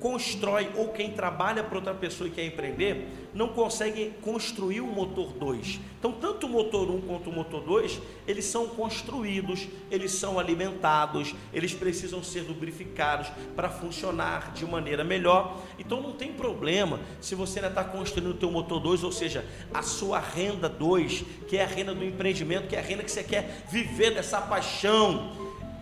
constrói 0.06 0.70
ou 0.76 0.90
quem 0.90 1.10
trabalha 1.10 1.64
para 1.64 1.78
outra 1.78 1.92
pessoa 1.92 2.28
e 2.28 2.30
quer 2.30 2.46
empreender, 2.46 3.08
não 3.34 3.48
consegue 3.48 4.14
construir 4.22 4.80
o 4.80 4.86
motor 4.86 5.32
2. 5.32 5.80
Então, 5.98 6.12
tanto 6.12 6.46
o 6.46 6.48
motor 6.48 6.88
1 6.88 6.94
um 6.94 7.00
quanto 7.00 7.28
o 7.28 7.32
motor 7.32 7.60
2, 7.64 8.00
eles 8.24 8.44
são 8.44 8.68
construídos, 8.68 9.66
eles 9.90 10.12
são 10.12 10.38
alimentados, 10.38 11.34
eles 11.52 11.74
precisam 11.74 12.22
ser 12.22 12.42
lubrificados 12.42 13.26
para 13.56 13.68
funcionar 13.68 14.52
de 14.52 14.64
maneira 14.64 15.02
melhor. 15.02 15.60
Então, 15.76 16.00
não 16.00 16.12
tem 16.12 16.32
problema 16.32 17.00
se 17.20 17.34
você 17.34 17.58
ainda 17.58 17.70
está 17.70 17.82
construindo 17.82 18.30
o 18.30 18.34
teu 18.34 18.50
motor 18.52 18.78
2, 18.78 19.02
ou 19.02 19.10
seja, 19.10 19.44
a 19.74 19.82
sua 19.82 20.20
renda 20.20 20.68
2, 20.68 21.24
que 21.48 21.56
é 21.56 21.64
a 21.64 21.66
renda 21.66 21.92
do 21.92 22.04
empreendimento, 22.04 22.68
que 22.68 22.76
é 22.76 22.78
a 22.78 22.82
renda 22.82 23.02
que 23.02 23.10
você 23.10 23.24
quer 23.24 23.64
viver 23.68 24.14
dessa 24.14 24.40
paixão. 24.40 25.32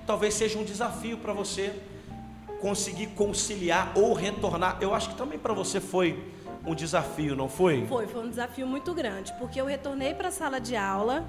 Talvez 0.06 0.32
seja 0.32 0.58
um 0.58 0.64
desafio 0.64 1.18
para 1.18 1.34
você 1.34 1.74
conseguir 2.64 3.08
conciliar 3.08 3.92
ou 3.94 4.14
retornar. 4.14 4.78
Eu 4.80 4.94
acho 4.94 5.10
que 5.10 5.16
também 5.16 5.38
para 5.38 5.52
você 5.52 5.82
foi 5.82 6.18
um 6.64 6.74
desafio, 6.74 7.36
não 7.36 7.46
foi? 7.46 7.84
Foi, 7.86 8.06
foi 8.06 8.24
um 8.24 8.30
desafio 8.30 8.66
muito 8.66 8.94
grande, 8.94 9.34
porque 9.38 9.60
eu 9.60 9.66
retornei 9.66 10.14
para 10.14 10.28
a 10.28 10.32
sala 10.32 10.58
de 10.58 10.74
aula 10.74 11.28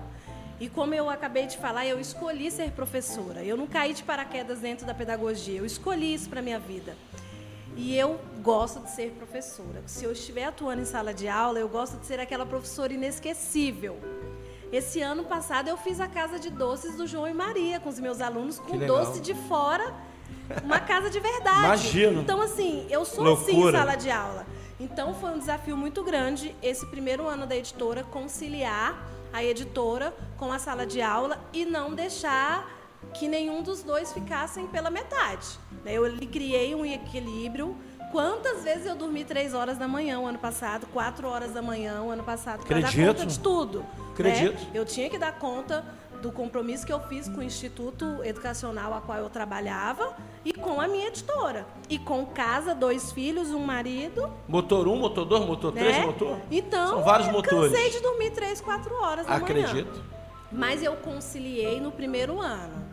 e 0.61 0.69
como 0.69 0.93
eu 0.93 1.09
acabei 1.09 1.45
de 1.45 1.57
falar, 1.57 1.85
eu 1.85 1.99
escolhi 1.99 2.49
ser 2.49 2.71
professora. 2.71 3.43
Eu 3.43 3.57
não 3.57 3.67
caí 3.67 3.93
de 3.93 4.01
paraquedas 4.01 4.59
dentro 4.59 4.87
da 4.87 4.93
pedagogia, 4.93 5.59
eu 5.59 5.65
escolhi 5.65 6.13
isso 6.13 6.29
para 6.29 6.41
minha 6.41 6.57
vida. 6.57 6.95
E 7.75 7.97
eu 7.97 8.17
gosto 8.41 8.79
de 8.79 8.91
ser 8.91 9.11
professora. 9.11 9.83
Se 9.87 10.05
eu 10.05 10.13
estiver 10.13 10.45
atuando 10.45 10.83
em 10.83 10.85
sala 10.85 11.13
de 11.13 11.27
aula, 11.27 11.59
eu 11.59 11.67
gosto 11.67 11.97
de 11.97 12.05
ser 12.05 12.17
aquela 12.17 12.45
professora 12.45 12.93
inesquecível. 12.93 13.99
Esse 14.71 15.01
ano 15.01 15.25
passado 15.25 15.67
eu 15.67 15.75
fiz 15.75 15.99
a 15.99 16.07
casa 16.07 16.39
de 16.39 16.49
doces 16.49 16.95
do 16.95 17.05
João 17.05 17.27
e 17.27 17.33
Maria 17.33 17.77
com 17.81 17.89
os 17.89 17.99
meus 17.99 18.21
alunos, 18.21 18.57
com 18.57 18.77
doce 18.77 19.19
de 19.19 19.33
fora, 19.33 19.93
uma 20.63 20.79
casa 20.79 21.09
de 21.09 21.19
verdade. 21.19 21.59
Imagino. 21.65 22.21
Então, 22.21 22.41
assim, 22.41 22.85
eu 22.89 23.03
sou 23.05 23.33
assim 23.33 23.51
em 23.51 23.55
Loucura. 23.55 23.77
sala 23.79 23.95
de 23.95 24.09
aula. 24.11 24.45
Então, 24.79 25.13
foi 25.13 25.31
um 25.31 25.39
desafio 25.39 25.77
muito 25.77 26.03
grande 26.03 26.55
esse 26.61 26.85
primeiro 26.87 27.27
ano 27.27 27.45
da 27.45 27.55
editora 27.55 28.03
conciliar 28.03 28.95
a 29.31 29.43
editora 29.43 30.13
com 30.37 30.51
a 30.51 30.59
sala 30.59 30.85
de 30.85 31.01
aula 31.01 31.39
e 31.53 31.65
não 31.65 31.93
deixar 31.93 32.69
que 33.13 33.27
nenhum 33.27 33.61
dos 33.61 33.83
dois 33.83 34.11
ficassem 34.11 34.67
pela 34.67 34.89
metade. 34.89 35.47
né? 35.83 35.93
Eu 35.93 36.03
criei 36.31 36.73
um 36.75 36.85
equilíbrio. 36.85 37.75
Quantas 38.11 38.63
vezes 38.63 38.85
eu 38.85 38.95
dormi 38.95 39.25
três 39.25 39.53
horas 39.53 39.77
da 39.77 39.87
manhã 39.87 40.19
o 40.19 40.25
ano 40.25 40.37
passado, 40.39 40.87
quatro 40.87 41.27
horas 41.27 41.51
da 41.51 41.61
manhã 41.61 42.01
o 42.01 42.09
ano 42.09 42.23
passado, 42.23 42.65
para 42.65 42.79
dar 42.79 42.93
conta 42.95 43.25
de 43.25 43.39
tudo. 43.39 43.79
né? 43.79 43.85
Acredito. 44.13 44.67
Eu 44.73 44.85
tinha 44.85 45.09
que 45.09 45.17
dar 45.17 45.33
conta 45.37 45.83
do 46.25 46.31
compromisso 46.31 46.87
que 46.87 46.91
eu 46.91 46.99
fiz 47.01 47.29
com 47.29 47.37
o 47.37 47.43
Instituto 47.43 48.23
Educacional 48.23 48.95
a 48.95 49.01
qual 49.01 49.19
eu 49.19 49.29
trabalhava 49.29 50.17
e 50.43 50.51
com 50.51 50.81
a 50.81 50.87
minha 50.87 51.07
editora. 51.07 51.67
E 51.87 51.99
com 51.99 52.25
casa, 52.25 52.73
dois 52.73 53.11
filhos, 53.11 53.51
um 53.51 53.59
marido. 53.59 54.27
Motor 54.47 54.87
1, 54.87 54.95
motor 54.95 55.23
2, 55.25 55.45
motor 55.45 55.71
3, 55.71 55.97
né? 55.97 56.05
motor? 56.07 56.39
Então, 56.49 56.87
São 56.87 57.03
vários 57.03 57.27
eu 57.27 57.33
motores. 57.33 57.71
cansei 57.71 57.91
de 57.91 57.99
dormir 57.99 58.31
três, 58.31 58.59
quatro 58.59 58.95
horas 58.95 59.27
da 59.27 59.33
manhã. 59.33 59.43
Acredito. 59.43 60.03
Mas 60.51 60.81
eu 60.81 60.95
conciliei 60.95 61.79
no 61.79 61.91
primeiro 61.91 62.41
ano. 62.41 62.83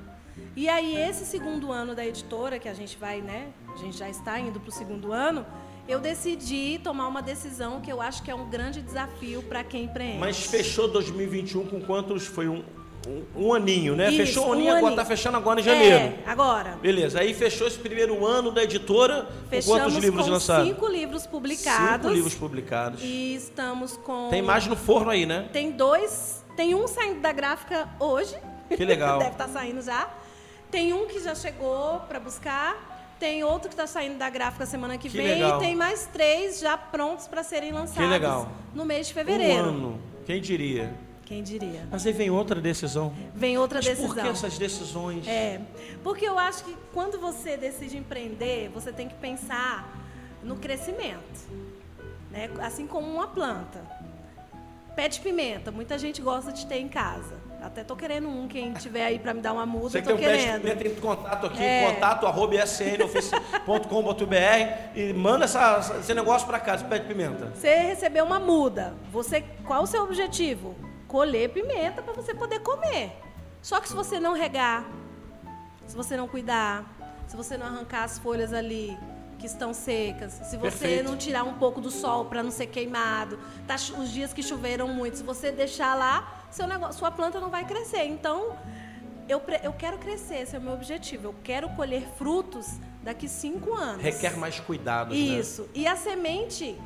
E 0.55 0.69
aí, 0.69 0.95
esse 0.95 1.25
segundo 1.25 1.73
ano 1.73 1.95
da 1.95 2.05
editora, 2.05 2.59
que 2.59 2.69
a 2.69 2.75
gente 2.75 2.99
vai, 2.99 3.23
né? 3.23 3.49
A 3.75 3.79
gente 3.79 3.97
já 3.97 4.11
está 4.11 4.39
indo 4.39 4.61
para 4.61 4.69
o 4.69 4.73
segundo 4.73 5.11
ano, 5.11 5.47
eu 5.89 5.99
decidi 5.99 6.79
tomar 6.85 7.09
uma 7.09 7.23
decisão 7.23 7.81
que 7.81 7.91
eu 7.91 8.03
acho 8.03 8.23
que 8.23 8.31
é 8.31 8.35
um 8.35 8.51
grande 8.51 8.83
desafio 8.83 9.43
para 9.45 9.65
quem 9.65 9.85
empreende. 9.85 10.19
Mas 10.19 10.45
fechou 10.45 10.87
2021 10.89 11.67
com 11.67 11.81
quantos? 11.81 12.27
Foi 12.27 12.47
um, 12.47 12.63
um, 13.07 13.47
um 13.47 13.55
aninho, 13.55 13.95
né? 13.97 14.09
Isso, 14.09 14.17
fechou 14.19 14.47
um 14.47 14.49
um 14.49 14.53
aninho, 14.53 14.69
agora 14.71 14.87
aninho. 14.87 14.97
tá 14.97 15.05
fechando 15.05 15.37
agora 15.37 15.61
em 15.61 15.63
janeiro. 15.63 15.97
É, 15.97 16.15
agora. 16.27 16.79
Beleza, 16.81 17.21
aí 17.21 17.35
fechou 17.35 17.67
esse 17.67 17.79
primeiro 17.79 18.25
ano 18.25 18.51
da 18.51 18.63
editora. 18.63 19.27
Fechamos 19.51 19.81
quantos 19.83 19.97
livros 20.03 20.25
com 20.27 20.31
lançados? 20.33 20.69
cinco 20.69 20.87
livros 20.87 21.27
publicados. 21.27 21.97
Cinco 22.03 22.09
livros 22.15 22.35
publicados. 22.35 23.01
E 23.03 23.35
estamos 23.35 23.97
com. 23.97 24.29
Tem 24.29 24.43
mais 24.43 24.67
no 24.67 24.77
forno 24.77 25.11
aí, 25.11 25.27
né? 25.27 25.49
Tem 25.53 25.71
dois. 25.71 26.45
Tem 26.57 26.75
um 26.75 26.87
saindo 26.87 27.21
da 27.21 27.33
gráfica 27.33 27.89
hoje. 27.99 28.37
Que 28.69 28.85
legal. 28.85 29.19
Deve 29.21 29.33
estar 29.33 29.49
saindo 29.49 29.83
já. 29.83 30.09
Tem 30.71 30.93
um 30.93 31.07
que 31.07 31.21
já 31.21 31.35
chegou 31.35 32.01
para 32.09 32.19
buscar. 32.21 32.91
Tem 33.19 33.45
outro 33.45 33.69
que 33.69 33.75
está 33.75 33.87
saindo 33.87 34.19
da 34.19 34.29
gráfica 34.29 34.67
semana 34.67 34.99
que, 34.99 35.09
Que 35.09 35.17
vem. 35.17 35.27
legal. 35.29 35.61
E 35.61 35.65
tem 35.65 35.77
mais 35.77 36.07
três 36.13 36.59
já 36.59 36.77
prontos 36.77 37.29
para 37.29 37.43
serem 37.45 37.71
lançados 37.71 38.11
legal. 38.11 38.49
no 38.75 38.85
mês 38.85 39.07
de 39.07 39.13
Um 39.13 39.17
fevereiro. 39.17 39.65
ano. 39.69 40.01
Quem 40.27 40.41
diria? 40.41 40.93
Quem 41.33 41.43
diria? 41.43 41.89
Mas 41.91 42.07
aí 42.07 42.13
vem 42.13 42.29
outra 42.31 42.61
decisão. 42.61 43.11
Vem 43.35 43.57
outra 43.57 43.79
Mas 43.79 43.87
decisão. 43.87 44.07
por 44.15 44.21
que 44.23 44.29
essas 44.29 44.59
decisões? 44.59 45.27
É, 45.27 45.63
porque 46.05 46.27
eu 46.29 46.39
acho 46.39 46.63
que 46.63 46.77
quando 46.93 47.19
você 47.19 47.57
decide 47.57 47.97
empreender, 47.97 48.69
você 48.69 48.93
tem 48.93 49.09
que 49.09 49.15
pensar 49.15 49.91
no 50.43 50.57
crescimento, 50.57 51.41
né? 52.31 52.51
Assim 52.61 52.87
como 52.87 53.11
uma 53.11 53.29
planta. 53.29 53.81
Pé 54.95 55.09
de 55.09 55.21
pimenta, 55.21 55.71
muita 55.73 55.99
gente 55.99 56.21
gosta 56.21 56.53
de 56.53 56.67
ter 56.67 56.77
em 56.81 56.89
casa. 56.89 57.41
Até 57.63 57.83
tô 57.83 57.97
querendo 57.97 58.29
um, 58.29 58.47
quem 58.47 58.75
tiver 58.75 59.07
aí 59.07 59.19
para 59.19 59.33
me 59.33 59.41
dar 59.41 59.55
uma 59.55 59.65
muda, 59.65 59.89
Você 59.89 59.99
eu 60.01 60.03
que 60.03 60.09
tem 60.09 60.17
tô 60.19 60.23
um 60.23 60.27
pé 60.27 60.37
de 60.37 60.45
querendo. 60.45 60.61
pimenta, 60.61 60.85
tem 60.85 60.95
contato 60.97 61.47
aqui, 61.47 61.63
É. 61.63 61.91
contato 61.95 62.27
arroba 62.27 62.55
e 64.95 65.13
manda 65.15 65.47
essa, 65.47 65.97
esse 65.99 66.13
negócio 66.13 66.47
pra 66.47 66.61
cá, 66.61 66.75
esse 66.75 66.85
pé 66.85 66.99
de 66.99 67.07
pimenta. 67.07 67.53
Você 67.55 67.75
recebeu 67.75 68.27
uma 68.27 68.39
muda, 68.39 68.93
você 69.11 69.41
qual 69.65 69.85
o 69.85 69.87
seu 69.87 70.03
objetivo? 70.03 70.92
Colher 71.13 71.51
pimenta 71.51 72.01
para 72.01 72.15
você 72.15 72.33
poder 72.33 72.61
comer. 72.61 73.13
Só 73.61 73.79
que 73.81 73.87
se 73.87 73.95
você 73.95 74.19
não 74.19 74.33
regar, 74.33 74.83
se 75.87 75.95
você 75.95 76.17
não 76.17 76.27
cuidar, 76.27 76.87
se 77.29 77.37
você 77.37 77.55
não 77.59 77.67
arrancar 77.67 78.05
as 78.05 78.19
folhas 78.19 78.51
ali 78.51 78.99
que 79.39 79.45
estão 79.45 79.75
secas, 79.75 80.33
se 80.33 80.57
você 80.57 80.79
Perfeito. 80.79 81.11
não 81.11 81.19
tirar 81.19 81.45
um 81.45 81.53
pouco 81.59 81.83
do 81.83 81.91
sol 81.91 82.25
para 82.25 82.43
não 82.43 82.51
ser 82.51 82.69
queimado, 82.69 83.39
tá 83.67 83.75
os 83.75 84.11
dias 84.11 84.33
que 84.33 84.43
choveram 84.43 84.89
muito, 84.89 85.19
se 85.19 85.23
você 85.23 85.53
deixar 85.53 85.95
lá, 85.95 86.47
seu 86.51 86.67
negócio, 86.67 86.99
sua 86.99 87.11
planta 87.11 87.39
não 87.39 87.51
vai 87.51 87.67
crescer. 87.67 88.05
Então, 88.05 88.57
eu, 89.29 89.43
eu 89.63 89.73
quero 89.75 89.99
crescer, 89.99 90.37
esse 90.37 90.57
é 90.57 90.59
o 90.59 90.63
meu 90.63 90.73
objetivo. 90.73 91.29
Eu 91.29 91.35
quero 91.45 91.69
colher 91.77 92.09
frutos 92.17 92.81
daqui 93.03 93.29
cinco 93.29 93.75
anos. 93.75 94.03
Requer 94.03 94.39
mais 94.39 94.59
cuidados, 94.61 95.15
né? 95.15 95.23
Isso. 95.23 95.69
E 95.75 95.87
a 95.87 95.95
semente, 95.95 96.81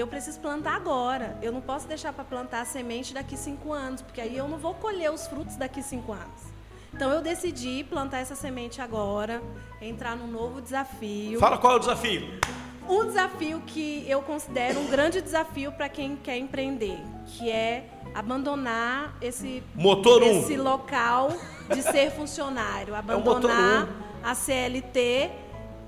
eu 0.00 0.06
preciso 0.06 0.40
plantar 0.40 0.74
agora. 0.74 1.36
Eu 1.42 1.52
não 1.52 1.60
posso 1.60 1.86
deixar 1.86 2.12
para 2.12 2.24
plantar 2.24 2.62
a 2.62 2.64
semente 2.64 3.14
daqui 3.14 3.36
cinco 3.36 3.72
anos, 3.72 4.02
porque 4.02 4.20
aí 4.20 4.36
eu 4.36 4.48
não 4.48 4.58
vou 4.58 4.74
colher 4.74 5.12
os 5.12 5.26
frutos 5.26 5.56
daqui 5.56 5.82
cinco 5.82 6.12
anos. 6.12 6.50
Então 6.92 7.10
eu 7.10 7.20
decidi 7.22 7.84
plantar 7.84 8.18
essa 8.18 8.34
semente 8.34 8.80
agora, 8.80 9.42
entrar 9.80 10.16
num 10.16 10.26
novo 10.26 10.60
desafio. 10.60 11.38
Fala 11.38 11.58
qual 11.58 11.74
é 11.74 11.76
o 11.76 11.78
desafio. 11.78 12.40
Um 12.88 13.06
desafio 13.06 13.62
que 13.66 14.04
eu 14.08 14.20
considero 14.22 14.80
um 14.80 14.88
grande 14.88 15.20
desafio 15.20 15.70
para 15.70 15.88
quem 15.88 16.16
quer 16.16 16.36
empreender, 16.36 16.98
que 17.26 17.48
é 17.48 17.88
abandonar 18.14 19.16
esse 19.20 19.62
Motor 19.74 20.22
1. 20.22 20.26
esse 20.26 20.56
local 20.56 21.30
de 21.72 21.82
ser 21.82 22.10
funcionário, 22.10 22.94
motor 22.94 22.98
abandonar 22.98 23.84
um. 23.84 23.88
a 24.24 24.34
CLT 24.34 25.30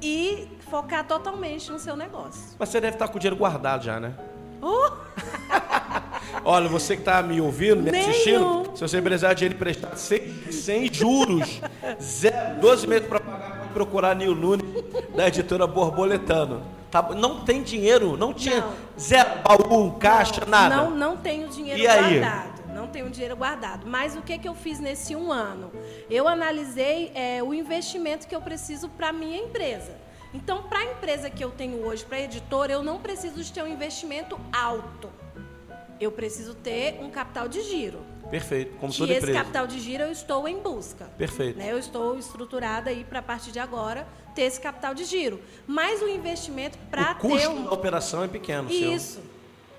e 0.01 0.49
focar 0.73 1.05
totalmente 1.07 1.71
no 1.71 1.79
seu 1.79 1.95
negócio. 1.95 2.57
Mas 2.59 2.71
você 2.71 2.81
deve 2.81 2.95
estar 2.95 3.07
com 3.07 3.19
o 3.19 3.21
dinheiro 3.21 3.37
guardado 3.37 3.85
já, 3.85 4.01
né? 4.01 4.15
Uh, 4.63 4.91
Olha, 6.47 6.67
você 6.67 6.97
que 6.97 7.03
está 7.03 7.23
me 7.23 7.43
ouvindo, 7.43 7.83
me 7.83 7.91
Nenhum. 7.91 8.09
assistindo, 8.09 8.71
se 8.75 8.81
você 8.81 9.03
precisar 9.03 9.35
de 9.35 9.41
dinheiro 9.41 9.55
emprestado 9.55 9.97
sem, 9.99 10.33
sem 10.51 10.91
juros, 10.91 11.61
zero, 12.01 12.59
12 12.59 12.87
meses 12.87 13.07
para 13.07 13.21
pagar, 13.21 13.59
pode 13.59 13.73
procurar 13.75 14.17
Nil 14.17 14.35
Nunes, 14.35 14.65
da 15.15 15.29
editora 15.29 15.67
Borboletano. 15.67 16.63
Tá, 16.91 17.03
não 17.03 17.45
tem 17.45 17.63
dinheiro, 17.63 18.17
não 18.17 18.33
tinha 18.33 18.61
Não. 18.63 18.73
zero 18.99 19.31
baú, 19.47 19.93
caixa, 19.93 20.47
nada. 20.47 20.75
Não, 20.77 20.91
não 20.91 21.17
tenho 21.19 21.49
dinheiro 21.49 21.79
E 21.81 21.87
aí? 21.87 22.19
guardado. 22.19 22.63
Não 22.75 22.87
tenho 22.87 23.11
dinheiro 23.11 23.37
guardado. 23.37 23.87
Mas 23.87 24.17
o 24.17 24.23
que, 24.23 24.39
que 24.39 24.49
eu 24.49 24.55
fiz 24.55 24.81
nesse 24.81 25.15
um 25.15 25.31
ano? 25.31 25.71
Eu 26.09 26.27
analisei 26.27 27.13
é, 27.15 27.43
o 27.43 27.53
investimento 27.53 28.27
que 28.27 28.35
eu 28.35 28.41
preciso 28.41 28.89
para 28.89 29.13
minha 29.13 29.39
empresa. 29.39 30.02
Então, 30.35 30.63
para 30.63 30.81
a 30.81 30.85
empresa 30.85 31.29
que 31.29 31.45
eu 31.45 31.51
tenho 31.51 31.85
hoje, 31.85 32.05
para 32.05 32.17
a 32.17 32.21
editora, 32.23 32.73
eu 32.73 32.83
não 32.83 32.99
preciso 32.99 33.43
de 33.43 33.53
ter 33.53 33.63
um 33.63 33.67
investimento 33.67 34.39
alto. 34.53 35.11
Eu 36.01 36.11
preciso 36.11 36.55
ter 36.55 36.99
um 37.01 37.11
capital 37.11 37.49
de 37.49 37.61
giro. 37.63 38.01
Perfeito, 38.31 38.77
como 38.79 38.93
toda 38.93 39.13
esse 39.13 39.21
empresa. 39.21 39.39
capital 39.39 39.67
de 39.67 39.79
giro 39.79 40.05
eu 40.05 40.11
estou 40.11 40.49
em 40.49 40.59
busca. 40.59 41.05
Perfeito. 41.19 41.59
Né? 41.59 41.71
Eu 41.71 41.79
estou 41.79 42.19
estruturada 42.19 42.89
aí 42.89 43.05
para 43.05 43.19
a 43.19 43.23
partir 43.23 43.53
de 43.53 43.59
agora 43.59 44.07
ter 44.35 44.43
esse 44.43 44.59
capital 44.59 44.95
de 44.95 45.05
giro. 45.05 45.39
Mas 45.67 46.01
o 46.01 46.09
investimento 46.09 46.79
para 46.91 47.13
o 47.13 47.17
custo 47.17 47.39
ter 47.39 47.49
um 47.49 47.65
da 47.65 47.73
operação 47.73 48.25
é 48.25 48.29
pequeno. 48.29 48.71
seu. 48.71 48.93
isso. 48.95 49.21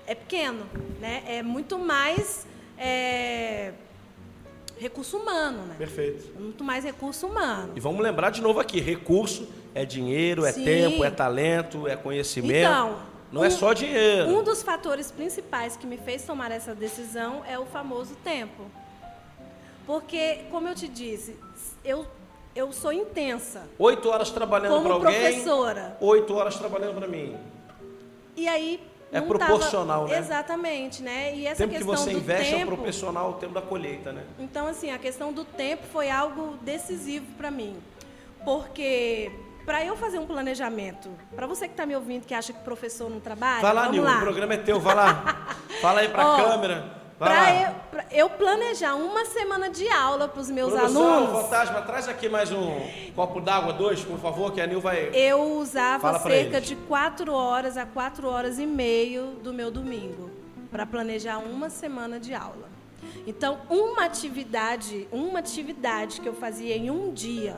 É 0.06 0.14
pequeno, 0.14 0.64
né? 1.00 1.24
É 1.26 1.42
muito 1.42 1.78
mais 1.78 2.46
é, 2.78 3.72
recurso 4.78 5.16
humano, 5.16 5.58
né? 5.66 5.74
Perfeito. 5.78 6.32
Muito 6.40 6.62
mais 6.64 6.84
recurso 6.84 7.26
humano. 7.26 7.72
E 7.76 7.80
vamos 7.80 8.00
lembrar 8.02 8.30
de 8.30 8.40
novo 8.42 8.60
aqui, 8.60 8.80
recurso 8.80 9.48
é 9.74 9.84
dinheiro, 9.84 10.44
é 10.44 10.52
Sim. 10.52 10.64
tempo, 10.64 11.04
é 11.04 11.10
talento, 11.10 11.86
é 11.88 11.96
conhecimento. 11.96 12.68
Então, 12.70 12.98
não 13.32 13.44
é 13.44 13.48
um- 13.48 13.50
só 13.50 13.72
dinheiro. 13.72 14.28
Um 14.30 14.42
dos 14.42 14.62
fatores 14.62 15.10
principais 15.10 15.76
que 15.76 15.86
me 15.86 15.96
fez 15.96 16.22
tomar 16.24 16.50
essa 16.50 16.74
decisão 16.74 17.42
é 17.48 17.58
o 17.58 17.66
famoso 17.66 18.14
tempo. 18.22 18.64
Porque, 19.86 20.40
como 20.50 20.66
eu 20.68 20.74
te 20.74 20.88
disse, 20.88 21.36
eu, 21.84 22.06
eu 22.54 22.72
sou 22.72 22.92
intensa 22.92 23.62
Oito 23.78 24.08
horas 24.08 24.30
trabalhando 24.30 24.80
para 24.80 24.92
como 24.94 24.94
alguém, 25.06 25.20
professora. 25.20 25.96
oito 26.00 26.34
horas 26.34 26.56
trabalhando 26.56 26.94
para 26.96 27.06
mim. 27.06 27.36
E 28.36 28.48
aí. 28.48 28.80
É 29.14 29.20
proporcional, 29.20 30.02
tava... 30.02 30.12
né? 30.12 30.18
Exatamente, 30.18 31.02
né? 31.02 31.36
E 31.36 31.46
essa 31.46 31.58
tempo 31.58 31.70
que 31.70 31.78
questão 31.78 31.96
você 31.96 32.10
do 32.10 32.18
investe 32.18 32.54
é 32.54 32.58
tempo, 32.58 32.74
proporcional 32.74 33.26
ao 33.26 33.32
tempo 33.34 33.54
da 33.54 33.62
colheita, 33.62 34.12
né? 34.12 34.24
Então, 34.38 34.66
assim, 34.66 34.90
a 34.90 34.98
questão 34.98 35.32
do 35.32 35.44
tempo 35.44 35.84
foi 35.92 36.10
algo 36.10 36.56
decisivo 36.62 37.26
para 37.36 37.50
mim. 37.50 37.76
Porque 38.44 39.30
para 39.64 39.84
eu 39.84 39.96
fazer 39.96 40.18
um 40.18 40.26
planejamento, 40.26 41.08
para 41.34 41.46
você 41.46 41.66
que 41.66 41.72
está 41.72 41.86
me 41.86 41.94
ouvindo 41.94 42.26
que 42.26 42.34
acha 42.34 42.52
que 42.52 42.58
professor 42.60 43.08
não 43.08 43.20
trabalha, 43.20 43.62
Vai 43.62 43.72
lá, 43.72 43.82
vamos 43.82 43.96
Nil, 43.96 44.04
lá. 44.04 44.18
o 44.18 44.20
programa 44.20 44.54
é 44.54 44.58
teu, 44.58 44.80
vai 44.80 44.94
lá. 44.94 45.56
Fala 45.80 46.00
aí 46.00 46.08
pra 46.08 46.26
Ó, 46.26 46.36
câmera. 46.36 47.03
Para 47.18 47.62
eu, 47.62 47.74
pra 47.90 48.06
eu 48.10 48.30
planejar 48.30 48.94
uma 48.96 49.24
semana 49.24 49.70
de 49.70 49.88
aula 49.88 50.26
para 50.26 50.40
os 50.40 50.50
meus 50.50 50.72
Produção, 50.72 51.14
alunos, 51.14 51.42
fantasma, 51.42 51.82
traz 51.82 52.08
aqui 52.08 52.28
mais 52.28 52.50
um 52.50 52.80
copo 53.14 53.40
d'água, 53.40 53.72
dois, 53.72 54.02
por 54.02 54.18
favor, 54.18 54.52
que 54.52 54.60
a 54.60 54.66
Nil 54.66 54.80
vai. 54.80 55.10
eu 55.14 55.40
usava 55.58 56.18
cerca 56.18 56.60
de 56.60 56.74
quatro 56.74 57.32
horas 57.32 57.76
a 57.76 57.86
quatro 57.86 58.28
horas 58.28 58.58
e 58.58 58.66
meio 58.66 59.36
do 59.42 59.52
meu 59.52 59.70
domingo 59.70 60.30
para 60.72 60.84
planejar 60.84 61.38
uma 61.38 61.70
semana 61.70 62.18
de 62.18 62.34
aula. 62.34 62.68
Então, 63.26 63.60
uma 63.70 64.04
atividade, 64.04 65.06
uma 65.12 65.38
atividade 65.38 66.20
que 66.20 66.28
eu 66.28 66.34
fazia 66.34 66.76
em 66.76 66.90
um 66.90 67.12
dia 67.12 67.56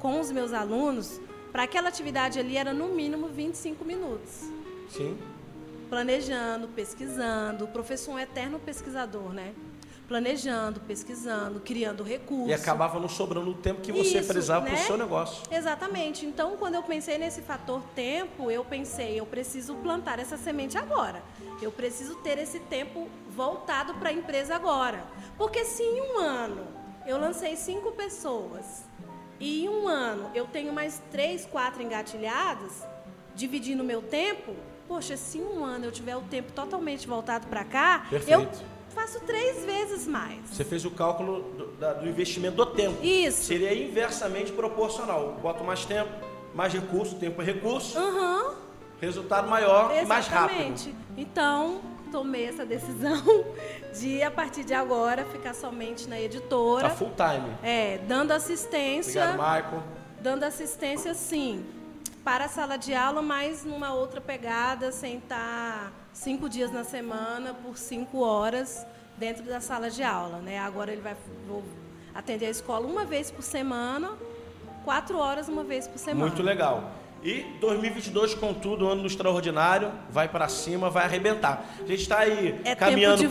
com 0.00 0.18
os 0.20 0.32
meus 0.32 0.52
alunos, 0.52 1.20
para 1.52 1.62
aquela 1.62 1.88
atividade 1.88 2.38
ali 2.40 2.56
era 2.56 2.74
no 2.74 2.88
mínimo 2.88 3.28
25 3.28 3.84
minutos. 3.84 4.50
Sim. 4.88 5.16
Planejando, 5.88 6.68
pesquisando. 6.68 7.64
O 7.64 7.68
professor 7.68 8.12
é 8.12 8.14
um 8.14 8.18
eterno 8.18 8.58
pesquisador, 8.58 9.32
né? 9.32 9.54
planejando, 10.06 10.80
pesquisando, 10.80 11.60
criando 11.60 12.02
recursos. 12.02 12.48
E 12.48 12.54
acabava 12.54 12.98
não 12.98 13.08
sobrando 13.08 13.50
o 13.50 13.54
tempo 13.54 13.80
que 13.80 13.92
você 13.92 14.18
Isso, 14.18 14.28
precisava 14.28 14.64
para 14.64 14.74
o 14.74 14.76
né? 14.76 14.82
seu 14.82 14.96
negócio. 14.96 15.42
Exatamente. 15.50 16.24
Então, 16.24 16.56
quando 16.56 16.74
eu 16.74 16.82
pensei 16.82 17.18
nesse 17.18 17.42
fator 17.42 17.82
tempo, 17.94 18.50
eu 18.50 18.64
pensei, 18.64 19.18
eu 19.18 19.26
preciso 19.26 19.74
plantar 19.76 20.18
essa 20.18 20.36
semente 20.36 20.78
agora. 20.78 21.22
Eu 21.60 21.72
preciso 21.72 22.16
ter 22.16 22.38
esse 22.38 22.60
tempo 22.60 23.08
voltado 23.30 23.94
para 23.94 24.10
a 24.10 24.12
empresa 24.12 24.54
agora. 24.54 25.04
Porque 25.36 25.64
se 25.64 25.82
em 25.82 26.00
um 26.00 26.18
ano 26.18 26.66
eu 27.06 27.18
lancei 27.18 27.56
cinco 27.56 27.92
pessoas 27.92 28.84
e 29.38 29.64
em 29.64 29.68
um 29.68 29.88
ano 29.88 30.30
eu 30.34 30.46
tenho 30.46 30.72
mais 30.72 31.02
três, 31.10 31.44
quatro 31.46 31.82
engatilhadas, 31.82 32.84
dividindo 33.34 33.82
o 33.82 33.86
meu 33.86 34.02
tempo, 34.02 34.54
poxa, 34.88 35.16
se 35.16 35.38
um 35.38 35.64
ano 35.64 35.84
eu 35.86 35.92
tiver 35.92 36.16
o 36.16 36.20
tempo 36.22 36.52
totalmente 36.52 37.06
voltado 37.06 37.46
para 37.46 37.64
cá, 37.64 38.04
eu 38.04 38.20
Perfeito. 38.20 38.58
faço 38.94 39.20
três 39.20 39.64
vezes 39.64 40.06
mais. 40.06 40.38
Você 40.50 40.64
fez 40.64 40.84
o 40.84 40.90
cálculo 40.90 41.42
do, 41.56 41.66
da- 41.78 41.92
do 41.94 42.08
investimento 42.08 42.56
do 42.56 42.66
tempo. 42.66 42.96
Isso. 43.04 43.44
Seria 43.44 43.74
inversamente 43.74 44.52
proporcional. 44.52 45.38
Boto 45.42 45.62
mais 45.64 45.84
tempo, 45.84 46.10
mais 46.54 46.72
recurso, 46.72 47.16
tempo 47.16 47.42
é 47.42 47.44
recurso, 47.44 47.98
Aham. 47.98 48.54
resultado 49.00 49.48
maior 49.48 49.94
e 49.94 50.04
mais 50.04 50.26
rápido. 50.26 50.56
Exatamente. 50.56 50.94
Então, 51.16 51.80
tomei 52.12 52.46
essa 52.46 52.64
decisão 52.64 53.22
de, 53.98 54.22
a 54.22 54.30
partir 54.30 54.64
de 54.64 54.72
agora, 54.74 55.24
ficar 55.26 55.54
somente 55.54 56.08
na 56.08 56.20
editora. 56.20 56.88
Tá 56.88 56.94
full 56.94 57.12
time. 57.16 57.54
É, 57.62 57.98
dando 58.06 58.32
assistência. 58.32 59.22
Obrigado, 59.24 59.54
Michael. 59.64 59.82
Dando 60.20 60.42
assistência, 60.44 61.14
sim, 61.14 61.64
para 62.26 62.46
a 62.46 62.48
sala 62.48 62.76
de 62.76 62.92
aula, 62.92 63.22
mas 63.22 63.64
numa 63.64 63.94
outra 63.94 64.20
pegada, 64.20 64.90
sem 64.90 65.18
estar 65.18 65.92
cinco 66.12 66.48
dias 66.48 66.72
na 66.72 66.82
semana, 66.82 67.54
por 67.54 67.78
cinco 67.78 68.18
horas, 68.18 68.84
dentro 69.16 69.44
da 69.44 69.60
sala 69.60 69.88
de 69.88 70.02
aula. 70.02 70.38
Né? 70.38 70.58
Agora 70.58 70.90
ele 70.90 71.02
vai 71.02 71.14
atender 72.12 72.46
a 72.46 72.50
escola 72.50 72.84
uma 72.84 73.04
vez 73.04 73.30
por 73.30 73.42
semana, 73.42 74.10
quatro 74.84 75.18
horas 75.18 75.48
uma 75.48 75.62
vez 75.62 75.86
por 75.86 75.98
semana. 75.98 76.26
Muito 76.26 76.42
legal. 76.42 76.90
E 77.22 77.42
2022, 77.60 78.34
contudo, 78.34 78.88
ano 78.88 79.02
do 79.02 79.06
extraordinário, 79.06 79.92
vai 80.10 80.28
para 80.28 80.48
cima, 80.48 80.90
vai 80.90 81.04
arrebentar. 81.04 81.64
A 81.78 81.86
gente 81.86 82.02
está 82.02 82.18
aí 82.18 82.60
É 82.64 82.74
caminhando 82.74 83.22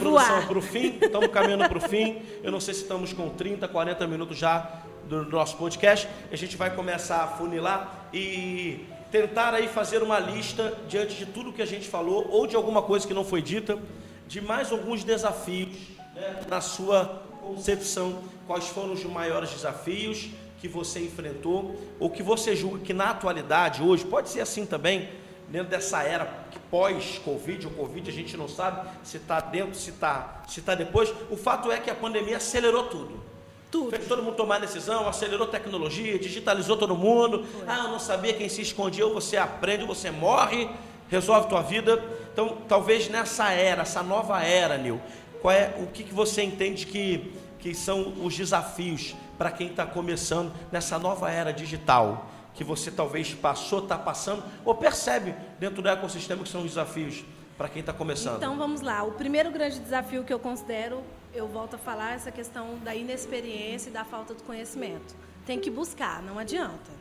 para 0.48 0.58
o 0.58 0.62
fim, 0.62 0.98
estamos 1.02 1.28
caminhando 1.32 1.68
para 1.68 1.78
o 1.78 1.82
fim. 1.82 2.22
Eu 2.42 2.50
não 2.50 2.62
sei 2.62 2.74
se 2.74 2.84
estamos 2.84 3.12
com 3.12 3.28
30, 3.28 3.68
40 3.68 4.08
minutos 4.08 4.38
já 4.38 4.84
do 5.06 5.26
nosso 5.26 5.58
podcast. 5.58 6.08
A 6.32 6.36
gente 6.36 6.58
vai 6.58 6.74
começar 6.74 7.24
a 7.24 7.28
funilar 7.28 8.05
e 8.16 8.88
tentar 9.12 9.54
aí 9.54 9.68
fazer 9.68 10.02
uma 10.02 10.18
lista 10.18 10.74
diante 10.88 11.16
de 11.16 11.26
tudo 11.26 11.52
que 11.52 11.62
a 11.62 11.66
gente 11.66 11.88
falou 11.88 12.26
ou 12.32 12.48
de 12.48 12.56
alguma 12.56 12.82
coisa 12.82 13.06
que 13.06 13.14
não 13.14 13.26
foi 13.26 13.42
dita, 13.42 13.78
de 14.26 14.40
mais 14.40 14.72
alguns 14.72 15.04
desafios 15.04 15.76
né, 16.16 16.40
na 16.48 16.62
sua 16.62 17.24
concepção. 17.42 18.24
Quais 18.48 18.68
foram 18.70 18.94
os 18.94 19.04
maiores 19.04 19.52
desafios? 19.52 20.30
que 20.62 20.70
você 20.70 21.00
enfrentou 21.00 21.76
ou 22.00 22.10
que 22.10 22.24
você 22.24 22.56
julga 22.56 22.80
que 22.80 22.94
na 22.94 23.12
atualidade, 23.12 23.84
hoje, 23.84 24.04
pode 24.04 24.30
ser 24.30 24.40
assim 24.40 24.66
também, 24.66 25.10
dentro 25.48 25.70
dessa 25.70 26.02
era 26.02 26.26
pós-Covid 26.72 27.68
ou 27.68 27.74
Covid, 27.74 28.10
a 28.10 28.14
gente 28.14 28.36
não 28.36 28.48
sabe 28.48 28.90
se 29.04 29.18
está 29.18 29.40
dentro, 29.42 29.76
se 29.76 29.92
está 29.92 30.44
se 30.48 30.62
tá 30.62 30.74
depois. 30.74 31.14
O 31.30 31.38
fato 31.38 31.72
é 31.72 31.80
que 31.80 31.90
a 31.92 31.94
pandemia 31.94 32.38
acelerou 32.38 32.86
tudo. 32.86 33.35
Tudo. 33.76 33.90
Fez 33.90 34.08
todo 34.08 34.24
mundo 34.24 34.36
tomar 34.36 34.60
decisão, 34.60 35.06
acelerou 35.06 35.48
tecnologia, 35.48 36.18
digitalizou 36.18 36.78
todo 36.78 36.96
mundo. 36.96 37.46
Ah, 37.68 37.80
eu 37.84 37.90
não 37.90 38.00
sabia 38.00 38.34
quem 38.34 38.48
se 38.48 38.62
escondia, 38.62 39.06
ou 39.06 39.14
você 39.14 39.36
aprende, 39.36 39.82
ou 39.82 39.88
você 39.90 40.10
morre, 40.10 40.70
resolve 41.10 41.50
tua 41.50 41.62
vida. 41.62 42.02
Então, 42.32 42.60
talvez 42.70 43.10
nessa 43.10 43.52
era, 43.52 43.82
essa 43.82 44.02
nova 44.02 44.42
era, 44.42 44.78
Nil, 44.78 45.02
qual 45.42 45.54
é 45.54 45.76
o 45.78 45.88
que, 45.88 46.06
que 46.06 46.14
você 46.14 46.42
entende 46.42 46.86
que, 46.86 47.34
que 47.60 47.74
são 47.74 48.14
os 48.24 48.34
desafios 48.34 49.14
para 49.38 49.52
quem 49.52 49.68
está 49.68 49.86
começando 49.86 50.54
nessa 50.72 50.98
nova 50.98 51.30
era 51.30 51.52
digital? 51.52 52.32
Que 52.54 52.64
você 52.64 52.90
talvez 52.90 53.34
passou, 53.34 53.80
está 53.80 53.98
passando, 53.98 54.42
ou 54.64 54.74
percebe 54.74 55.36
dentro 55.60 55.82
do 55.82 55.90
ecossistema 55.90 56.44
que 56.44 56.50
são 56.50 56.62
os 56.62 56.68
desafios 56.68 57.26
para 57.58 57.68
quem 57.68 57.82
está 57.82 57.92
começando? 57.92 58.38
Então 58.38 58.58
vamos 58.58 58.80
lá. 58.80 59.04
O 59.04 59.12
primeiro 59.12 59.52
grande 59.52 59.80
desafio 59.80 60.24
que 60.24 60.34
eu 60.34 60.40
considero, 60.40 61.04
eu 61.36 61.48
volto 61.48 61.76
a 61.76 61.78
falar, 61.78 62.14
essa 62.14 62.32
questão 62.32 62.78
da 62.80 62.96
inexperiência 62.96 63.90
e 63.90 63.92
da 63.94 64.06
falta 64.06 64.34
de 64.34 64.42
conhecimento. 64.44 65.16
Tem 65.46 65.60
que 65.60 65.70
buscar, 65.70 66.24
não 66.24 66.40
adianta. 66.40 66.92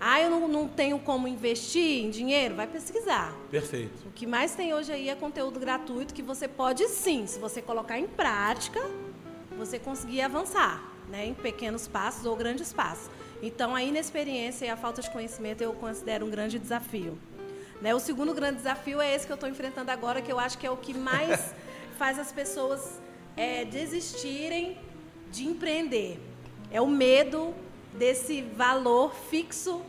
Ah, 0.00 0.20
eu 0.20 0.30
não, 0.30 0.48
não 0.48 0.66
tenho 0.66 0.98
como 0.98 1.28
investir 1.28 2.02
em 2.02 2.10
dinheiro? 2.10 2.56
Vai 2.56 2.66
pesquisar. 2.66 3.32
Perfeito. 3.50 4.08
O 4.08 4.10
que 4.10 4.26
mais 4.26 4.54
tem 4.54 4.74
hoje 4.74 4.90
aí 4.90 5.08
é 5.08 5.14
conteúdo 5.14 5.60
gratuito 5.60 6.12
que 6.12 6.22
você 6.22 6.48
pode 6.48 6.88
sim, 6.88 7.26
se 7.26 7.38
você 7.38 7.62
colocar 7.62 7.98
em 7.98 8.08
prática, 8.08 8.80
você 9.56 9.78
conseguir 9.78 10.22
avançar, 10.22 10.82
né, 11.08 11.26
em 11.26 11.34
pequenos 11.34 11.86
passos 11.86 12.24
ou 12.24 12.34
grandes 12.34 12.72
passos. 12.72 13.10
Então, 13.42 13.76
a 13.76 13.82
inexperiência 13.82 14.66
e 14.66 14.70
a 14.70 14.76
falta 14.76 15.02
de 15.02 15.10
conhecimento 15.10 15.62
eu 15.62 15.72
considero 15.74 16.26
um 16.26 16.30
grande 16.30 16.58
desafio. 16.58 17.18
Né, 17.80 17.94
o 17.94 18.00
segundo 18.00 18.32
grande 18.32 18.56
desafio 18.56 19.00
é 19.00 19.14
esse 19.14 19.26
que 19.26 19.32
eu 19.32 19.34
estou 19.34 19.48
enfrentando 19.48 19.90
agora, 19.90 20.22
que 20.22 20.32
eu 20.32 20.38
acho 20.38 20.56
que 20.56 20.66
é 20.66 20.70
o 20.70 20.76
que 20.76 20.94
mais 20.94 21.54
faz 21.98 22.18
as 22.18 22.32
pessoas 22.32 23.01
é, 23.36 23.64
desistirem 23.64 24.76
de 25.30 25.44
empreender. 25.44 26.20
É 26.70 26.80
o 26.80 26.86
medo 26.86 27.54
desse 27.94 28.42
valor 28.42 29.14
fixo 29.30 29.82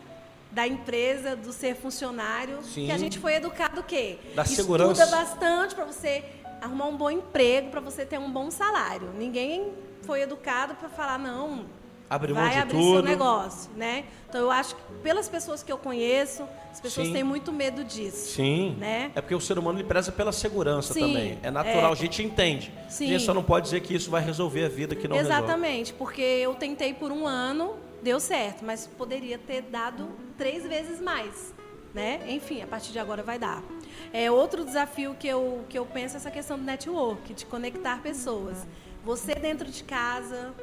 da 0.51 0.67
empresa, 0.67 1.35
do 1.35 1.51
ser 1.51 1.75
funcionário, 1.75 2.61
Sim. 2.63 2.85
que 2.85 2.91
a 2.91 2.97
gente 2.97 3.17
foi 3.17 3.35
educado 3.35 3.81
o 3.81 3.83
quê? 3.83 4.19
Da 4.35 4.43
Estuda 4.43 4.61
segurança. 4.61 5.05
bastante 5.07 5.73
para 5.73 5.85
você 5.85 6.23
arrumar 6.61 6.85
um 6.85 6.95
bom 6.95 7.09
emprego, 7.09 7.69
para 7.71 7.81
você 7.81 8.05
ter 8.05 8.19
um 8.19 8.31
bom 8.31 8.51
salário. 8.51 9.09
Ninguém 9.17 9.73
foi 10.03 10.21
educado 10.21 10.75
para 10.75 10.89
falar 10.89 11.17
não, 11.17 11.65
Abrir 12.13 12.33
mão 12.33 12.43
vai 12.43 12.53
de 12.53 12.59
abrir 12.59 12.77
tudo. 12.77 12.93
seu 12.93 13.01
negócio, 13.01 13.71
né? 13.75 14.05
Então 14.29 14.41
eu 14.41 14.51
acho 14.51 14.75
que 14.75 14.81
pelas 15.01 15.27
pessoas 15.27 15.63
que 15.63 15.71
eu 15.71 15.77
conheço, 15.77 16.43
as 16.71 16.79
pessoas 16.79 17.07
Sim. 17.07 17.13
têm 17.13 17.23
muito 17.23 17.51
medo 17.51 17.83
disso. 17.83 18.35
Sim. 18.35 18.75
Né? 18.79 19.11
É 19.15 19.21
porque 19.21 19.35
o 19.35 19.41
ser 19.41 19.57
humano 19.57 19.79
ele 19.79 19.87
preza 19.87 20.11
pela 20.11 20.31
segurança 20.31 20.93
Sim, 20.93 20.99
também. 21.01 21.39
É 21.41 21.51
natural, 21.51 21.89
é. 21.89 21.93
a 21.93 21.95
gente 21.95 22.21
entende. 22.21 22.71
Sim. 22.89 23.05
A 23.05 23.07
gente 23.09 23.23
só 23.23 23.33
não 23.33 23.43
pode 23.43 23.65
dizer 23.65 23.81
que 23.81 23.95
isso 23.95 24.09
vai 24.09 24.23
resolver 24.23 24.65
a 24.65 24.69
vida 24.69 24.95
que 24.95 25.07
não 25.07 25.15
resolve. 25.15 25.37
Exatamente, 25.37 25.93
porque 25.93 26.21
eu 26.21 26.53
tentei 26.55 26.93
por 26.93 27.11
um 27.11 27.27
ano, 27.27 27.75
deu 28.01 28.19
certo, 28.19 28.63
mas 28.65 28.87
poderia 28.87 29.37
ter 29.37 29.61
dado 29.61 30.09
três 30.37 30.67
vezes 30.67 30.99
mais, 31.01 31.53
né? 31.93 32.21
Enfim, 32.27 32.61
a 32.61 32.67
partir 32.67 32.91
de 32.91 32.99
agora 32.99 33.23
vai 33.23 33.39
dar. 33.39 33.63
É 34.11 34.29
outro 34.29 34.63
desafio 34.65 35.15
que 35.19 35.27
eu 35.27 35.63
que 35.69 35.77
eu 35.77 35.85
penso 35.85 36.15
é 36.15 36.17
essa 36.17 36.31
questão 36.31 36.57
do 36.57 36.63
network, 36.63 37.33
de 37.33 37.45
conectar 37.45 38.01
pessoas. 38.01 38.65
Você 39.03 39.35
dentro 39.35 39.69
de 39.69 39.83
casa, 39.83 40.53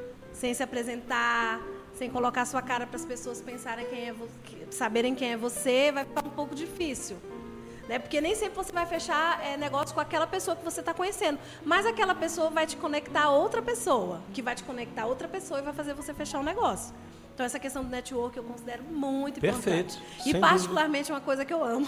sem 0.41 0.55
se 0.55 0.63
apresentar, 0.63 1.61
sem 1.93 2.09
colocar 2.09 2.47
sua 2.47 2.63
cara 2.63 2.87
para 2.87 2.95
as 2.95 3.05
pessoas 3.05 3.39
pensarem 3.39 3.85
quem 3.85 4.09
é 4.09 4.15
saberem 4.71 5.13
quem 5.13 5.33
é 5.33 5.37
você, 5.37 5.91
vai 5.91 6.03
ficar 6.03 6.25
um 6.25 6.31
pouco 6.31 6.55
difícil. 6.55 7.15
Né? 7.87 7.99
Porque 7.99 8.19
nem 8.19 8.33
sempre 8.33 8.55
você 8.55 8.71
vai 8.71 8.87
fechar 8.87 9.39
é, 9.45 9.55
negócio 9.55 9.93
com 9.93 10.01
aquela 10.01 10.25
pessoa 10.25 10.55
que 10.55 10.65
você 10.65 10.79
está 10.79 10.95
conhecendo. 10.95 11.37
Mas 11.63 11.85
aquela 11.85 12.15
pessoa 12.15 12.49
vai 12.49 12.65
te 12.65 12.75
conectar 12.75 13.25
a 13.25 13.29
outra 13.29 13.61
pessoa, 13.61 14.19
que 14.33 14.41
vai 14.41 14.55
te 14.55 14.63
conectar 14.63 15.03
a 15.03 15.05
outra 15.05 15.27
pessoa 15.27 15.59
e 15.59 15.63
vai 15.63 15.73
fazer 15.73 15.93
você 15.93 16.11
fechar 16.11 16.39
um 16.39 16.43
negócio. 16.43 16.91
Então, 17.35 17.45
essa 17.45 17.59
questão 17.59 17.83
do 17.83 17.89
network 17.89 18.35
eu 18.35 18.43
considero 18.43 18.83
muito 18.83 19.39
Perfeito, 19.39 19.95
importante. 19.95 20.23
sem 20.23 20.35
E, 20.35 20.39
particularmente, 20.39 21.11
é 21.11 21.13
uma 21.13 21.21
coisa 21.21 21.45
que 21.45 21.53
eu 21.53 21.63
amo. 21.63 21.87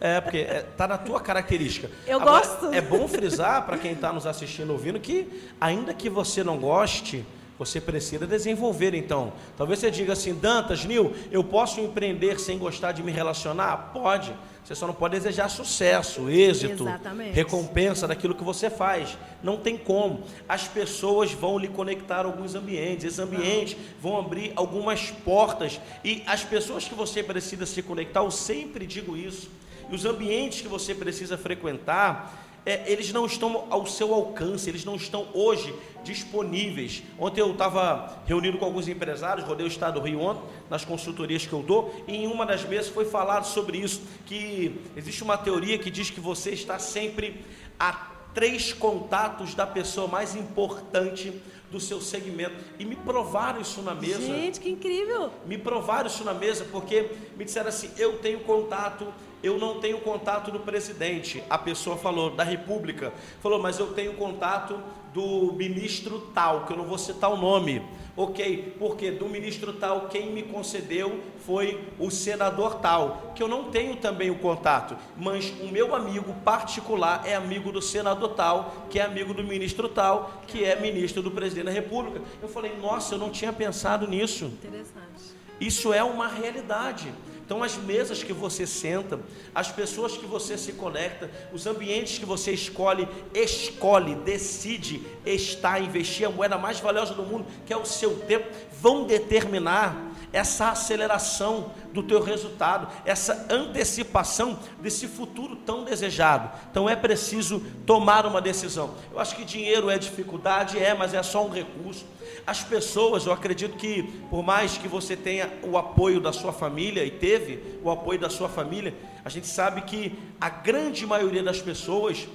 É, 0.00 0.20
porque 0.20 0.38
é, 0.38 0.62
tá 0.76 0.86
na 0.86 0.98
tua 0.98 1.20
característica. 1.20 1.90
Eu 2.06 2.20
Agora, 2.20 2.46
gosto. 2.46 2.74
É 2.74 2.80
bom 2.80 3.06
frisar 3.08 3.64
para 3.64 3.78
quem 3.78 3.92
está 3.92 4.12
nos 4.12 4.26
assistindo, 4.26 4.70
ouvindo, 4.70 5.00
que 5.00 5.50
ainda 5.60 5.94
que 5.94 6.10
você 6.10 6.44
não 6.44 6.58
goste, 6.58 7.24
você 7.58 7.80
precisa 7.80 8.26
desenvolver. 8.26 8.94
Então, 8.94 9.32
talvez 9.56 9.78
você 9.78 9.90
diga 9.90 10.12
assim, 10.12 10.34
Dantas, 10.34 10.84
Nil, 10.84 11.14
eu 11.30 11.44
posso 11.44 11.80
empreender 11.80 12.40
sem 12.40 12.58
gostar 12.58 12.92
de 12.92 13.02
me 13.02 13.12
relacionar? 13.12 13.90
Pode. 13.92 14.32
Você 14.64 14.74
só 14.74 14.86
não 14.86 14.94
pode 14.94 15.14
desejar 15.14 15.50
sucesso, 15.50 16.30
êxito, 16.30 16.84
Exatamente. 16.84 17.34
recompensa 17.34 18.08
daquilo 18.08 18.34
que 18.34 18.42
você 18.42 18.70
faz. 18.70 19.18
Não 19.42 19.58
tem 19.58 19.76
como. 19.76 20.22
As 20.48 20.66
pessoas 20.66 21.32
vão 21.32 21.58
lhe 21.58 21.68
conectar 21.68 22.22
a 22.22 22.24
alguns 22.24 22.54
ambientes. 22.54 23.04
Esses 23.04 23.18
ambientes 23.18 23.76
vão 24.00 24.18
abrir 24.18 24.52
algumas 24.56 25.10
portas. 25.10 25.78
E 26.02 26.22
as 26.26 26.42
pessoas 26.42 26.88
que 26.88 26.94
você 26.94 27.22
precisa 27.22 27.66
se 27.66 27.82
conectar, 27.82 28.20
eu 28.20 28.30
sempre 28.30 28.86
digo 28.86 29.14
isso. 29.14 29.50
E 29.90 29.94
os 29.94 30.06
ambientes 30.06 30.62
que 30.62 30.68
você 30.68 30.94
precisa 30.94 31.36
frequentar, 31.36 32.53
é, 32.66 32.90
eles 32.90 33.12
não 33.12 33.26
estão 33.26 33.66
ao 33.70 33.86
seu 33.86 34.14
alcance, 34.14 34.68
eles 34.68 34.84
não 34.84 34.96
estão 34.96 35.28
hoje 35.34 35.74
disponíveis. 36.02 37.02
Ontem 37.18 37.40
eu 37.40 37.52
estava 37.52 38.22
reunido 38.26 38.58
com 38.58 38.64
alguns 38.64 38.88
empresários, 38.88 39.46
rodei 39.46 39.66
o 39.66 39.68
estado 39.68 40.00
do 40.00 40.06
Rio 40.06 40.20
ontem, 40.20 40.42
nas 40.70 40.84
consultorias 40.84 41.46
que 41.46 41.52
eu 41.52 41.62
dou, 41.62 41.94
e 42.06 42.16
em 42.16 42.26
uma 42.26 42.46
das 42.46 42.64
mesas 42.64 42.88
foi 42.88 43.04
falado 43.04 43.44
sobre 43.44 43.78
isso, 43.78 44.02
que 44.26 44.80
existe 44.96 45.22
uma 45.22 45.36
teoria 45.36 45.78
que 45.78 45.90
diz 45.90 46.10
que 46.10 46.20
você 46.20 46.50
está 46.50 46.78
sempre 46.78 47.44
a 47.78 48.12
três 48.34 48.72
contatos 48.72 49.54
da 49.54 49.66
pessoa 49.66 50.08
mais 50.08 50.34
importante 50.34 51.32
do 51.74 51.80
seu 51.80 52.00
segmento. 52.00 52.54
E 52.78 52.84
me 52.84 52.94
provaram 52.94 53.60
isso 53.60 53.82
na 53.82 53.94
mesa. 53.94 54.20
Gente, 54.20 54.60
que 54.60 54.70
incrível! 54.70 55.30
Me 55.44 55.58
provaram 55.58 56.06
isso 56.06 56.24
na 56.24 56.32
mesa 56.32 56.64
porque 56.70 57.10
me 57.36 57.44
disseram 57.44 57.68
assim: 57.68 57.90
eu 57.98 58.18
tenho 58.18 58.40
contato, 58.40 59.12
eu 59.42 59.58
não 59.58 59.80
tenho 59.80 59.98
contato 59.98 60.52
do 60.52 60.60
presidente. 60.60 61.42
A 61.50 61.58
pessoa 61.58 61.96
falou, 61.96 62.30
da 62.30 62.44
República, 62.44 63.12
falou, 63.42 63.58
mas 63.58 63.78
eu 63.78 63.88
tenho 63.88 64.14
contato 64.14 64.80
do 65.12 65.52
ministro 65.52 66.30
tal, 66.32 66.64
que 66.64 66.72
eu 66.72 66.76
não 66.76 66.84
vou 66.84 66.96
citar 66.96 67.30
o 67.30 67.36
nome. 67.36 67.82
Ok, 68.16 68.76
porque 68.78 69.10
do 69.10 69.28
ministro 69.28 69.72
tal, 69.72 70.08
quem 70.08 70.30
me 70.30 70.44
concedeu 70.44 71.20
foi 71.44 71.80
o 71.98 72.12
senador 72.12 72.76
tal, 72.76 73.32
que 73.34 73.42
eu 73.42 73.48
não 73.48 73.72
tenho 73.72 73.96
também 73.96 74.30
o 74.30 74.38
contato, 74.38 74.96
mas 75.16 75.52
o 75.60 75.66
meu 75.66 75.94
amigo 75.96 76.32
particular 76.44 77.22
é 77.26 77.34
amigo 77.34 77.72
do 77.72 77.82
senador 77.82 78.34
tal, 78.34 78.86
que 78.88 79.00
é 79.00 79.02
amigo 79.02 79.34
do 79.34 79.42
ministro 79.42 79.88
tal, 79.88 80.42
que 80.46 80.64
é 80.64 80.80
ministro 80.80 81.22
do 81.22 81.30
presidente 81.32 81.64
da 81.64 81.72
República. 81.72 82.22
Eu 82.40 82.48
falei, 82.48 82.76
nossa, 82.80 83.16
eu 83.16 83.18
não 83.18 83.30
tinha 83.30 83.52
pensado 83.52 84.06
nisso. 84.06 84.44
Interessante. 84.62 85.34
Isso 85.60 85.92
é 85.92 86.02
uma 86.04 86.28
realidade. 86.28 87.12
Então, 87.44 87.62
as 87.62 87.76
mesas 87.76 88.22
que 88.22 88.32
você 88.32 88.66
senta, 88.66 89.20
as 89.54 89.70
pessoas 89.70 90.16
que 90.16 90.24
você 90.24 90.56
se 90.56 90.72
conecta, 90.72 91.30
os 91.52 91.66
ambientes 91.66 92.18
que 92.18 92.24
você 92.24 92.52
escolhe, 92.52 93.06
escolhe, 93.34 94.14
decide 94.14 95.02
estar, 95.26 95.78
investir 95.80 96.26
a 96.26 96.30
moeda 96.30 96.56
mais 96.56 96.80
valiosa 96.80 97.12
do 97.12 97.22
mundo, 97.22 97.46
que 97.66 97.72
é 97.72 97.76
o 97.76 97.84
seu 97.84 98.16
tempo, 98.20 98.48
vão 98.80 99.04
determinar 99.04 100.13
essa 100.34 100.70
aceleração 100.70 101.70
do 101.92 102.02
teu 102.02 102.20
resultado, 102.20 102.88
essa 103.06 103.46
antecipação 103.48 104.58
desse 104.80 105.06
futuro 105.06 105.54
tão 105.54 105.84
desejado. 105.84 106.50
Então 106.68 106.90
é 106.90 106.96
preciso 106.96 107.60
tomar 107.86 108.26
uma 108.26 108.40
decisão. 108.40 108.94
Eu 109.12 109.20
acho 109.20 109.36
que 109.36 109.44
dinheiro 109.44 109.88
é 109.88 109.96
dificuldade, 109.96 110.76
é, 110.76 110.92
mas 110.92 111.14
é 111.14 111.22
só 111.22 111.46
um 111.46 111.50
recurso. 111.50 112.04
As 112.44 112.64
pessoas, 112.64 113.26
eu 113.26 113.32
acredito 113.32 113.76
que 113.76 114.02
por 114.28 114.42
mais 114.42 114.76
que 114.76 114.88
você 114.88 115.16
tenha 115.16 115.48
o 115.62 115.78
apoio 115.78 116.20
da 116.20 116.32
sua 116.32 116.52
família 116.52 117.04
e 117.04 117.12
teve 117.12 117.78
o 117.80 117.88
apoio 117.88 118.18
da 118.18 118.28
sua 118.28 118.48
família, 118.48 118.92
a 119.24 119.28
gente 119.28 119.46
sabe 119.46 119.82
que 119.82 120.18
a 120.40 120.50
grande 120.50 121.06
maioria 121.06 121.44
das 121.44 121.62
pessoas 121.62 122.26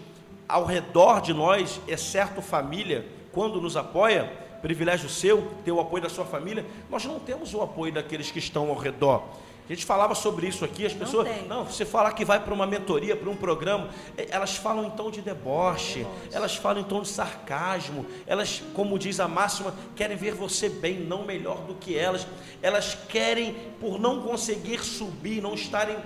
ao 0.47 0.63
redor 0.63 1.19
de 1.19 1.33
nós, 1.33 1.81
exceto 1.85 2.41
família, 2.41 3.05
quando 3.33 3.59
nos 3.59 3.75
apoia, 3.75 4.31
privilégio 4.61 5.09
seu, 5.09 5.51
ter 5.63 5.71
o 5.71 5.79
apoio 5.79 6.03
da 6.03 6.09
sua 6.09 6.25
família, 6.25 6.65
nós 6.89 7.05
não 7.05 7.19
temos 7.19 7.53
o 7.53 7.61
apoio 7.61 7.93
daqueles 7.93 8.31
que 8.31 8.39
estão 8.39 8.69
ao 8.69 8.75
redor. 8.75 9.23
A 9.69 9.73
gente 9.73 9.85
falava 9.85 10.15
sobre 10.15 10.47
isso 10.47 10.65
aqui, 10.65 10.83
as 10.83 10.93
pessoas, 10.93 11.27
não, 11.47 11.59
não 11.59 11.65
você 11.65 11.85
fala 11.85 12.11
que 12.11 12.25
vai 12.25 12.39
para 12.39 12.51
uma 12.51 12.65
mentoria, 12.65 13.15
para 13.15 13.29
um 13.29 13.35
programa, 13.35 13.89
é, 14.17 14.25
elas 14.31 14.55
falam 14.55 14.85
em 14.85 14.89
tom 14.89 15.11
de 15.11 15.21
deboche, 15.21 15.99
deboche, 15.99 16.35
elas 16.35 16.55
falam 16.55 16.81
em 16.81 16.83
tom 16.83 17.03
de 17.03 17.07
sarcasmo, 17.07 18.03
elas, 18.25 18.63
como 18.73 18.97
diz 18.97 19.19
a 19.19 19.27
máxima, 19.27 19.75
querem 19.95 20.17
ver 20.17 20.33
você 20.33 20.69
bem, 20.69 20.99
não 20.99 21.23
melhor 21.23 21.57
do 21.67 21.75
que 21.75 21.95
elas. 21.95 22.25
Elas 22.63 22.97
querem, 23.07 23.55
por 23.79 23.99
não 23.99 24.23
conseguir 24.23 24.83
subir, 24.83 25.39
não 25.39 25.53
estarem 25.53 25.97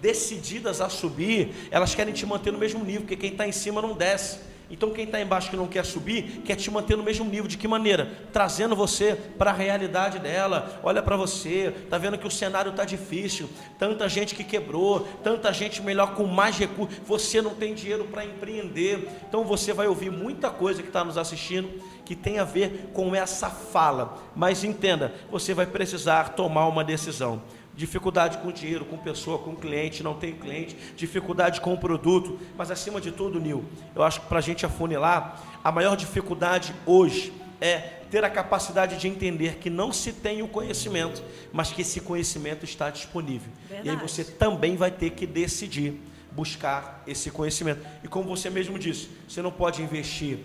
decididas 0.00 0.80
a 0.80 0.88
subir, 0.88 1.68
elas 1.72 1.96
querem 1.96 2.14
te 2.14 2.24
manter 2.24 2.52
no 2.52 2.58
mesmo 2.58 2.84
nível, 2.84 3.00
porque 3.00 3.16
quem 3.16 3.32
está 3.32 3.48
em 3.48 3.52
cima 3.52 3.82
não 3.82 3.94
desce. 3.94 4.38
Então 4.70 4.90
quem 4.90 5.04
está 5.04 5.20
embaixo 5.20 5.48
que 5.50 5.56
não 5.56 5.66
quer 5.66 5.84
subir, 5.84 6.42
quer 6.44 6.54
te 6.54 6.70
manter 6.70 6.96
no 6.96 7.02
mesmo 7.02 7.24
nível. 7.24 7.46
De 7.46 7.56
que 7.56 7.66
maneira? 7.66 8.10
Trazendo 8.32 8.76
você 8.76 9.14
para 9.14 9.50
a 9.50 9.54
realidade 9.54 10.18
dela. 10.18 10.78
Olha 10.82 11.02
para 11.02 11.16
você, 11.16 11.72
está 11.84 11.96
vendo 11.96 12.18
que 12.18 12.26
o 12.26 12.30
cenário 12.30 12.70
está 12.70 12.84
difícil. 12.84 13.48
Tanta 13.78 14.08
gente 14.08 14.34
que 14.34 14.44
quebrou, 14.44 15.08
tanta 15.24 15.52
gente 15.52 15.80
melhor 15.80 16.14
com 16.14 16.26
mais 16.26 16.58
recursos. 16.58 16.98
Você 17.06 17.40
não 17.40 17.54
tem 17.54 17.74
dinheiro 17.74 18.04
para 18.04 18.24
empreender. 18.24 19.08
Então 19.26 19.44
você 19.44 19.72
vai 19.72 19.86
ouvir 19.86 20.10
muita 20.10 20.50
coisa 20.50 20.82
que 20.82 20.88
está 20.88 21.02
nos 21.02 21.16
assistindo 21.16 21.68
que 22.04 22.16
tem 22.16 22.38
a 22.38 22.44
ver 22.44 22.90
com 22.94 23.14
essa 23.14 23.50
fala. 23.50 24.16
Mas 24.34 24.64
entenda, 24.64 25.12
você 25.30 25.52
vai 25.52 25.66
precisar 25.66 26.30
tomar 26.30 26.66
uma 26.66 26.82
decisão 26.82 27.42
dificuldade 27.78 28.38
com 28.38 28.50
dinheiro, 28.50 28.84
com 28.84 28.98
pessoa, 28.98 29.38
com 29.38 29.54
cliente, 29.54 30.02
não 30.02 30.12
tem 30.12 30.34
cliente, 30.34 30.76
dificuldade 30.96 31.60
com 31.60 31.72
o 31.72 31.78
produto, 31.78 32.36
mas 32.56 32.72
acima 32.72 33.00
de 33.00 33.12
tudo, 33.12 33.38
Nil, 33.38 33.64
eu 33.94 34.02
acho 34.02 34.20
que 34.20 34.26
para 34.26 34.38
a 34.38 34.42
gente 34.42 34.66
afunilar, 34.66 35.40
a 35.62 35.70
maior 35.70 35.96
dificuldade 35.96 36.74
hoje 36.84 37.32
é 37.60 37.78
ter 38.10 38.24
a 38.24 38.30
capacidade 38.30 38.98
de 38.98 39.06
entender 39.06 39.58
que 39.58 39.70
não 39.70 39.92
se 39.92 40.12
tem 40.12 40.42
o 40.42 40.48
conhecimento, 40.48 41.22
mas 41.52 41.70
que 41.70 41.82
esse 41.82 42.00
conhecimento 42.00 42.64
está 42.64 42.90
disponível. 42.90 43.52
Verdade. 43.68 43.88
E 43.88 43.90
aí 43.90 43.96
você 43.96 44.24
também 44.24 44.74
vai 44.74 44.90
ter 44.90 45.10
que 45.10 45.24
decidir 45.24 46.00
buscar 46.32 47.04
esse 47.06 47.30
conhecimento. 47.30 47.86
E 48.02 48.08
como 48.08 48.28
você 48.28 48.50
mesmo 48.50 48.76
disse, 48.76 49.08
você 49.28 49.40
não 49.40 49.52
pode 49.52 49.82
investir 49.82 50.38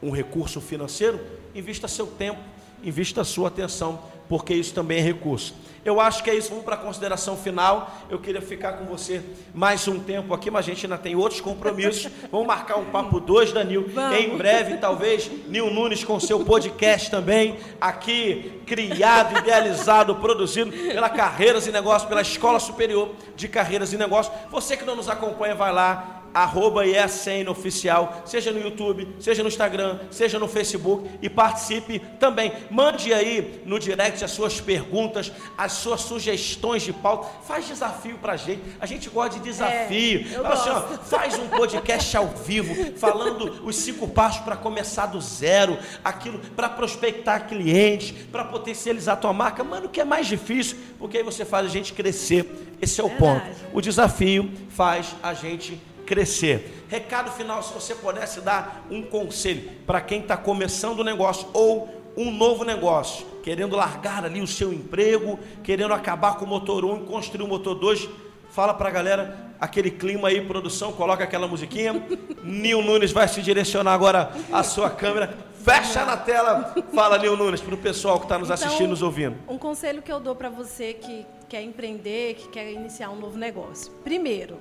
um 0.00 0.10
recurso 0.10 0.60
financeiro, 0.60 1.18
invista 1.52 1.88
seu 1.88 2.06
tempo, 2.06 2.40
invista 2.86 3.24
sua 3.24 3.48
atenção, 3.48 3.98
porque 4.28 4.54
isso 4.54 4.72
também 4.72 4.98
é 4.98 5.02
recurso. 5.02 5.54
Eu 5.86 6.00
acho 6.00 6.24
que 6.24 6.28
é 6.28 6.34
isso. 6.34 6.48
Vamos 6.48 6.64
para 6.64 6.74
a 6.74 6.78
consideração 6.78 7.36
final. 7.36 7.94
Eu 8.10 8.18
queria 8.18 8.42
ficar 8.42 8.72
com 8.72 8.86
você 8.86 9.22
mais 9.54 9.86
um 9.86 10.00
tempo 10.00 10.34
aqui, 10.34 10.50
mas 10.50 10.64
a 10.64 10.68
gente 10.68 10.84
ainda 10.84 10.98
tem 10.98 11.14
outros 11.14 11.40
compromissos. 11.40 12.10
Vamos 12.30 12.44
marcar 12.44 12.76
um 12.76 12.86
papo 12.86 13.20
2 13.20 13.52
da 13.52 13.62
Nil. 13.62 13.86
Em 14.18 14.36
breve, 14.36 14.78
talvez, 14.78 15.30
Nil 15.46 15.70
Nunes 15.70 16.02
com 16.02 16.18
seu 16.18 16.44
podcast 16.44 17.08
também, 17.08 17.56
aqui 17.80 18.60
criado, 18.66 19.38
idealizado, 19.38 20.16
produzido 20.16 20.72
pela 20.72 21.08
Carreiras 21.08 21.68
e 21.68 21.72
Negócios, 21.72 22.08
pela 22.08 22.20
Escola 22.20 22.58
Superior 22.58 23.12
de 23.36 23.46
Carreiras 23.46 23.92
e 23.92 23.96
Negócios. 23.96 24.34
Você 24.50 24.76
que 24.76 24.84
não 24.84 24.96
nos 24.96 25.08
acompanha, 25.08 25.54
vai 25.54 25.72
lá, 25.72 26.15
arroba 26.36 26.84
IESN 26.86 27.48
oficial, 27.48 28.22
seja 28.26 28.52
no 28.52 28.60
YouTube, 28.60 29.08
seja 29.18 29.42
no 29.42 29.48
Instagram, 29.48 29.98
seja 30.10 30.38
no 30.38 30.46
Facebook 30.46 31.08
e 31.22 31.30
participe 31.30 31.98
também. 32.20 32.52
Mande 32.70 33.14
aí 33.14 33.62
no 33.64 33.78
direct 33.78 34.22
as 34.22 34.32
suas 34.32 34.60
perguntas, 34.60 35.32
as 35.56 35.72
suas 35.72 36.02
sugestões 36.02 36.82
de 36.82 36.92
pauta. 36.92 37.26
Faz 37.46 37.66
desafio 37.66 38.18
pra 38.18 38.36
gente. 38.36 38.60
A 38.78 38.84
gente 38.84 39.08
gosta 39.08 39.38
de 39.38 39.44
desafio. 39.44 40.26
É, 40.30 40.46
assim, 40.46 40.68
ó, 40.68 40.82
faz 40.98 41.38
um 41.38 41.48
podcast 41.48 42.14
ao 42.14 42.26
vivo, 42.26 42.92
falando 42.98 43.64
os 43.64 43.76
cinco 43.76 44.06
passos 44.06 44.42
para 44.42 44.56
começar 44.56 45.06
do 45.06 45.20
zero, 45.22 45.78
aquilo 46.04 46.38
para 46.54 46.68
prospectar 46.68 47.48
clientes, 47.48 48.12
para 48.30 48.44
potencializar 48.44 49.14
a 49.14 49.16
tua 49.16 49.32
marca. 49.32 49.64
Mano, 49.64 49.86
o 49.86 49.88
que 49.88 50.02
é 50.02 50.04
mais 50.04 50.26
difícil? 50.26 50.76
Porque 50.98 51.16
aí 51.16 51.22
você 51.22 51.46
faz 51.46 51.64
a 51.64 51.70
gente 51.70 51.94
crescer. 51.94 52.74
Esse 52.78 53.00
é 53.00 53.04
o 53.04 53.08
Verdade. 53.08 53.40
ponto. 53.40 53.66
O 53.72 53.80
desafio 53.80 54.50
faz 54.68 55.16
a 55.22 55.32
gente 55.32 55.70
crescer 55.70 55.95
crescer. 56.06 56.86
Recado 56.88 57.30
final, 57.32 57.62
se 57.62 57.74
você 57.74 57.94
pudesse 57.94 58.40
dar 58.40 58.86
um 58.90 59.02
conselho 59.02 59.70
para 59.86 60.00
quem 60.00 60.20
está 60.20 60.36
começando 60.36 61.00
o 61.00 61.04
negócio 61.04 61.48
ou 61.52 61.94
um 62.16 62.30
novo 62.30 62.64
negócio, 62.64 63.26
querendo 63.42 63.76
largar 63.76 64.24
ali 64.24 64.40
o 64.40 64.46
seu 64.46 64.72
emprego, 64.72 65.38
querendo 65.62 65.92
acabar 65.92 66.36
com 66.36 66.44
o 66.44 66.48
motor 66.48 66.84
1 66.84 67.02
e 67.02 67.06
construir 67.06 67.44
o 67.44 67.48
motor 67.48 67.74
2, 67.74 68.08
fala 68.50 68.72
para 68.72 68.88
a 68.88 68.92
galera 68.92 69.46
aquele 69.60 69.90
clima 69.90 70.28
aí, 70.28 70.40
produção, 70.40 70.92
coloca 70.92 71.24
aquela 71.24 71.46
musiquinha. 71.46 71.92
Nil 72.42 72.80
Nunes 72.80 73.12
vai 73.12 73.28
se 73.28 73.42
direcionar 73.42 73.92
agora 73.92 74.30
a 74.50 74.62
sua 74.62 74.88
câmera. 74.88 75.36
Fecha 75.62 76.04
na 76.04 76.16
tela. 76.16 76.74
Fala, 76.94 77.18
Nil 77.18 77.36
Nunes, 77.36 77.60
para 77.60 77.74
o 77.74 77.78
pessoal 77.78 78.18
que 78.18 78.24
está 78.24 78.38
nos 78.38 78.48
então, 78.48 78.66
assistindo, 78.66 78.90
nos 78.90 79.02
ouvindo. 79.02 79.36
Um 79.48 79.58
conselho 79.58 80.00
que 80.00 80.12
eu 80.12 80.20
dou 80.20 80.34
para 80.34 80.48
você 80.48 80.94
que 80.94 81.26
quer 81.48 81.62
empreender, 81.62 82.34
que 82.34 82.48
quer 82.48 82.70
iniciar 82.72 83.10
um 83.10 83.16
novo 83.16 83.36
negócio. 83.36 83.92
Primeiro, 84.04 84.58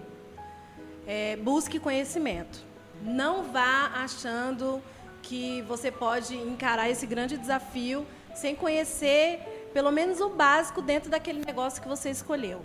é, 1.08 1.36
busque 1.38 1.80
conhecimento. 1.80 2.64
Não 3.02 3.44
vá 3.44 3.92
achando 3.96 4.82
que 5.22 5.62
você 5.64 5.92
pode 5.92 6.36
encarar 6.36 6.90
esse 6.90 7.06
grande 7.06 7.38
desafio 7.38 8.06
sem 8.36 8.56
conhecer 8.56 9.70
pelo 9.74 9.92
menos 9.92 10.22
o 10.22 10.30
básico 10.30 10.82
dentro 10.82 11.10
daquele 11.10 11.44
negócio 11.46 11.82
que 11.82 11.88
você 11.88 12.10
escolheu. 12.10 12.62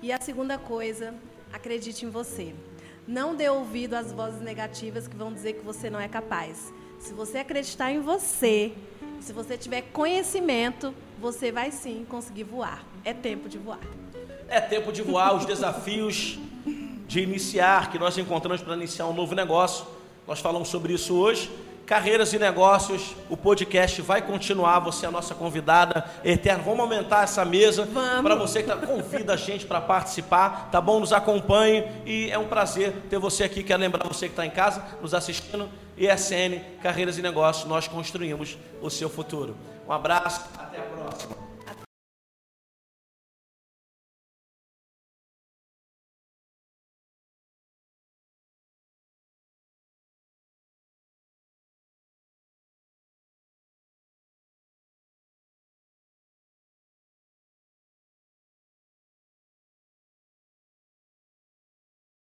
E 0.00 0.12
a 0.12 0.20
segunda 0.20 0.56
coisa, 0.56 1.14
acredite 1.52 2.04
em 2.06 2.08
você. 2.08 2.54
Não 3.06 3.34
dê 3.34 3.48
ouvido 3.48 3.94
às 3.94 4.12
vozes 4.12 4.40
negativas 4.40 5.08
que 5.08 5.16
vão 5.16 5.32
dizer 5.32 5.54
que 5.54 5.64
você 5.64 5.90
não 5.90 6.00
é 6.00 6.08
capaz. 6.08 6.72
Se 6.98 7.12
você 7.12 7.38
acreditar 7.38 7.90
em 7.90 8.00
você, 8.00 8.72
se 9.20 9.32
você 9.32 9.56
tiver 9.56 9.82
conhecimento, 9.92 10.94
você 11.20 11.50
vai 11.50 11.70
sim 11.70 12.06
conseguir 12.08 12.44
voar. 12.44 12.84
É 13.04 13.12
tempo 13.12 13.48
de 13.48 13.58
voar. 13.58 13.80
É 14.48 14.60
tempo 14.60 14.92
de 14.92 15.02
voar, 15.02 15.34
os 15.34 15.44
desafios 15.44 16.38
de 17.08 17.20
iniciar, 17.20 17.90
que 17.90 17.98
nós 17.98 18.16
encontramos 18.18 18.60
para 18.60 18.74
iniciar 18.74 19.06
um 19.06 19.14
novo 19.14 19.34
negócio. 19.34 19.86
Nós 20.26 20.38
falamos 20.38 20.68
sobre 20.68 20.92
isso 20.92 21.16
hoje. 21.16 21.50
Carreiras 21.86 22.34
e 22.34 22.38
Negócios, 22.38 23.16
o 23.30 23.36
podcast 23.36 24.02
vai 24.02 24.20
continuar, 24.20 24.78
você 24.78 25.06
é 25.06 25.08
a 25.08 25.10
nossa 25.10 25.34
convidada 25.34 26.04
eterna. 26.22 26.62
Vamos 26.62 26.80
aumentar 26.80 27.24
essa 27.24 27.46
mesa 27.46 27.88
para 28.22 28.34
você 28.34 28.62
que 28.62 28.68
tá, 28.68 28.76
convida 28.76 29.32
a 29.32 29.36
gente 29.36 29.64
para 29.64 29.80
participar, 29.80 30.68
tá 30.70 30.82
bom? 30.82 31.00
Nos 31.00 31.14
acompanhe 31.14 31.82
e 32.04 32.30
é 32.30 32.38
um 32.38 32.46
prazer 32.46 32.92
ter 33.08 33.18
você 33.18 33.42
aqui. 33.42 33.64
Quero 33.64 33.80
lembrar 33.80 34.06
você 34.06 34.26
que 34.26 34.32
está 34.32 34.44
em 34.44 34.50
casa, 34.50 34.84
nos 35.00 35.14
assistindo. 35.14 35.66
ISN, 35.96 36.60
Carreiras 36.82 37.16
e 37.16 37.22
Negócios, 37.22 37.66
nós 37.66 37.88
construímos 37.88 38.58
o 38.82 38.90
seu 38.90 39.08
futuro. 39.08 39.56
Um 39.88 39.92
abraço, 39.92 40.42
até 40.58 40.78
a 40.78 40.82
próxima. 40.82 41.47